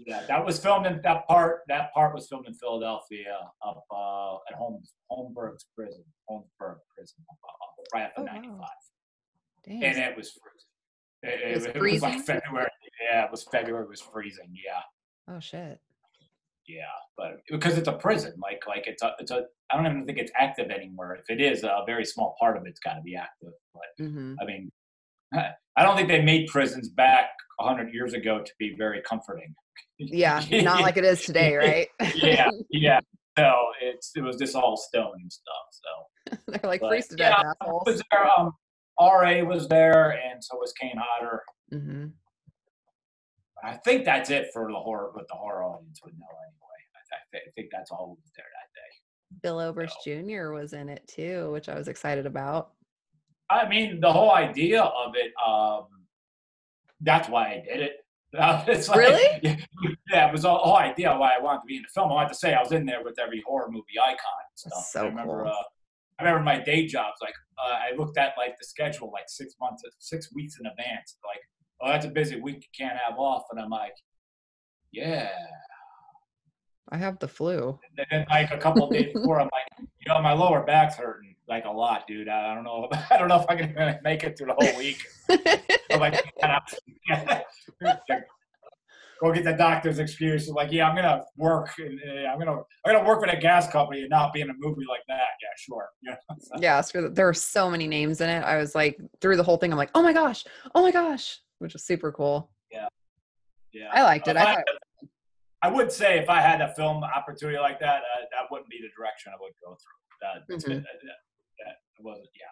Yeah, 0.07 0.25
that 0.29 0.45
was 0.45 0.59
filmed 0.59 0.87
in 0.87 1.01
that 1.03 1.27
part. 1.27 1.61
That 1.69 1.93
part 1.95 2.15
was 2.15 2.29
filmed 2.29 2.47
in 2.47 2.55
Philadelphia, 2.55 3.37
up 3.67 3.85
uh, 3.91 4.35
at 4.51 4.55
Holmes, 4.57 4.93
Holmberg's 5.11 5.67
prison, 5.77 6.05
Holmesburg 6.31 6.77
prison, 6.97 7.25
up, 7.31 7.39
up, 7.45 7.87
right 7.95 8.03
after 8.05 8.21
Oh, 8.21 8.25
wow. 8.25 8.33
'95, 8.33 8.69
Dang. 9.67 9.85
and 9.85 9.99
it 9.99 10.17
was 10.17 10.33
freezing. 10.33 10.71
It, 11.23 11.41
It 11.41 11.51
it, 11.51 11.55
was 11.55 11.65
it 11.67 11.75
was 11.81 12.03
like 12.03 12.13
freezing? 12.13 12.23
February. 12.41 12.71
Yeah, 13.11 13.25
it 13.25 13.31
was 13.31 13.45
February. 13.51 13.85
It 13.85 13.89
was 13.89 14.01
freezing. 14.01 14.53
Yeah, 14.53 15.35
oh 15.35 15.41
shit. 15.41 15.81
yeah, 16.67 16.83
but 17.17 17.41
because 17.51 17.79
it's 17.79 17.89
a 17.89 17.93
prison, 17.93 18.35
like 18.43 18.63
like 18.67 18.87
it's 18.87 19.03
a 19.03 19.13
it's 19.19 19.31
a. 19.31 19.45
I 19.73 19.77
don't 19.77 19.87
even 19.87 20.05
think 20.07 20.19
it's 20.19 20.33
active 20.39 20.71
anymore. 20.71 21.17
If 21.17 21.31
it 21.31 21.41
is, 21.41 21.65
a 21.65 21.83
very 21.87 22.05
small 22.05 22.37
part 22.39 22.57
of 22.59 22.67
it's 22.67 22.79
got 22.81 22.95
to 22.95 23.01
be 23.01 23.17
active. 23.17 23.53
But 23.73 24.05
hmm 24.07 24.35
I 24.41 24.45
mean, 24.45 24.71
I 25.35 25.83
don't 25.83 25.97
think 25.97 26.09
they 26.09 26.23
made 26.23 26.47
prisons 26.49 26.89
back 26.91 27.31
hundred 27.61 27.95
years 27.95 28.13
ago 28.15 28.43
to 28.43 28.53
be 28.59 28.75
very 28.77 29.01
comforting. 29.03 29.55
Yeah, 29.99 30.45
not 30.51 30.83
like 30.83 30.97
it 30.97 31.05
is 31.05 31.23
today, 31.27 31.55
right? 31.57 31.89
yeah, 32.17 32.51
yeah. 32.71 33.01
So 33.39 33.53
it's 33.83 34.13
it 34.17 34.21
was 34.23 34.37
just 34.37 34.55
all 34.55 34.77
stone 34.77 35.13
and 35.21 35.33
stuff. 35.33 35.67
So 35.71 36.39
They're 36.49 36.71
like 36.71 36.81
but, 36.81 36.89
freeze 36.91 37.09
to 37.09 37.17
yeah, 37.19 37.43
death, 37.43 37.57
assholes. 37.63 37.83
was 37.87 38.03
there. 38.11 38.29
Um, 38.39 38.53
Ra 39.01 39.43
was 39.43 39.67
there, 39.69 40.11
and 40.13 40.43
so 40.43 40.57
was 40.57 40.73
Kane 40.81 40.97
Hodder. 40.99 41.43
hmm 41.73 42.07
I 43.63 43.77
think 43.79 44.05
that's 44.05 44.29
it 44.31 44.49
for 44.53 44.71
the 44.71 44.79
horror. 44.79 45.11
What 45.15 45.27
the 45.29 45.35
horror 45.35 45.65
audience 45.65 46.01
would 46.05 46.13
know 46.19 46.27
anyway. 46.27 46.81
I, 47.13 47.17
th- 47.33 47.45
I 47.49 47.51
think 47.53 47.69
that's 47.73 47.91
all 47.91 48.11
was 48.11 48.31
there 48.37 48.45
that 48.45 48.75
day. 48.75 49.41
Bill 49.43 49.59
Oberst 49.59 49.97
Jr. 50.05 50.51
was 50.53 50.75
in 50.75 50.89
it 50.91 51.07
too, 51.09 51.51
which 51.53 51.69
I 51.69 51.75
was 51.75 51.89
excited 51.89 52.27
about. 52.27 52.73
I 53.51 53.67
mean, 53.69 54.01
the 54.01 54.13
whole 54.13 54.33
idea 54.33 54.83
of 54.83 55.15
it. 55.15 55.33
Um, 55.47 55.87
that's 57.01 57.29
why 57.29 57.47
I 57.49 57.63
did 57.67 57.81
it. 57.81 58.04
Uh, 58.37 58.65
it's 58.69 58.89
like, 58.89 58.99
Really? 58.99 59.59
Yeah, 60.11 60.29
it 60.29 60.33
was 60.33 60.43
the 60.43 60.51
whole 60.51 60.77
idea 60.77 61.17
why 61.17 61.33
I 61.39 61.43
wanted 61.43 61.61
to 61.61 61.67
be 61.67 61.77
in 61.77 61.83
the 61.83 61.89
film. 61.95 62.11
I 62.11 62.15
wanted 62.15 62.31
to 62.31 62.35
say 62.35 62.55
I 62.55 62.61
was 62.61 62.73
in 62.73 62.87
there 62.87 63.03
with 63.03 63.19
every 63.19 63.43
horror 63.47 63.69
movie 63.71 63.99
icon 64.03 64.15
and 64.15 64.19
stuff. 64.57 64.73
That's 64.75 64.93
so 64.93 65.05
I 65.05 65.09
remember. 65.09 65.43
cool. 65.45 65.53
Uh, 65.53 65.63
I 66.19 66.25
remember 66.25 66.45
my 66.45 66.59
day 66.59 66.87
jobs. 66.87 67.19
Like 67.21 67.35
uh, 67.59 67.73
I 67.73 67.97
looked 67.97 68.19
at 68.19 68.35
like 68.37 68.57
the 68.59 68.67
schedule 68.67 69.11
like 69.13 69.25
six 69.29 69.55
months, 69.61 69.83
six 69.99 70.33
weeks 70.33 70.59
in 70.61 70.67
advance. 70.67 71.17
Like, 71.25 71.41
oh, 71.81 71.89
that's 71.89 72.07
a 72.07 72.11
busy 72.11 72.41
week. 72.41 72.57
You 72.57 72.87
can't 72.87 72.99
have 72.99 73.19
off. 73.19 73.45
And 73.51 73.61
I'm 73.61 73.71
like, 73.71 73.95
yeah. 74.93 75.31
I 76.91 76.97
have 76.97 77.19
the 77.19 77.29
flu. 77.29 77.79
And 77.99 78.07
then 78.11 78.27
like 78.31 78.53
a 78.53 78.59
couple 78.59 78.89
days 78.91 79.13
before, 79.13 79.41
I'm 79.41 79.49
like, 79.53 79.67
you 79.79 80.13
know, 80.13 80.21
my 80.21 80.33
lower 80.33 80.63
back's 80.63 80.97
hurting 80.97 81.34
like 81.49 81.65
a 81.65 81.71
lot, 81.71 82.07
dude. 82.07 82.29
I 82.29 82.55
don't 82.55 82.65
know. 82.65 82.89
I 83.11 83.19
don't 83.19 83.29
know 83.29 83.41
if 83.41 83.47
I 83.49 83.57
can 83.57 84.01
make 84.03 84.25
it 84.25 84.37
through 84.39 84.49
the 84.49 84.55
whole 84.55 84.79
week. 84.79 85.03
I'm 85.91 86.01
like, 86.01 86.25
go 89.21 89.33
get 89.33 89.45
the 89.45 89.53
doctor's 89.53 89.99
excuse. 89.99 90.49
Like, 90.49 90.73
yeah, 90.73 90.89
I'm 90.89 90.97
gonna 90.97 91.23
work, 91.37 91.71
and 91.79 91.99
uh, 92.01 92.29
I'm 92.31 92.39
gonna 92.39 92.53
I'm 92.85 92.95
gonna 92.95 93.07
work 93.07 93.21
with 93.21 93.33
a 93.33 93.37
gas 93.37 93.71
company 93.71 94.01
and 94.03 94.11
not 94.11 94.33
be 94.33 94.41
in 94.41 94.51
a 94.51 94.55
movie 94.59 94.85
like 94.89 95.03
that. 95.09 95.29
Yeah, 95.43 95.49
sure. 95.57 95.89
Yeah. 96.03 96.17
yeah, 96.59 96.83
there 97.11 97.29
are 97.29 97.35
so 97.35 97.71
many 97.71 97.87
names 97.87 98.21
in 98.21 98.29
it. 98.29 98.43
I 98.43 98.57
was 98.59 98.75
like, 98.75 98.99
through 99.21 99.37
the 99.37 99.43
whole 99.43 99.57
thing, 99.57 99.71
I'm 99.73 99.79
like, 99.79 99.91
oh 99.95 100.03
my 100.03 100.13
gosh, 100.13 100.45
oh 100.75 100.83
my 100.83 100.91
gosh, 100.91 101.39
which 101.59 101.73
was 101.75 101.85
super 101.85 102.13
cool. 102.13 102.51
Yeah. 102.71 102.89
Yeah. 103.73 103.89
I 103.93 104.03
liked 104.03 104.29
it. 104.29 104.37
I 104.37 104.55
I, 104.55 104.63
I 105.63 105.69
would 105.69 105.91
say 105.91 106.19
if 106.19 106.29
I 106.29 106.41
had 106.41 106.61
a 106.61 106.75
film 106.75 107.03
opportunity 107.05 107.59
like 107.59 107.81
that, 107.81 107.97
uh, 108.03 108.21
that 108.33 108.51
wouldn't 108.51 108.69
be 108.69 108.79
the 108.83 108.89
direction 108.97 109.33
I 109.35 109.37
would 109.41 109.53
go 109.65 109.75
through. 109.77 110.29
Uh, 110.29 110.41
it's 110.49 110.65
Mhm. 110.65 110.69
been- 110.69 110.79
uh, 110.79 110.93
that, 111.65 111.77
that 111.97 112.03
wasn't. 112.05 112.29
Yeah. 112.35 112.47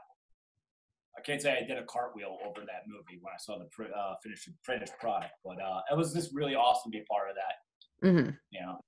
I 1.12 1.12
can't 1.25 1.41
say 1.41 1.59
I 1.59 1.67
did 1.67 1.79
a 1.79 1.85
cartwheel 1.85 2.39
over 2.45 2.61
that 2.61 2.85
movie 2.87 3.19
when 3.21 3.33
I 3.33 3.39
saw 3.39 3.59
the 3.59 3.67
pr- 3.67 3.95
uh, 3.95 4.15
finished 4.23 4.49
finished 4.65 4.93
product, 5.01 5.33
but 5.45 5.61
uh, 5.61 5.81
it 5.91 5.97
was 5.97 6.13
just 6.13 6.35
really 6.35 6.55
awesome 6.55 6.93
to 6.93 6.99
be 6.99 7.03
a 7.03 7.13
part 7.13 7.31
of 7.31 7.37
that. 7.37 8.09
hmm 8.09 8.31
You 8.51 8.61
know. 8.61 8.81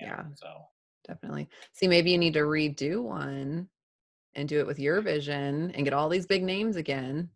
Yeah. 0.00 0.24
So. 0.36 0.46
Definitely. 1.06 1.48
See, 1.72 1.88
maybe 1.88 2.10
you 2.10 2.18
need 2.18 2.34
to 2.34 2.40
redo 2.40 3.02
one 3.02 3.68
and 4.34 4.48
do 4.48 4.60
it 4.60 4.66
with 4.66 4.78
your 4.78 5.00
vision 5.00 5.72
and 5.74 5.84
get 5.84 5.94
all 5.94 6.08
these 6.08 6.26
big 6.26 6.44
names 6.44 6.76
again. 6.76 7.30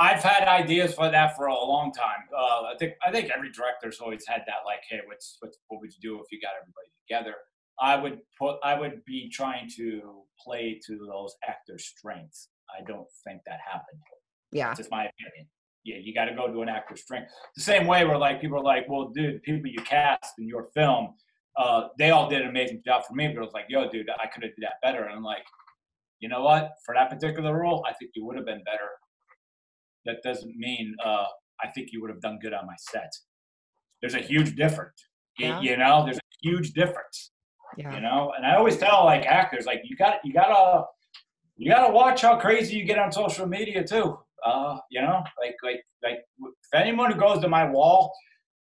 I've 0.00 0.22
had 0.22 0.46
ideas 0.46 0.94
for 0.94 1.10
that 1.10 1.36
for 1.36 1.46
a 1.46 1.54
long 1.54 1.92
time. 1.92 2.28
Uh, 2.36 2.64
I 2.64 2.74
think 2.78 2.94
I 3.04 3.10
think 3.10 3.30
every 3.34 3.50
director's 3.50 4.00
always 4.00 4.24
had 4.26 4.42
that. 4.46 4.58
Like, 4.64 4.80
hey, 4.88 5.00
what's 5.06 5.38
what's 5.40 5.58
what 5.68 5.80
would 5.80 5.90
you 5.92 6.00
do 6.00 6.20
if 6.22 6.30
you 6.30 6.40
got 6.40 6.52
everybody 6.60 6.88
together? 7.08 7.36
I 7.80 7.96
would 7.96 8.20
put 8.38 8.58
I 8.62 8.78
would 8.78 9.04
be 9.04 9.28
trying 9.28 9.68
to 9.76 10.22
play 10.44 10.80
to 10.86 10.98
those 11.06 11.34
actors' 11.46 11.86
strengths. 11.96 12.48
I 12.76 12.84
don't 12.84 13.08
think 13.24 13.40
that 13.46 13.58
happened. 13.64 14.00
Yeah. 14.52 14.68
That's 14.68 14.78
just 14.78 14.90
my 14.90 15.02
opinion. 15.02 15.48
Yeah, 15.84 15.96
you 16.02 16.12
got 16.14 16.26
to 16.26 16.34
go 16.34 16.52
to 16.52 16.62
an 16.62 16.68
actor's 16.68 17.02
strength. 17.02 17.30
The 17.56 17.62
same 17.62 17.86
way 17.86 18.04
where 18.04 18.18
like 18.18 18.40
people 18.40 18.58
are 18.58 18.64
like, 18.64 18.86
well, 18.88 19.08
dude, 19.14 19.42
people 19.42 19.70
you 19.70 19.80
cast 19.82 20.34
in 20.38 20.46
your 20.46 20.68
film, 20.74 21.14
uh, 21.56 21.88
they 21.98 22.10
all 22.10 22.28
did 22.28 22.42
an 22.42 22.48
amazing 22.48 22.82
job 22.84 23.04
for 23.06 23.14
me. 23.14 23.28
But 23.28 23.36
it 23.36 23.44
was 23.44 23.54
like, 23.54 23.66
yo, 23.68 23.88
dude, 23.88 24.08
I 24.22 24.26
could 24.26 24.42
have 24.42 24.54
did 24.54 24.62
that 24.62 24.74
better. 24.82 25.04
And 25.04 25.14
I'm 25.14 25.22
like, 25.22 25.44
you 26.20 26.28
know 26.28 26.42
what? 26.42 26.72
For 26.84 26.94
that 26.94 27.10
particular 27.10 27.56
role, 27.56 27.84
I 27.88 27.92
think 27.94 28.10
you 28.14 28.24
would 28.26 28.36
have 28.36 28.44
been 28.44 28.62
better. 28.64 28.90
That 30.04 30.16
doesn't 30.22 30.56
mean 30.56 30.94
uh, 31.04 31.26
I 31.62 31.68
think 31.68 31.88
you 31.92 32.00
would 32.00 32.10
have 32.10 32.20
done 32.20 32.38
good 32.40 32.52
on 32.52 32.66
my 32.66 32.74
set. 32.78 33.12
There's 34.00 34.14
a 34.14 34.20
huge 34.20 34.56
difference. 34.56 35.04
Yeah. 35.38 35.60
You 35.60 35.76
know, 35.76 36.04
there's 36.04 36.18
a 36.18 36.20
huge 36.42 36.72
difference. 36.72 37.32
Yeah. 37.76 37.94
You 37.94 38.00
know, 38.00 38.32
and 38.36 38.46
I 38.46 38.56
always 38.56 38.76
tell 38.76 39.04
like 39.04 39.26
actors, 39.26 39.66
like 39.66 39.82
you 39.84 39.96
got 39.96 40.16
you 40.24 40.32
gotta 40.32 40.84
you 41.58 41.70
gotta 41.70 41.92
watch 41.92 42.22
how 42.22 42.36
crazy 42.38 42.76
you 42.76 42.84
get 42.84 42.98
on 42.98 43.12
social 43.12 43.46
media 43.46 43.84
too. 43.84 44.18
Uh, 44.44 44.78
you 44.90 45.00
know, 45.02 45.22
like 45.40 45.56
like 45.62 45.82
like 46.02 46.18
if 46.40 46.54
anyone 46.74 47.10
who 47.12 47.18
goes 47.18 47.40
to 47.40 47.48
my 47.48 47.68
wall, 47.68 48.12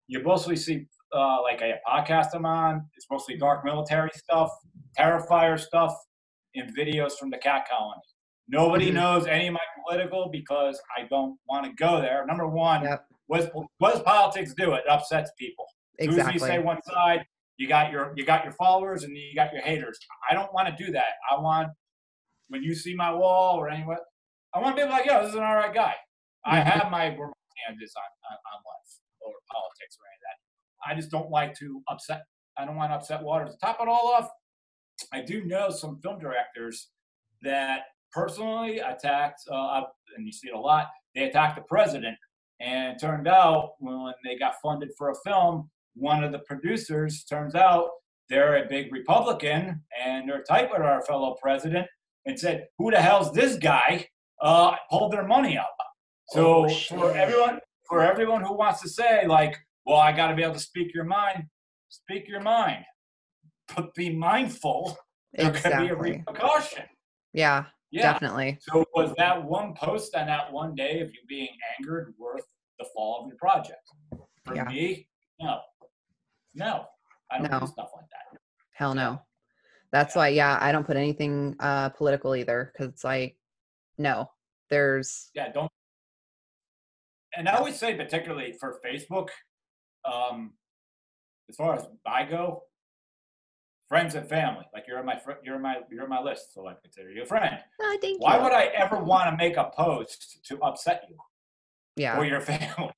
you 0.07 0.23
mostly 0.23 0.55
see 0.57 0.87
uh, 1.15 1.41
like 1.43 1.61
a 1.63 1.79
podcast 1.89 2.29
I'm 2.35 2.45
on. 2.45 2.85
It's 2.97 3.07
mostly 3.11 3.37
dark 3.37 3.65
military 3.65 4.11
stuff, 4.15 4.51
Terrifier 4.99 5.59
stuff, 5.59 5.95
and 6.55 6.77
videos 6.77 7.13
from 7.19 7.31
the 7.31 7.39
cat 7.39 7.67
colony. 7.71 8.01
Nobody 8.49 8.91
Mhm. 8.91 8.95
knows 8.95 9.27
any 9.27 9.47
of 9.49 9.55
my 9.55 9.61
political 9.83 10.29
because 10.29 10.81
I 10.99 11.05
don't 11.05 11.39
want 11.49 11.65
to 11.65 11.73
go 11.73 12.01
there. 12.03 12.27
Number 12.27 12.47
one, 12.47 12.83
Yep. 12.83 13.07
what, 13.27 13.39
does, 13.41 13.49
what 13.79 13.93
does 13.95 14.03
politics 14.03 14.53
do? 14.55 14.75
It 14.75 14.85
upsets 14.87 15.31
people. 15.39 15.67
As 15.99 16.07
soon 16.09 16.19
as 16.21 16.35
you 16.35 16.39
say 16.41 16.59
one 16.59 16.83
side, 16.83 17.25
you 17.57 17.69
got 17.69 17.91
your 17.93 18.13
you 18.17 18.27
got 18.27 18.43
your 18.45 18.53
followers 18.55 19.05
and 19.05 19.17
you 19.17 19.35
got 19.35 19.53
your 19.53 19.63
haters. 19.63 19.99
I 20.29 20.35
don't 20.35 20.53
want 20.53 20.67
to 20.69 20.85
do 20.85 20.91
that. 20.93 21.15
I 21.31 21.39
want 21.41 21.71
when 22.49 22.63
you 22.63 22.75
see 22.75 22.95
my 22.95 23.13
wall 23.13 23.57
or 23.57 23.69
anywhere, 23.69 23.99
I 24.55 24.61
want 24.61 24.77
to 24.77 24.85
be 24.85 24.89
like, 24.89 25.07
yo, 25.07 25.21
this 25.23 25.31
is 25.31 25.35
an 25.35 25.43
all 25.43 25.57
right 25.57 25.75
guy. 25.75 25.95
I 26.45 26.61
have 26.61 26.91
my 26.91 27.11
where 27.11 27.29
my 27.29 27.55
hand 27.67 27.81
is 27.83 27.95
on, 27.97 28.03
on, 28.31 28.37
on 28.37 28.61
life 28.65 28.99
or 29.21 29.33
politics 29.51 29.97
or 29.99 30.05
any 30.07 30.17
of 30.17 30.25
that. 30.25 30.93
I 30.93 30.95
just 30.95 31.11
don't 31.11 31.31
like 31.31 31.55
to 31.59 31.83
upset. 31.89 32.25
I 32.57 32.65
don't 32.65 32.77
want 32.77 32.93
to 32.93 32.97
upset 32.97 33.23
waters. 33.23 33.53
To 33.53 33.59
top 33.59 33.79
it 33.81 33.89
all 33.89 34.13
off, 34.15 34.29
I 35.13 35.23
do 35.23 35.45
know 35.45 35.71
some 35.71 35.99
film 36.01 36.19
directors 36.21 36.91
that 37.43 37.83
personally 38.13 38.79
attacked, 38.79 39.41
uh, 39.51 39.83
and 40.17 40.27
you 40.27 40.33
see 40.33 40.49
it 40.49 40.55
a 40.55 40.61
lot. 40.61 40.89
They 41.15 41.25
attacked 41.25 41.57
the 41.57 41.63
president, 41.63 42.17
and 42.61 42.95
it 42.95 43.01
turned 43.01 43.27
out 43.27 43.73
when 43.81 44.13
they 44.25 44.37
got 44.37 44.55
funded 44.63 44.91
for 44.97 45.11
a 45.11 45.15
film, 45.25 45.71
one 45.95 46.23
of 46.23 46.33
the 46.33 46.41
producers 46.41 47.25
turns 47.25 47.55
out 47.55 47.89
they're 48.29 48.65
a 48.65 48.69
big 48.69 48.93
Republican, 48.93 49.83
and 50.03 50.29
they're 50.29 50.43
tight 50.43 50.71
with 50.71 50.81
our 50.81 51.03
fellow 51.03 51.37
president, 51.43 51.87
and 52.27 52.39
said, 52.39 52.69
"Who 52.79 52.91
the 52.91 53.01
hell's 53.01 53.33
this 53.33 53.57
guy?" 53.57 54.09
Uh, 54.41 54.77
pulled 54.91 55.13
their 55.13 55.27
money 55.27 55.57
up. 55.57 55.77
So 56.29 56.67
Oh, 56.67 56.69
for 56.69 57.13
everyone, 57.17 57.61
for 57.89 58.03
everyone 58.03 58.43
who 58.43 58.55
wants 58.55 58.81
to 58.83 58.89
say 58.89 59.27
like, 59.27 59.57
"Well, 59.87 59.99
I 59.99 60.13
got 60.13 60.29
to 60.29 60.35
be 60.35 60.43
able 60.43 60.55
to 60.55 60.61
speak 60.61 60.95
your 60.95 61.05
mind," 61.05 61.45
speak 61.89 62.29
your 62.29 62.41
mind, 62.41 62.85
but 63.75 63.95
be 63.95 64.15
mindful. 64.15 64.99
There 65.33 65.53
could 65.53 65.79
be 65.79 65.89
a 65.89 65.95
repercussion. 65.97 66.85
Yeah, 67.33 67.67
Yeah. 67.91 68.13
definitely. 68.13 68.59
So 68.61 68.85
was 68.95 69.13
that 69.19 69.43
one 69.45 69.75
post 69.75 70.15
on 70.15 70.27
that 70.27 70.53
one 70.53 70.75
day 70.75 71.01
of 71.01 71.09
you 71.13 71.21
being 71.29 71.57
angered 71.79 72.15
worth 72.19 72.47
the 72.79 72.85
fall 72.95 73.23
of 73.23 73.29
your 73.29 73.37
project? 73.37 73.83
For 74.45 74.55
Yeah. 74.55 74.65
me, 74.65 75.09
no. 75.41 75.61
No. 76.55 76.87
I 77.31 77.39
don't 77.39 77.51
No. 77.51 77.61
do 77.61 77.67
stuff 77.67 77.91
like 77.97 78.07
that. 78.11 78.39
Hell 78.75 78.95
no. 78.95 79.21
That's 79.95 80.17
why, 80.17 80.29
yeah, 80.29 80.59
I 80.61 80.73
don't 80.73 80.85
put 80.85 80.97
anything 80.97 81.55
uh 81.61 81.91
political 81.91 82.35
either 82.35 82.73
because 82.73 82.89
it's 82.93 83.05
like, 83.05 83.37
no, 83.97 84.29
there's, 84.69 85.31
Yeah, 85.35 85.53
don't 85.53 85.71
and 87.37 87.49
I 87.49 87.55
always 87.55 87.77
say 87.77 87.95
particularly 87.95 88.55
for 88.59 88.81
Facebook, 88.85 89.29
um, 90.05 90.55
as 91.49 91.55
far 91.55 91.77
as 91.77 91.87
I 92.05 92.25
go, 92.25 92.63
friends 93.89 94.17
and 94.17 94.29
family. 94.29 94.65
Like 94.75 94.87
you're 94.89 94.99
in 94.99 95.07
my 95.07 95.17
fr- 95.17 95.41
you're 95.45 95.55
in 95.55 95.63
my 95.63 95.77
you're 95.93 96.03
in 96.05 96.11
my 96.11 96.21
list, 96.21 96.55
so 96.55 96.67
I 96.67 96.75
consider 96.83 97.11
you 97.13 97.23
a 97.23 97.27
friend. 97.27 97.59
oh, 97.81 97.99
thank 98.01 98.21
Why 98.21 98.37
you. 98.37 98.43
would 98.43 98.53
I 98.53 98.65
ever 98.77 98.99
want 98.99 99.31
to 99.31 99.37
make 99.37 99.57
a 99.57 99.71
post 99.77 100.45
to 100.47 100.61
upset 100.61 101.05
you 101.09 101.17
yeah, 101.95 102.19
or 102.19 102.25
your 102.25 102.41
family? 102.51 102.91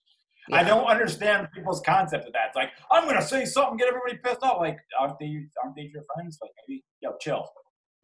Yeah. 0.48 0.56
I 0.56 0.64
don't 0.64 0.86
understand 0.86 1.48
people's 1.54 1.80
concept 1.80 2.26
of 2.26 2.32
that. 2.32 2.48
It's 2.48 2.56
like 2.56 2.70
I'm 2.90 3.06
gonna 3.06 3.22
say 3.22 3.44
something, 3.44 3.76
get 3.76 3.88
everybody 3.88 4.18
pissed 4.22 4.42
off. 4.42 4.58
Like 4.60 4.78
aren't 4.98 5.18
they 5.18 5.46
aren't 5.62 5.76
they 5.76 5.90
your 5.92 6.02
friends? 6.14 6.38
Like 6.40 6.52
maybe 6.68 6.84
yo 7.00 7.12
chill. 7.20 7.48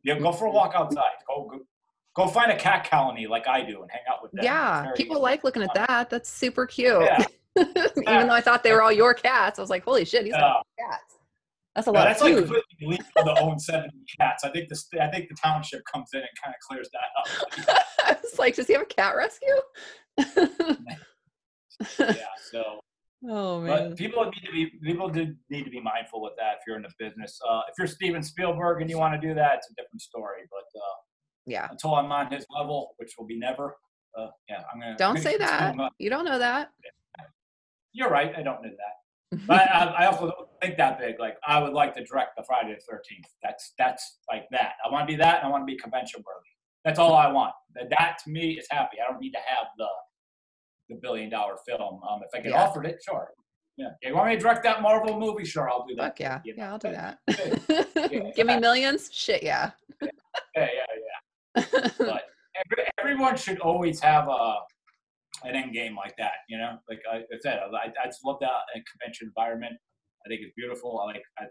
Yeah, 0.05 0.19
go 0.19 0.33
for 0.33 0.47
a 0.47 0.51
walk 0.51 0.73
mm-hmm. 0.73 0.83
outside. 0.83 1.13
Go 1.29 1.49
go, 1.51 1.61
go 2.15 2.27
find 2.27 2.51
a 2.51 2.57
cat 2.57 2.89
colony 2.89 3.27
like 3.27 3.49
I 3.49 3.63
do 3.63 3.83
and 3.83 3.91
hang 3.91 4.03
out 4.11 4.23
with 4.23 4.33
them. 4.33 4.45
Yeah, 4.45 4.91
people 4.97 5.17
easy. 5.17 5.23
like 5.23 5.45
looking 5.45 5.63
at 5.63 5.75
that. 5.75 6.11
That's 6.11 6.29
super 6.29 6.67
cute. 6.67 7.03
Yeah. 7.03 7.25
Even 7.59 8.29
though 8.29 8.35
I 8.35 8.41
thought 8.41 8.63
they 8.63 8.73
were 8.73 8.83
all 8.83 8.93
your 8.93 9.13
cats, 9.13 9.59
I 9.59 9.63
was 9.63 9.71
like, 9.71 9.85
holy 9.85 10.07
shit, 10.07 10.25
he's 10.25 10.33
got 10.33 10.67
cats. 10.79 11.13
That's 11.75 11.87
a 11.87 11.93
No, 11.93 11.99
lot 12.01 12.05
that's 12.05 12.21
of 12.21 12.29
like 12.29 12.37
completely 12.37 12.63
illegal 12.81 13.35
to 13.35 13.41
own 13.41 13.59
seventy 13.59 14.05
cats. 14.21 14.45
I 14.45 14.51
think 14.51 14.69
the 14.69 15.03
I 15.03 15.11
think 15.11 15.29
the 15.29 15.37
township 15.43 15.83
comes 15.91 16.11
in 16.13 16.21
and 16.21 16.29
kind 16.43 16.55
of 16.55 16.61
clears 16.69 16.89
that 16.93 17.69
up. 17.71 17.85
I 18.05 18.17
was 18.23 18.39
like, 18.39 18.57
does 18.57 18.67
he 18.67 18.75
have 18.75 18.83
a 18.83 18.87
cat 18.87 19.17
rescue? 19.17 19.57
yeah. 21.99 22.15
So, 22.51 22.81
oh 23.31 23.61
man. 23.61 23.91
but 23.91 23.97
people 23.97 24.25
need 24.25 24.45
to 24.45 24.53
be 24.53 24.67
people 24.83 25.09
do 25.09 25.35
need 25.49 25.65
to 25.65 25.71
be 25.71 25.81
mindful 25.81 26.21
with 26.21 26.35
that. 26.39 26.57
If 26.59 26.67
you're 26.67 26.77
in 26.77 26.83
the 26.83 26.91
business, 26.99 27.41
uh, 27.49 27.63
if 27.71 27.75
you're 27.79 27.87
Steven 27.87 28.23
Spielberg 28.23 28.83
and 28.83 28.91
you 28.91 28.99
want 28.99 29.19
to 29.19 29.27
do 29.27 29.33
that, 29.35 29.55
it's 29.57 29.71
a 29.71 29.75
different 29.75 30.03
story. 30.03 30.41
But 30.51 30.79
uh, 30.79 30.95
yeah. 31.47 31.69
until 31.71 31.95
I'm 31.95 32.11
on 32.13 32.31
his 32.31 32.45
level, 32.55 32.95
which 32.99 33.15
will 33.19 33.27
be 33.27 33.39
never. 33.39 33.77
Uh, 34.19 34.27
yeah, 34.49 34.63
I'm 34.73 34.81
gonna. 34.81 34.97
Don't 34.99 35.17
I'm 35.17 35.23
say 35.23 35.39
gonna 35.39 35.75
that. 35.79 35.93
You 35.99 36.11
don't 36.11 36.25
know 36.25 36.39
that. 36.39 36.73
You're 37.93 38.11
right. 38.11 38.33
I 38.37 38.43
don't 38.43 38.63
know 38.63 38.71
that. 38.71 39.47
But 39.47 39.71
I, 39.75 39.85
I 39.85 40.07
also 40.07 40.27
don't 40.27 40.49
think 40.61 40.77
that 40.77 40.99
big. 40.99 41.19
Like 41.19 41.37
I 41.47 41.63
would 41.63 41.73
like 41.73 41.95
to 41.95 42.05
direct 42.05 42.37
the 42.37 42.43
Friday 42.43 42.75
the 42.75 42.81
Thirteenth. 42.81 43.27
That's 43.43 43.73
that's 43.79 44.19
like 44.31 44.45
that. 44.51 44.75
I 44.85 44.93
want 44.93 45.09
to 45.09 45.13
be 45.13 45.17
that, 45.17 45.39
and 45.39 45.47
I 45.47 45.51
want 45.51 45.63
to 45.63 45.73
be 45.73 45.79
convention 45.79 46.21
worthy. 46.21 46.49
That's 46.85 46.99
all 46.99 47.15
I 47.15 47.31
want. 47.31 47.55
That, 47.75 47.91
that 47.91 48.19
to 48.25 48.31
me 48.31 48.53
is 48.53 48.67
happy. 48.71 48.99
I 49.01 49.11
don't 49.11 49.21
need 49.21 49.31
to 49.31 49.39
have 49.47 49.67
the 49.79 49.87
the 50.95 51.01
billion 51.01 51.31
dollar 51.31 51.55
film. 51.67 52.01
Um, 52.09 52.21
if 52.23 52.29
I 52.35 52.43
get 52.43 52.53
Yeah. 52.53 52.63
offered 52.65 52.87
it, 52.87 53.01
sure. 53.05 53.29
Yeah. 53.77 53.89
You 54.03 54.15
want 54.15 54.29
me 54.29 54.35
to 54.37 54.41
direct 54.41 54.63
that 54.65 54.83
Marvel 54.83 55.19
movie? 55.19 55.45
Sure, 55.45 55.69
I'll 55.71 55.87
do 55.87 55.95
that. 55.97 56.03
Fuck 56.03 56.21
yeah. 56.21 56.41
You 56.45 56.55
know, 56.57 56.63
Yeah, 56.65 56.73
I'll 56.73 56.79
do 56.79 56.91
that. 56.93 57.19
Yeah. 58.13 58.31
Give 58.37 58.47
me 58.47 58.59
millions? 58.59 59.09
Shit, 59.13 59.43
yeah. 59.43 59.71
Yeah, 60.03 60.09
yeah, 60.57 60.67
yeah. 61.57 61.89
But 61.99 62.23
every, 62.57 62.85
everyone 62.99 63.37
should 63.37 63.59
always 63.61 64.01
have 64.01 64.29
a 64.29 64.57
an 65.45 65.57
end 65.57 65.73
game 65.73 65.97
like 65.97 66.15
that. 66.19 66.33
You 66.49 66.59
know, 66.59 66.79
like 66.89 67.01
I, 67.11 67.17
I 67.17 67.39
said, 67.41 67.59
I, 67.59 67.87
I 68.03 68.07
just 68.07 68.25
love 68.25 68.37
that 68.41 68.47
uh, 68.51 68.81
convention 68.93 69.29
environment. 69.29 69.73
I 70.25 70.29
think 70.29 70.43
it's 70.43 70.53
beautiful. 70.57 71.01
I 71.01 71.07
like 71.07 71.23
I 71.39 71.45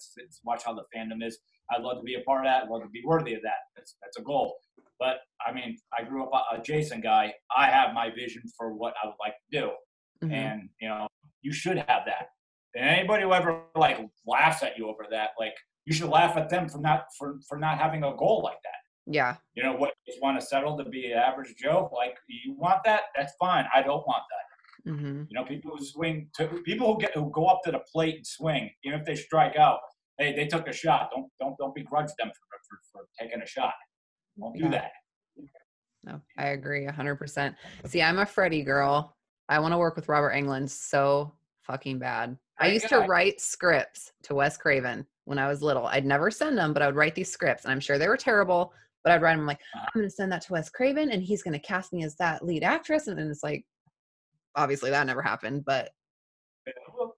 watch 0.44 0.64
how 0.64 0.74
the 0.74 0.84
fandom 0.96 1.26
is. 1.26 1.40
I'd 1.72 1.82
love 1.82 1.98
to 1.98 2.04
be 2.04 2.16
a 2.16 2.22
part 2.22 2.46
of 2.46 2.50
that. 2.50 2.64
I'd 2.64 2.70
love 2.70 2.84
to 2.84 2.90
be 2.90 3.02
worthy 3.06 3.34
of 3.34 3.42
that. 3.42 3.60
That's 3.76 3.96
that's 4.02 4.18
a 4.18 4.22
goal. 4.22 4.56
But 5.02 5.18
I 5.46 5.52
mean, 5.52 5.78
I 5.98 6.04
grew 6.04 6.24
up 6.24 6.32
a, 6.54 6.62
Jason 6.62 7.02
guy. 7.02 7.34
I 7.58 7.66
have 7.78 7.94
my 7.96 8.08
vision 8.12 8.44
for 8.56 8.74
what 8.82 8.94
I 9.04 9.08
would 9.08 9.16
like 9.26 9.34
to 9.44 9.60
do, 9.60 9.72
Mhm. 10.24 10.32
and 10.32 10.70
you 10.80 10.88
know, 10.88 11.08
you 11.42 11.52
should 11.52 11.78
have 11.80 12.04
that. 12.12 12.26
And 12.76 12.86
anybody 12.98 13.24
who 13.24 13.34
ever 13.34 13.64
like 13.76 13.98
laughs 14.28 14.62
at 14.62 14.78
you 14.78 14.88
over 14.88 15.06
that, 15.10 15.32
like 15.40 15.56
you 15.88 15.94
should 15.94 16.10
laugh 16.10 16.38
at 16.38 16.50
them 16.50 16.70
for 16.70 16.78
not 16.78 17.06
for 17.18 17.40
for 17.50 17.58
not 17.58 17.80
having 17.80 18.04
a 18.04 18.16
goal 18.16 18.42
like 18.44 18.62
that. 18.68 18.80
yeah. 19.20 19.36
You 19.56 19.64
know 19.64 19.74
what? 19.82 19.92
You 20.08 20.14
want 20.22 20.40
to 20.40 20.46
settle 20.46 20.78
to 20.78 20.86
be 20.98 21.12
an 21.12 21.18
average 21.18 21.56
Joe. 21.64 21.90
Like 22.02 22.16
you 22.28 22.54
want 22.54 22.84
that? 22.86 23.06
That's 23.16 23.34
fine. 23.46 23.66
I 23.74 23.82
don't 23.82 24.06
want 24.12 24.24
that. 24.34 24.46
hmm 24.94 25.24
You 25.30 25.36
know, 25.38 25.44
people 25.54 25.70
who 25.76 25.84
swing, 25.84 26.30
to, 26.38 26.44
people 26.70 26.86
who 26.94 27.02
get 27.02 27.12
who 27.16 27.32
go 27.32 27.46
up 27.48 27.62
to 27.66 27.72
the 27.72 27.82
plate 27.92 28.16
and 28.18 28.28
swing, 28.38 28.64
even 28.84 29.00
if 29.00 29.06
they 29.08 29.16
strike 29.16 29.56
out, 29.66 29.80
hey, 30.20 30.30
they 30.38 30.46
took 30.54 30.68
a 30.68 30.74
shot. 30.84 31.10
Don't 31.14 31.28
don't 31.40 31.56
don't 31.58 31.74
begrudge 31.82 32.12
them 32.20 32.30
for 32.38 32.46
for, 32.68 32.78
for 32.92 33.02
taking 33.20 33.42
a 33.42 33.46
shot. 33.58 33.74
Don't 34.40 34.54
do 34.58 34.64
Yeah. 34.66 34.70
that. 34.72 34.92
No, 36.04 36.20
I 36.38 36.48
agree 36.48 36.88
100%. 36.88 37.56
See, 37.86 38.02
I'm 38.02 38.18
a 38.20 38.26
Freddie 38.26 38.64
girl. 38.64 39.16
I 39.50 39.60
want 39.60 39.74
to 39.74 39.78
work 39.78 39.96
with 39.96 40.10
Robert 40.10 40.32
Englund 40.34 40.70
so 40.70 41.32
fucking 41.62 42.00
bad. 42.00 42.38
I 42.60 42.68
used 42.70 42.90
to 42.90 43.00
write 43.00 43.40
scripts 43.40 44.12
to 44.24 44.36
Wes 44.36 44.58
Craven 44.58 45.06
when 45.26 45.38
I 45.38 45.48
was 45.48 45.62
little. 45.62 45.86
I'd 45.88 46.06
never 46.06 46.32
send 46.32 46.58
them, 46.58 46.74
but 46.74 46.82
I 46.82 46.88
would 46.88 46.96
write 46.96 47.16
these 47.16 47.32
scripts, 47.32 47.66
and 47.66 47.72
I'm 47.72 47.80
sure 47.80 47.98
they 47.98 48.08
were 48.08 48.18
terrible. 48.18 48.74
But 49.04 49.14
I'd 49.14 49.22
write 49.22 49.36
them 49.36 49.46
like, 49.48 49.60
Uh-huh. 49.76 49.86
I'm 49.94 50.02
going 50.02 50.10
to 50.10 50.16
send 50.16 50.32
that 50.32 50.42
to 50.44 50.54
Wes 50.54 50.70
Craven, 50.70 51.12
and 51.12 51.22
he's 51.24 51.44
going 51.44 51.54
to 51.54 51.60
cast 51.68 51.92
me 51.94 52.04
as 52.04 52.16
that 52.18 52.44
lead 52.46 52.64
actress. 52.64 53.08
And 53.08 53.18
then 53.20 53.30
it's 53.30 53.44
like, 53.44 53.66
obviously 54.56 54.90
that 54.92 55.06
never 55.08 55.22
happened. 55.22 55.66
But 55.66 55.90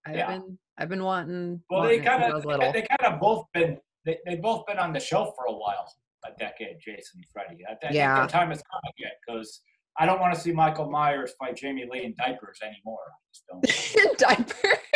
I've 0.06 0.16
yeah. 0.16 0.28
been, 0.28 0.58
I've 0.78 0.90
been 0.90 1.04
wanting. 1.04 1.62
Well, 1.70 1.82
wanting 1.82 2.00
they 2.00 2.06
kind 2.06 2.24
of 2.24 2.44
they 2.74 2.86
kind 3.00 3.14
of 3.14 3.20
both 3.20 3.46
been 3.54 3.78
they 4.06 4.18
they 4.26 4.36
both 4.36 4.66
been 4.66 4.80
on 4.80 4.94
the 4.94 5.00
show 5.00 5.34
for 5.36 5.46
a 5.46 5.52
while, 5.54 5.92
a 6.26 6.38
decade. 6.40 6.78
Jason 6.80 7.20
and 7.20 7.26
Freddie. 7.32 7.64
I, 7.70 7.76
think 7.76 7.94
Yeah. 7.94 8.26
time 8.28 8.50
has 8.50 8.62
come 8.72 8.82
yet 8.98 9.14
because 9.26 9.62
I 9.98 10.06
don't 10.06 10.20
want 10.20 10.34
to 10.34 10.40
see 10.40 10.52
Michael 10.52 10.90
Myers 10.90 11.34
fight 11.40 11.56
Jamie 11.56 11.86
Lee 11.90 12.04
in 12.04 12.16
diapers 12.18 12.60
anymore. 12.64 13.00
I 13.08 13.18
just 13.34 14.18
don't. 14.18 14.18
diaper. 14.18 14.78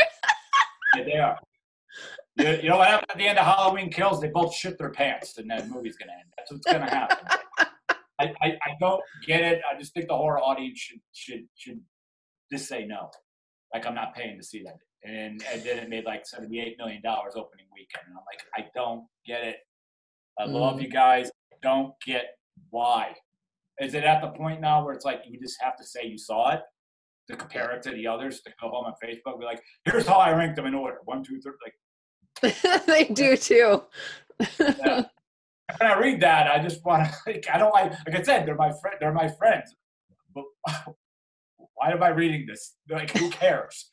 Yeah, 0.95 1.03
they 1.03 1.17
are. 1.19 1.37
You, 2.37 2.61
you 2.63 2.69
know 2.69 2.77
what 2.77 2.87
happened 2.87 3.11
at 3.11 3.17
the 3.17 3.27
end 3.27 3.37
of 3.37 3.45
Halloween 3.45 3.91
Kills? 3.91 4.21
They 4.21 4.29
both 4.29 4.53
shit 4.53 4.77
their 4.77 4.89
pants, 4.89 5.37
and 5.37 5.49
that 5.51 5.69
movie's 5.69 5.97
gonna 5.97 6.13
end. 6.13 6.29
That's 6.37 6.51
what's 6.51 6.65
gonna 6.65 6.89
happen. 6.89 7.27
I, 8.19 8.33
I, 8.41 8.47
I 8.47 8.71
don't 8.79 9.01
get 9.25 9.41
it. 9.41 9.61
I 9.69 9.77
just 9.77 9.93
think 9.93 10.07
the 10.07 10.15
horror 10.15 10.39
audience 10.39 10.79
should 10.79 10.99
should 11.13 11.43
should 11.55 11.81
just 12.51 12.67
say 12.67 12.85
no. 12.85 13.11
Like 13.73 13.85
I'm 13.85 13.93
not 13.95 14.15
paying 14.15 14.37
to 14.37 14.43
see 14.43 14.63
that. 14.63 14.77
And 15.03 15.43
and 15.51 15.61
then 15.63 15.77
it 15.79 15.89
made 15.89 16.05
like 16.05 16.25
seventy 16.25 16.59
eight 16.61 16.77
million 16.77 17.01
dollars 17.01 17.33
opening 17.35 17.65
weekend, 17.73 18.07
and 18.07 18.15
I'm 18.17 18.23
like, 18.25 18.41
I 18.55 18.69
don't 18.73 19.05
get 19.25 19.43
it. 19.43 19.57
I 20.39 20.45
love 20.45 20.77
Mm. 20.77 20.83
you 20.83 20.89
guys. 20.89 21.31
Don't 21.61 21.93
get 22.05 22.37
why. 22.69 23.15
Is 23.79 23.93
it 23.93 24.03
at 24.03 24.21
the 24.21 24.29
point 24.29 24.61
now 24.61 24.83
where 24.83 24.93
it's 24.93 25.05
like 25.05 25.21
you 25.27 25.39
just 25.39 25.61
have 25.61 25.75
to 25.77 25.83
say 25.85 26.05
you 26.05 26.17
saw 26.17 26.51
it 26.53 26.61
to 27.29 27.35
compare 27.35 27.71
it 27.71 27.83
to 27.83 27.91
the 27.91 28.07
others 28.07 28.41
to 28.41 28.51
go 28.61 28.69
home 28.69 28.85
on 28.85 28.93
Facebook, 29.03 29.39
be 29.39 29.45
like, 29.45 29.61
here's 29.85 30.07
how 30.07 30.17
I 30.17 30.31
ranked 30.33 30.55
them 30.55 30.65
in 30.65 30.73
order. 30.73 30.97
One, 31.05 31.23
two, 31.23 31.39
three. 31.41 31.53
Like, 32.43 32.85
they 32.85 33.05
do 33.05 33.35
too. 33.37 33.83
Yeah. 34.59 35.03
when 35.79 35.91
I 35.91 35.99
read 35.99 36.21
that, 36.21 36.47
I 36.49 36.59
just 36.61 36.83
want 36.85 37.05
to. 37.07 37.13
Like, 37.27 37.45
I 37.53 37.57
don't 37.57 37.73
like. 37.73 37.91
Like 38.07 38.15
I 38.19 38.21
said, 38.23 38.45
they're 38.47 38.55
my 38.55 38.71
friend. 38.81 38.97
They're 38.99 39.13
my 39.13 39.27
friends. 39.27 39.75
But 40.33 40.45
why 41.75 41.91
am 41.91 42.01
I 42.01 42.09
reading 42.09 42.45
this? 42.47 42.75
Like, 42.89 43.11
who 43.17 43.29
cares? 43.29 43.89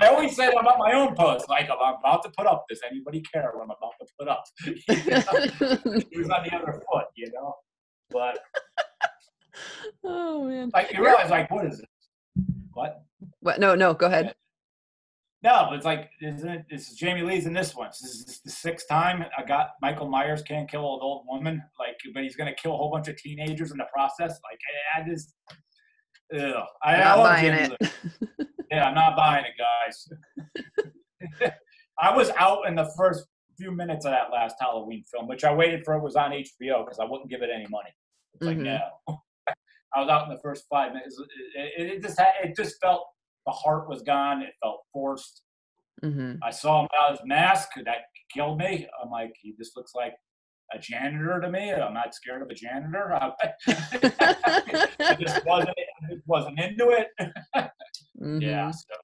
I 0.00 0.08
always 0.08 0.36
say 0.36 0.46
that 0.46 0.60
about 0.60 0.78
my 0.78 0.92
own 0.92 1.14
posts. 1.14 1.48
Like, 1.48 1.68
I'm 1.70 1.94
about 1.98 2.22
to 2.24 2.30
put 2.36 2.46
up. 2.46 2.64
Does 2.68 2.80
anybody 2.88 3.20
care 3.20 3.50
what 3.54 3.62
I'm 3.62 3.70
about 3.70 3.92
to 4.00 4.06
put 4.18 4.28
up? 4.28 4.44
he 6.10 6.18
was 6.18 6.30
on 6.30 6.44
the 6.44 6.54
other 6.54 6.82
foot, 6.92 7.06
you 7.16 7.30
know. 7.32 7.54
But 8.10 8.38
oh 10.04 10.44
man. 10.44 10.70
like, 10.74 10.92
you 10.92 11.04
realize, 11.04 11.30
like, 11.30 11.50
what 11.50 11.66
is 11.66 11.80
it? 11.80 11.88
What? 12.72 13.02
What? 13.40 13.60
No, 13.60 13.74
no. 13.74 13.94
Go 13.94 14.06
ahead. 14.06 14.34
No, 15.42 15.66
but 15.68 15.76
it's 15.76 15.84
like, 15.84 16.10
isn't 16.22 16.48
it? 16.48 16.64
This 16.70 16.88
is 16.88 16.96
Jamie 16.96 17.20
Lee's 17.20 17.44
in 17.44 17.52
this 17.52 17.76
one. 17.76 17.88
This 17.88 18.14
is 18.14 18.40
the 18.42 18.50
sixth 18.50 18.88
time 18.88 19.26
I 19.36 19.44
got 19.44 19.72
Michael 19.82 20.08
Myers 20.08 20.42
can't 20.42 20.70
kill 20.70 20.80
an 20.80 21.00
old 21.02 21.26
woman, 21.28 21.62
like, 21.78 21.96
but 22.14 22.22
he's 22.22 22.34
gonna 22.34 22.54
kill 22.54 22.72
a 22.72 22.76
whole 22.76 22.90
bunch 22.90 23.08
of 23.08 23.16
teenagers 23.16 23.70
in 23.70 23.76
the 23.76 23.84
process. 23.92 24.40
Like, 24.42 24.58
I, 24.96 25.02
I 25.02 25.06
just, 25.06 25.34
ugh. 26.34 26.64
I, 26.82 26.94
I 26.94 27.14
love 27.14 27.40
Jamie 27.40 27.58
it. 27.58 27.92
Lee. 28.38 28.46
Yeah, 28.74 28.86
I'm 28.88 28.94
not 28.94 29.16
buying 29.16 29.44
it, 29.44 29.52
guys. 29.56 30.08
I 31.98 32.14
was 32.16 32.30
out 32.36 32.66
in 32.66 32.74
the 32.74 32.90
first 32.96 33.24
few 33.56 33.70
minutes 33.70 34.04
of 34.04 34.10
that 34.10 34.32
last 34.32 34.56
Halloween 34.60 35.04
film, 35.12 35.28
which 35.28 35.44
I 35.44 35.54
waited 35.54 35.84
for. 35.84 35.94
It 35.94 36.02
was 36.02 36.16
on 36.16 36.32
HBO 36.32 36.84
because 36.84 36.98
I 36.98 37.04
wouldn't 37.04 37.30
give 37.30 37.42
it 37.42 37.50
any 37.54 37.66
money. 37.70 37.90
It's 38.34 38.44
like 38.44 38.58
Mhm. 38.58 38.64
no. 38.64 38.80
I 39.94 40.00
was 40.00 40.08
out 40.08 40.24
in 40.28 40.34
the 40.34 40.40
first 40.42 40.64
five 40.68 40.92
minutes. 40.92 41.20
It, 41.54 41.72
it, 41.78 41.86
it 41.92 42.02
just 42.02 42.18
had, 42.18 42.32
it 42.42 42.56
just 42.56 42.80
felt 42.80 43.06
the 43.46 43.52
heart 43.52 43.88
was 43.88 44.02
gone. 44.02 44.42
It 44.42 44.54
felt 44.60 44.80
forced. 44.92 45.42
hmm 46.02 46.34
I 46.42 46.50
saw 46.50 46.80
him 46.80 46.88
without 46.90 47.12
his 47.12 47.20
mask. 47.24 47.68
That 47.84 47.98
killed 48.32 48.58
me. 48.58 48.88
I'm 49.00 49.10
like, 49.10 49.32
he 49.40 49.52
just 49.56 49.76
looks 49.76 49.94
like 49.94 50.14
a 50.72 50.78
janitor 50.80 51.40
to 51.40 51.48
me. 51.48 51.72
I'm 51.72 51.94
not 51.94 52.12
scared 52.12 52.42
of 52.42 52.48
a 52.50 52.54
janitor. 52.54 53.12
I 53.22 55.16
just 55.20 55.46
wasn't, 55.46 55.78
I 55.78 56.12
just 56.12 56.26
wasn't 56.26 56.58
into 56.58 56.88
it. 56.88 57.08
Mm-hmm. 58.20 58.40
Yeah, 58.42 58.70
so 58.70 58.94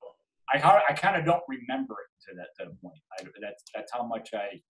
I 0.52 0.80
I 0.88 0.92
kind 0.94 1.16
of 1.16 1.24
don't 1.24 1.42
remember 1.48 1.94
it 1.94 2.30
to 2.30 2.36
that 2.36 2.48
to 2.58 2.70
the 2.70 2.76
point. 2.82 2.98
I, 3.18 3.24
that's 3.40 3.64
that's 3.74 3.92
how 3.92 4.04
much 4.04 4.30
I 4.34 4.60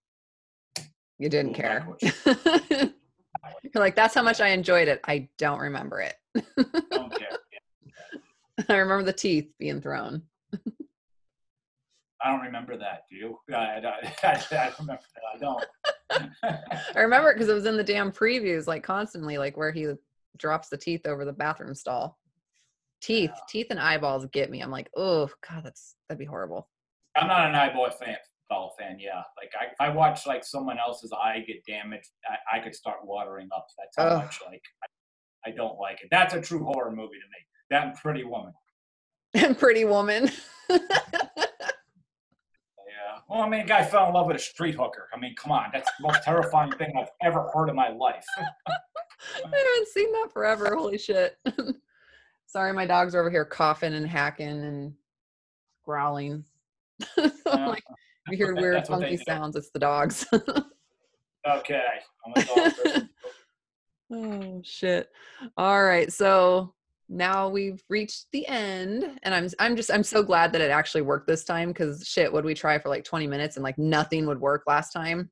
You 1.19 1.29
didn't 1.29 1.55
care. 1.55 1.87
You're 3.63 3.73
like, 3.75 3.97
that's 3.97 4.15
how 4.15 4.23
much 4.23 4.41
I 4.41 4.49
enjoyed 4.49 4.89
it. 4.89 5.01
I 5.07 5.29
don't 5.39 5.61
remember 5.61 6.01
it. 6.01 6.15
don't 6.35 7.17
care. 7.17 7.29
I 8.69 8.77
remember 8.77 9.05
the 9.05 9.13
teeth 9.13 9.53
being 9.59 9.81
thrown. 9.81 10.23
I 12.23 12.31
don't 12.31 12.43
remember 12.43 12.77
that. 12.77 13.05
Do 13.11 13.17
you? 13.17 13.39
I, 13.55 13.81
I, 13.81 14.15
I, 14.23 14.45
I 14.53 14.73
remember 14.79 15.03
that. 15.15 15.23
I 15.35 15.39
don't. 15.39 15.65
I 16.95 17.01
remember 17.01 17.31
it 17.31 17.35
because 17.35 17.49
it 17.49 17.55
was 17.55 17.67
in 17.67 17.77
the 17.77 17.85
damn 17.85 18.13
previews, 18.13 18.67
like 18.67 18.83
constantly, 18.83 19.39
like 19.39 19.57
where 19.57 19.73
he 19.73 19.95
drops 20.37 20.69
the 20.69 20.77
teeth 20.77 21.07
over 21.07 21.25
the 21.25 21.33
bathroom 21.33 21.75
stall. 21.75 22.19
Teeth, 23.01 23.31
Yeah. 23.35 23.41
teeth, 23.49 23.67
and 23.71 23.81
eyeballs 23.81 24.27
get 24.33 24.51
me. 24.51 24.61
I'm 24.61 24.71
like, 24.71 24.91
oh 24.97 25.29
god, 25.49 25.65
that's 25.65 25.97
that'd 26.09 26.19
be 26.19 26.25
horrible. 26.27 26.69
I'm 27.17 27.27
not 27.29 27.49
an 27.49 27.55
eyeball 27.55 27.91
fan. 27.91 28.17
Ball 28.49 28.75
fan, 28.79 28.99
yeah. 28.99 29.23
Like 29.41 29.53
I, 29.59 29.67
if 29.67 29.81
I 29.81 29.89
watch 29.91 30.27
like 30.27 30.45
someone 30.45 30.79
else's 30.79 31.13
eye 31.13 31.45
get 31.47 31.65
damaged, 31.67 32.11
I, 32.29 32.59
I 32.59 32.61
could 32.61 32.75
start 32.75 32.99
watering 33.05 33.49
up. 33.57 33.67
That's 33.79 33.97
how 33.97 34.17
Ugh. 34.17 34.25
much 34.25 34.41
like 34.47 34.63
I, 35.47 35.51
I 35.51 35.53
don't 35.53 35.79
like 35.79 36.03
it. 36.03 36.09
That's 36.11 36.35
a 36.35 36.41
true 36.41 36.65
horror 36.65 36.91
movie 36.91 37.15
to 37.15 37.29
me. 37.31 37.47
That 37.71 37.87
and 37.87 37.95
Pretty 37.97 38.25
Woman. 38.25 38.53
And 39.35 39.57
Pretty 39.59 39.85
Woman. 39.85 40.31
Yeah. 40.69 40.79
Well, 43.29 43.43
I 43.43 43.49
mean, 43.49 43.61
a 43.61 43.65
guy 43.67 43.85
fell 43.85 44.09
in 44.09 44.15
love 44.15 44.27
with 44.27 44.37
a 44.37 44.41
street 44.41 44.75
hooker. 44.75 45.09
I 45.15 45.19
mean, 45.19 45.35
come 45.37 45.53
on, 45.53 45.71
that's 45.73 45.89
the 45.99 46.03
most 46.09 46.23
terrifying 46.25 46.73
thing 46.73 46.93
I've 46.99 47.11
ever 47.23 47.49
heard 47.55 47.69
in 47.69 47.77
my 47.77 47.91
life. 47.91 48.25
I 48.39 48.73
haven't 49.45 49.89
seen 49.89 50.11
that 50.13 50.31
forever. 50.33 50.75
Holy 50.75 50.99
shit. 50.99 51.37
Sorry, 52.51 52.73
my 52.73 52.85
dogs 52.85 53.15
are 53.15 53.21
over 53.21 53.31
here 53.31 53.45
coughing 53.45 53.95
and 53.95 54.05
hacking 54.05 54.49
and 54.49 54.93
growling. 55.85 56.45
I'm 57.17 57.69
like, 57.69 57.85
uh, 57.89 57.95
you 58.31 58.37
hear 58.37 58.55
weird, 58.57 58.83
they 58.83 58.87
funky 58.89 59.17
sounds. 59.17 59.55
It's 59.55 59.71
the 59.71 59.79
dogs. 59.79 60.27
Okay. 61.49 61.83
I'm 62.27 62.33
a 62.37 62.45
dog 62.45 63.09
oh 64.13 64.63
shit. 64.65 65.09
All 65.57 65.83
right. 65.85 66.13
So 66.13 66.75
now 67.09 67.49
we've 67.49 67.83
reached 67.89 68.27
the 68.33 68.47
end 68.47 69.19
and 69.23 69.35
I'm 69.35 69.49
I'm 69.59 69.77
just 69.77 69.91
I'm 69.91 70.03
so 70.03 70.23
glad 70.23 70.53
that 70.53 70.61
it 70.61 70.71
actually 70.71 71.03
worked 71.03 71.29
this 71.29 71.45
time 71.45 71.69
because 71.69 72.05
shit, 72.07 72.33
would 72.33 72.45
we 72.45 72.55
try 72.55 72.79
for 72.79 72.89
like 72.89 73.05
20 73.05 73.27
minutes 73.27 73.57
and 73.57 73.63
like 73.63 73.79
nothing 73.79 74.27
would 74.27 74.41
work 74.41 74.65
last 74.67 74.93
time? 74.93 75.31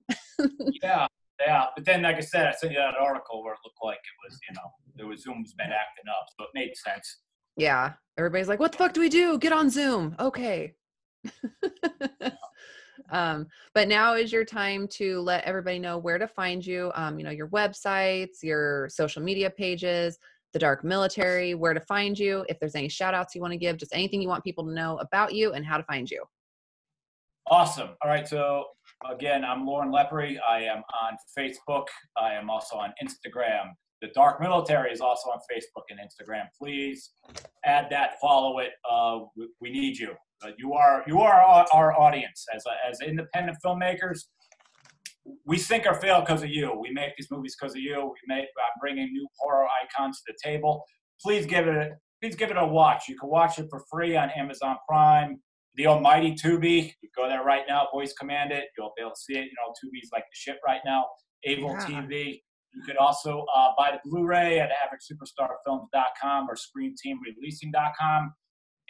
yeah, 0.82 1.08
yeah. 1.40 1.66
But 1.74 1.84
then, 1.84 2.02
like 2.02 2.16
I 2.16 2.20
said, 2.20 2.46
I 2.46 2.52
sent 2.52 2.72
you 2.72 2.78
that 2.78 2.94
article 3.00 3.42
where 3.42 3.54
it 3.54 3.60
looked 3.64 3.78
like 3.82 3.96
it 3.96 4.28
was, 4.28 4.38
you 4.48 4.54
know, 4.54 4.70
there 4.96 5.06
was 5.06 5.22
Zoom's 5.22 5.54
been 5.54 5.66
acting 5.66 6.08
up, 6.08 6.26
so 6.38 6.44
it 6.44 6.50
made 6.54 6.76
sense. 6.76 7.18
Yeah. 7.56 7.92
Everybody's 8.16 8.48
like, 8.48 8.60
what 8.60 8.72
the 8.72 8.78
fuck 8.78 8.92
do 8.92 9.00
we 9.00 9.08
do? 9.08 9.38
Get 9.38 9.52
on 9.52 9.68
Zoom. 9.70 10.14
Okay. 10.18 10.74
um, 13.10 13.46
but 13.74 13.88
now 13.88 14.14
is 14.14 14.32
your 14.32 14.44
time 14.44 14.88
to 14.88 15.20
let 15.20 15.44
everybody 15.44 15.78
know 15.78 15.98
where 15.98 16.18
to 16.18 16.28
find 16.28 16.64
you. 16.64 16.92
Um, 16.94 17.18
you 17.18 17.24
know, 17.24 17.30
your 17.30 17.48
websites, 17.48 18.42
your 18.42 18.88
social 18.88 19.22
media 19.22 19.50
pages, 19.50 20.18
the 20.52 20.58
dark 20.58 20.84
military, 20.84 21.54
where 21.54 21.74
to 21.74 21.80
find 21.80 22.18
you, 22.18 22.44
if 22.48 22.58
there's 22.58 22.74
any 22.74 22.88
shout 22.88 23.14
outs 23.14 23.34
you 23.34 23.40
want 23.40 23.52
to 23.52 23.58
give, 23.58 23.76
just 23.76 23.94
anything 23.94 24.22
you 24.22 24.28
want 24.28 24.44
people 24.44 24.64
to 24.64 24.72
know 24.72 24.96
about 24.98 25.34
you 25.34 25.52
and 25.52 25.64
how 25.64 25.76
to 25.76 25.84
find 25.84 26.10
you. 26.10 26.24
Awesome. 27.48 27.90
All 28.02 28.10
right. 28.10 28.26
So 28.26 28.64
again, 29.06 29.44
I'm 29.44 29.66
Lauren 29.66 29.90
Lepre. 29.90 30.36
I 30.48 30.60
am 30.62 30.82
on 31.02 31.16
Facebook. 31.36 31.86
I 32.16 32.34
am 32.34 32.50
also 32.50 32.76
on 32.76 32.92
Instagram. 33.02 33.72
The 34.00 34.08
Dark 34.14 34.40
Military 34.40 34.92
is 34.92 35.00
also 35.00 35.30
on 35.30 35.38
Facebook 35.52 35.82
and 35.90 35.98
Instagram. 35.98 36.44
Please 36.60 37.10
add 37.64 37.88
that, 37.90 38.12
follow 38.20 38.58
it. 38.60 38.70
Uh, 38.88 39.20
we, 39.60 39.70
need 39.70 39.98
you. 39.98 40.12
Uh, 40.44 40.50
you 40.56 40.72
are 40.72 41.02
you 41.06 41.20
are 41.20 41.42
our, 41.42 41.66
our 41.72 41.98
audience 41.98 42.44
as 42.54 42.62
as 42.88 43.00
independent 43.00 43.58
filmmakers. 43.64 44.20
We 45.44 45.58
sink 45.58 45.84
or 45.84 45.94
fail 45.94 46.20
because 46.20 46.42
of 46.42 46.48
you. 46.48 46.78
We 46.80 46.90
make 46.90 47.10
these 47.18 47.28
movies 47.30 47.56
because 47.60 47.74
of 47.74 47.80
you. 47.80 47.96
We 47.96 48.34
make 48.34 48.44
I'm 48.44 48.78
bringing 48.80 49.12
new 49.12 49.26
horror 49.38 49.66
icons 49.82 50.18
to 50.18 50.32
the 50.32 50.48
table. 50.48 50.84
Please 51.20 51.44
give 51.44 51.66
it 51.66 51.74
a 51.74 51.90
please 52.22 52.36
give 52.36 52.50
it 52.50 52.56
a 52.56 52.66
watch. 52.66 53.08
You 53.08 53.18
can 53.18 53.28
watch 53.28 53.58
it 53.58 53.66
for 53.68 53.82
free 53.90 54.16
on 54.16 54.30
Amazon 54.30 54.76
Prime 54.88 55.40
the 55.78 55.86
almighty 55.86 56.34
Tubi. 56.34 56.92
You 57.00 57.08
go 57.16 57.28
there 57.28 57.44
right 57.44 57.62
now, 57.68 57.86
voice 57.92 58.12
command 58.12 58.52
it. 58.52 58.64
You'll 58.76 58.92
be 58.96 59.02
able 59.02 59.12
to 59.12 59.16
see 59.16 59.34
it. 59.38 59.44
You 59.44 59.54
know, 59.56 59.72
Tubi's 59.72 60.10
like 60.12 60.24
the 60.24 60.34
shit 60.34 60.58
right 60.66 60.80
now. 60.84 61.06
Able 61.44 61.70
Yeah. 61.70 62.02
TV. 62.02 62.42
You 62.74 62.82
could 62.84 62.96
also 62.96 63.46
uh, 63.56 63.70
buy 63.78 63.92
the 63.92 64.00
Blu-ray 64.04 64.60
at 64.60 64.70
AverageSuperstarFilms.com 64.70 66.48
or 66.50 66.54
ScreamTeamReleasing.com 66.54 68.34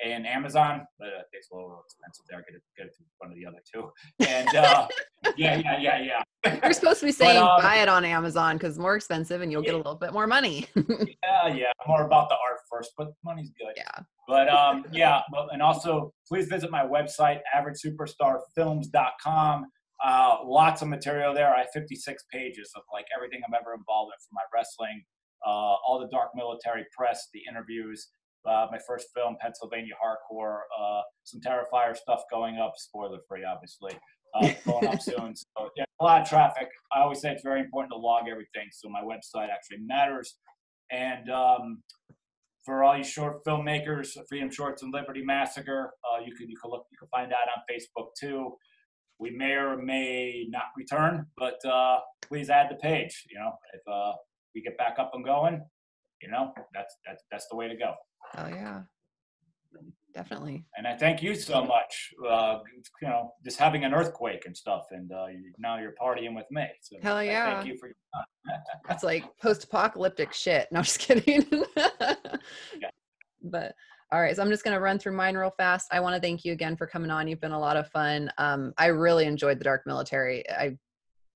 and 0.04 0.26
Amazon. 0.26 0.86
But 0.98 1.08
uh, 1.08 1.22
it's 1.32 1.50
a 1.50 1.54
little 1.54 1.80
expensive 1.84 2.24
there. 2.28 2.44
Get 2.48 2.56
it, 2.56 2.62
get 2.76 2.86
it 2.86 2.94
to 2.96 3.02
one 3.18 3.30
of 3.30 3.36
the 3.36 3.46
other 3.46 3.58
two. 3.72 3.90
And 4.26 4.48
uh, 4.54 4.88
yeah, 5.36 5.56
yeah, 5.56 5.78
yeah, 5.78 5.98
yeah. 6.00 6.22
You're 6.62 6.72
supposed 6.72 7.00
to 7.00 7.06
be 7.06 7.12
But, 7.12 7.18
saying 7.18 7.38
um, 7.38 7.60
buy 7.60 7.76
it 7.78 7.88
on 7.88 8.04
Amazon 8.04 8.56
because 8.56 8.70
it's 8.74 8.78
more 8.78 8.94
expensive 8.96 9.40
and 9.42 9.50
you'll 9.50 9.62
get 9.62 9.74
a 9.74 9.76
little 9.76 9.96
bit 9.96 10.12
more 10.12 10.26
money. 10.26 10.66
yeah, 10.76 11.48
yeah. 11.48 11.72
More 11.86 12.04
about 12.04 12.28
the 12.28 12.34
art 12.36 12.58
first, 12.70 12.92
but 12.96 13.08
money's 13.24 13.50
good. 13.58 13.72
yeah. 13.76 13.90
But 14.26 14.48
um, 14.48 14.84
yeah, 14.92 15.20
but, 15.32 15.48
and 15.52 15.62
also 15.62 16.12
please 16.26 16.46
visit 16.46 16.70
my 16.70 16.84
website, 16.84 17.40
averagesuperstarfilms.com. 17.56 19.66
Uh, 20.04 20.36
lots 20.44 20.80
of 20.82 20.88
material 20.88 21.34
there. 21.34 21.52
I 21.52 21.58
have 21.60 21.68
56 21.74 22.24
pages 22.32 22.70
of 22.76 22.82
like 22.92 23.06
everything 23.16 23.40
I'm 23.46 23.54
ever 23.54 23.74
involved 23.74 24.12
in 24.12 24.18
from 24.28 24.34
my 24.36 24.42
wrestling, 24.54 25.02
uh, 25.44 25.48
all 25.50 25.98
the 25.98 26.06
dark 26.14 26.30
military 26.36 26.84
press, 26.96 27.28
the 27.34 27.40
interviews, 27.50 28.06
uh, 28.46 28.66
my 28.70 28.78
first 28.86 29.08
film, 29.14 29.36
Pennsylvania 29.40 29.94
Hardcore, 30.02 30.60
uh, 30.78 31.02
some 31.24 31.40
Terrifier 31.40 31.96
stuff 31.96 32.22
going 32.30 32.58
up, 32.58 32.74
spoiler 32.76 33.18
free, 33.28 33.44
obviously, 33.44 33.92
uh, 34.34 34.50
going 34.66 34.86
up 34.86 35.00
soon. 35.00 35.34
So 35.36 35.70
yeah, 35.76 35.84
a 36.00 36.04
lot 36.04 36.22
of 36.22 36.28
traffic. 36.28 36.68
I 36.94 37.00
always 37.00 37.20
say 37.20 37.32
it's 37.32 37.42
very 37.42 37.60
important 37.60 37.92
to 37.92 37.98
log 37.98 38.28
everything, 38.28 38.68
so 38.72 38.88
my 38.88 39.02
website 39.02 39.48
actually 39.50 39.78
matters. 39.84 40.36
And 40.90 41.30
um, 41.30 41.82
for 42.64 42.84
all 42.84 42.96
you 42.96 43.04
short 43.04 43.44
filmmakers, 43.44 44.10
Freedom 44.28 44.50
Shorts 44.50 44.82
and 44.82 44.92
Liberty 44.92 45.22
Massacre, 45.22 45.92
uh, 46.04 46.20
you 46.24 46.34
can 46.34 46.48
you 46.48 46.56
can 46.60 46.70
look 46.70 46.86
you 46.90 46.98
can 46.98 47.08
find 47.08 47.30
that 47.30 47.48
on 47.54 47.62
Facebook 47.70 48.08
too. 48.18 48.54
We 49.18 49.30
may 49.30 49.52
or 49.52 49.76
may 49.76 50.46
not 50.48 50.64
return, 50.76 51.26
but 51.36 51.58
uh, 51.64 51.98
please 52.22 52.50
add 52.50 52.70
the 52.70 52.76
page. 52.76 53.24
You 53.30 53.40
know, 53.40 53.52
if 53.74 53.80
uh, 53.90 54.12
we 54.54 54.62
get 54.62 54.78
back 54.78 54.98
up 54.98 55.10
and 55.14 55.24
going, 55.24 55.62
you 56.22 56.30
know, 56.30 56.52
that's 56.74 56.94
that's 57.06 57.24
that's 57.30 57.46
the 57.50 57.56
way 57.56 57.68
to 57.68 57.76
go. 57.76 57.94
Oh 58.36 58.48
yeah. 58.48 58.82
Definitely. 60.14 60.64
And 60.76 60.86
I 60.86 60.96
thank 60.96 61.22
you 61.22 61.34
so 61.34 61.64
much. 61.64 62.12
Uh, 62.28 62.58
you 63.02 63.08
know, 63.08 63.34
just 63.44 63.58
having 63.58 63.84
an 63.84 63.94
earthquake 63.94 64.46
and 64.46 64.56
stuff, 64.56 64.86
and 64.90 65.12
uh, 65.12 65.26
you, 65.26 65.52
now 65.58 65.78
you're 65.78 65.94
partying 66.00 66.34
with 66.34 66.46
me. 66.50 66.66
So 66.82 66.96
Hell 67.02 67.22
yeah. 67.22 67.54
Thank 67.54 67.68
you 67.68 67.78
for 67.78 67.86
your 67.86 67.94
time. 68.14 68.24
It's 68.90 69.04
like 69.04 69.24
post-apocalyptic 69.40 70.32
shit. 70.32 70.66
No, 70.72 70.80
just 70.82 70.98
kidding. 70.98 71.44
but 73.42 73.74
All 74.10 74.20
right, 74.20 74.34
so 74.34 74.42
I'm 74.42 74.48
just 74.48 74.64
going 74.64 74.74
to 74.74 74.80
run 74.80 74.98
through 74.98 75.12
mine 75.12 75.36
real 75.36 75.52
fast. 75.56 75.88
I 75.92 76.00
want 76.00 76.14
to 76.16 76.20
thank 76.20 76.44
you 76.44 76.52
again 76.52 76.76
for 76.76 76.86
coming 76.86 77.10
on. 77.10 77.28
You've 77.28 77.40
been 77.42 77.52
a 77.52 77.60
lot 77.60 77.76
of 77.76 77.88
fun. 77.90 78.32
Um, 78.38 78.72
I 78.78 78.86
really 78.86 79.26
enjoyed 79.26 79.60
the 79.60 79.64
Dark 79.64 79.82
Military. 79.86 80.48
I 80.50 80.76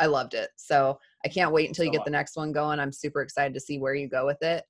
I 0.01 0.07
loved 0.07 0.35
it. 0.35 0.49
So 0.57 0.99
I 1.25 1.29
can't 1.29 1.53
wait 1.53 1.69
until 1.69 1.85
you 1.85 1.91
So 1.91 1.93
get 1.93 1.99
much. 1.99 2.05
the 2.07 2.11
next 2.13 2.37
one 2.37 2.51
going. 2.51 2.81
I'm 2.81 2.93
super 2.93 3.21
excited 3.23 3.55
to 3.55 3.61
see 3.61 3.79
where 3.79 3.95
you 3.95 4.09
go 4.09 4.27
with 4.27 4.43
it. 4.43 4.65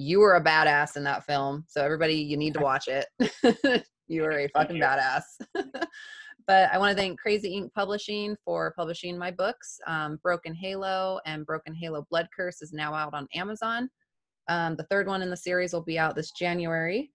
You 0.00 0.20
were 0.20 0.36
a 0.36 0.44
badass 0.44 0.96
in 0.96 1.02
that 1.04 1.24
film, 1.24 1.64
so 1.66 1.84
everybody, 1.84 2.14
you 2.14 2.36
need 2.36 2.54
to 2.54 2.60
watch 2.60 2.86
it. 2.86 3.06
you 4.06 4.22
were 4.22 4.38
a 4.38 4.48
fucking 4.50 4.76
badass. 4.76 5.22
but 6.46 6.70
I 6.72 6.78
want 6.78 6.96
to 6.96 6.96
thank 6.96 7.18
Crazy 7.18 7.52
Ink 7.52 7.72
Publishing 7.74 8.36
for 8.44 8.72
publishing 8.76 9.18
my 9.18 9.32
books. 9.32 9.80
Um, 9.88 10.20
Broken 10.22 10.54
Halo 10.54 11.18
and 11.26 11.44
Broken 11.44 11.74
Halo 11.74 12.06
Blood 12.10 12.28
Curse 12.34 12.62
is 12.62 12.72
now 12.72 12.94
out 12.94 13.12
on 13.12 13.26
Amazon. 13.34 13.90
Um, 14.46 14.76
the 14.76 14.84
third 14.84 15.08
one 15.08 15.20
in 15.20 15.30
the 15.30 15.36
series 15.36 15.72
will 15.72 15.82
be 15.82 15.98
out 15.98 16.14
this 16.14 16.30
January. 16.30 17.10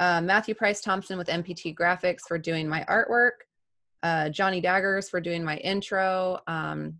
Uh, 0.00 0.22
Matthew 0.22 0.54
Price 0.54 0.80
Thompson 0.80 1.18
with 1.18 1.28
MPT 1.28 1.74
Graphics 1.74 2.22
for 2.26 2.38
doing 2.38 2.66
my 2.66 2.86
artwork. 2.88 3.44
Uh, 4.02 4.30
Johnny 4.30 4.62
Daggers 4.62 5.10
for 5.10 5.20
doing 5.20 5.44
my 5.44 5.58
intro, 5.58 6.38
um, 6.46 6.94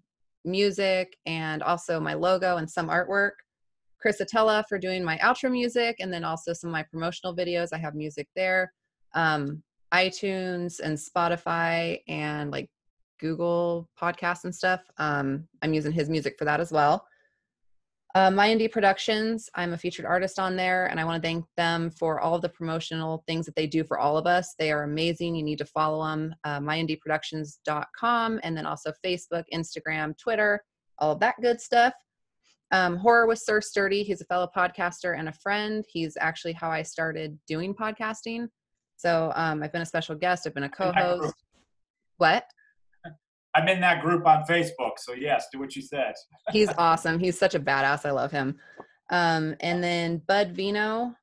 music, 0.45 1.16
and 1.25 1.62
also 1.62 1.99
my 1.99 2.12
logo 2.12 2.59
and 2.59 2.70
some 2.70 2.91
artwork. 2.91 3.33
Chris 4.05 4.20
Atella 4.20 4.62
for 4.68 4.78
doing 4.78 5.02
my 5.02 5.16
outro 5.22 5.50
music, 5.50 5.96
and 5.98 6.12
then 6.12 6.24
also 6.24 6.52
some 6.52 6.68
of 6.68 6.72
my 6.72 6.82
promotional 6.82 7.34
videos. 7.34 7.68
I 7.72 7.78
have 7.78 7.94
music 7.94 8.28
there. 8.36 8.70
Um, 9.14 9.62
iTunes 9.94 10.78
and 10.80 10.94
Spotify 10.98 12.02
and 12.07 12.50
like 12.50 12.68
Google 13.18 13.88
podcasts 13.98 14.44
and 14.44 14.55
stuff. 14.55 14.82
Um, 14.98 15.48
I'm 15.62 15.72
using 15.72 15.90
his 15.90 16.11
music 16.11 16.34
for 16.38 16.44
that 16.44 16.61
as 16.61 16.70
well. 16.70 17.07
Uh, 18.14 18.30
My 18.30 18.46
Indie 18.46 18.70
Productions, 18.70 19.48
I'm 19.55 19.72
a 19.72 19.78
featured 19.78 20.05
artist 20.05 20.38
on 20.38 20.55
there, 20.55 20.84
and 20.84 21.00
I 21.00 21.07
want 21.07 21.22
to 21.22 21.26
thank 21.26 21.46
them 21.57 21.88
for 21.88 22.20
all 22.20 22.34
of 22.34 22.42
the 22.42 22.50
promotional 22.50 23.24
things 23.26 23.46
that 23.46 23.57
they 23.57 23.66
do 23.66 23.84
for 23.84 23.98
all 23.98 24.18
of 24.18 24.26
us. 24.26 24.55
They 24.59 24.70
are 24.70 24.82
amazing. 24.82 25.34
You 25.34 25.42
need 25.42 25.59
to 25.59 25.64
follow 25.64 26.05
them, 26.05 26.34
uh, 26.44 26.61
myindieproductions.com, 26.61 28.40
and 28.42 28.55
then 28.55 28.66
also 28.66 28.92
Facebook, 29.02 29.44
Instagram, 29.50 30.14
Twitter, 30.18 30.62
all 30.98 31.12
of 31.12 31.20
that 31.20 31.36
good 31.40 31.59
stuff. 31.59 31.94
Um, 32.75 32.97
Horror 32.97 33.29
with 33.29 33.39
Sir 33.39 33.61
Sturdy, 33.61 34.03
he's 34.03 34.20
a 34.20 34.25
fellow 34.25 34.51
podcaster 34.55 35.16
and 35.16 35.29
a 35.29 35.33
friend. 35.33 35.85
He's 35.89 36.16
actually 36.20 36.55
how 36.55 36.70
I 36.70 36.83
started 36.83 37.39
doing 37.47 37.72
podcasting. 37.72 38.49
So 38.97 39.33
um, 39.37 39.62
I've 39.62 39.72
been 39.72 39.83
a 39.83 39.87
special 39.87 40.16
guest, 40.16 40.45
I've 40.45 40.55
been 40.55 40.64
a 40.64 40.68
co-host. 40.68 41.35
What? 42.16 42.45
I'm 43.55 43.68
in 43.68 43.81
that 43.81 44.03
group 44.03 44.27
on 44.27 44.43
Facebook, 44.43 44.99
so 44.99 45.14
yes, 45.14 45.47
do 45.53 45.61
what 45.61 45.77
you 45.77 45.83
said. 45.83 46.14
he's 46.51 46.68
awesome. 46.77 47.20
He's 47.20 47.39
such 47.39 47.55
a 47.55 47.61
badass. 47.61 48.05
I 48.05 48.11
love 48.11 48.33
him. 48.33 48.57
Um, 49.11 49.55
and 49.61 49.83
then 49.83 50.22
Bud 50.27 50.51
Vino, 50.51 51.14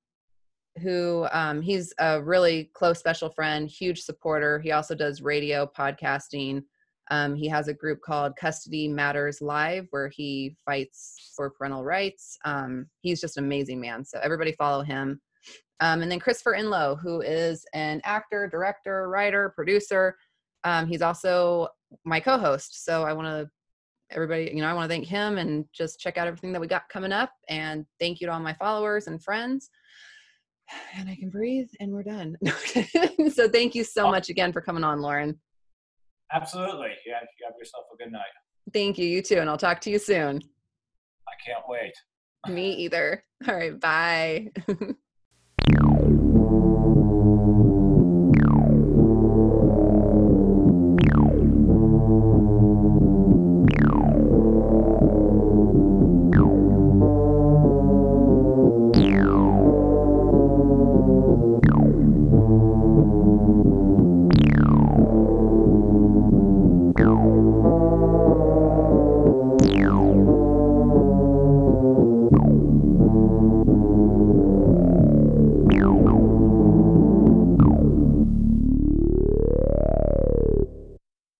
who 0.81 1.27
um, 1.33 1.61
he's 1.61 1.93
a 1.99 2.23
really 2.23 2.71
close 2.73 2.97
special 2.97 3.29
friend, 3.29 3.69
huge 3.69 3.99
supporter. 3.99 4.59
He 4.59 4.71
also 4.71 4.95
does 4.95 5.21
radio 5.21 5.69
podcasting. 5.77 6.63
Um, 7.11 7.35
he 7.35 7.47
has 7.49 7.67
a 7.67 7.73
group 7.73 8.01
called 8.01 8.37
Custody 8.37 8.87
Matters 8.87 9.41
Live 9.41 9.85
where 9.91 10.07
he 10.07 10.55
fights 10.65 11.31
for 11.35 11.49
parental 11.49 11.83
rights. 11.83 12.37
Um, 12.45 12.87
he's 13.01 13.19
just 13.19 13.37
an 13.37 13.43
amazing 13.43 13.81
man. 13.81 14.05
So 14.05 14.17
everybody 14.23 14.53
follow 14.53 14.81
him. 14.81 15.21
Um, 15.81 16.01
and 16.01 16.09
then 16.09 16.21
Christopher 16.21 16.55
Inlow, 16.57 16.99
who 17.01 17.21
is 17.21 17.65
an 17.73 18.01
actor, 18.05 18.47
director, 18.47 19.09
writer, 19.09 19.51
producer. 19.55 20.15
Um, 20.63 20.87
he's 20.87 21.01
also 21.01 21.67
my 22.05 22.21
co-host. 22.21 22.85
So 22.85 23.03
I 23.03 23.11
want 23.11 23.27
to 23.27 23.49
everybody, 24.11 24.51
you 24.53 24.61
know, 24.61 24.67
I 24.67 24.73
want 24.73 24.89
to 24.89 24.93
thank 24.93 25.07
him 25.07 25.37
and 25.37 25.65
just 25.73 25.99
check 25.99 26.17
out 26.17 26.27
everything 26.27 26.51
that 26.53 26.61
we 26.61 26.67
got 26.67 26.87
coming 26.89 27.11
up. 27.11 27.31
And 27.49 27.85
thank 27.99 28.21
you 28.21 28.27
to 28.27 28.33
all 28.33 28.39
my 28.39 28.53
followers 28.53 29.07
and 29.07 29.21
friends. 29.21 29.69
And 30.95 31.09
I 31.09 31.15
can 31.15 31.29
breathe 31.29 31.67
and 31.81 31.91
we're 31.91 32.03
done. 32.03 32.37
so 33.33 33.49
thank 33.49 33.75
you 33.75 33.83
so 33.83 34.09
much 34.09 34.29
again 34.29 34.53
for 34.53 34.61
coming 34.61 34.85
on, 34.85 35.01
Lauren. 35.01 35.37
Absolutely. 36.33 36.91
Yeah, 37.05 37.19
you 37.21 37.45
have 37.45 37.55
yourself 37.57 37.85
a 37.93 37.97
good 37.97 38.11
night. 38.11 38.21
Thank 38.73 38.97
you, 38.97 39.05
you 39.05 39.21
too. 39.21 39.37
And 39.37 39.49
I'll 39.49 39.57
talk 39.57 39.81
to 39.81 39.89
you 39.89 39.99
soon. 39.99 40.41
I 41.27 41.33
can't 41.45 41.63
wait. 41.67 41.93
Me 42.47 42.71
either. 42.73 43.23
All 43.47 43.55
right. 43.55 43.79
Bye. 43.79 44.51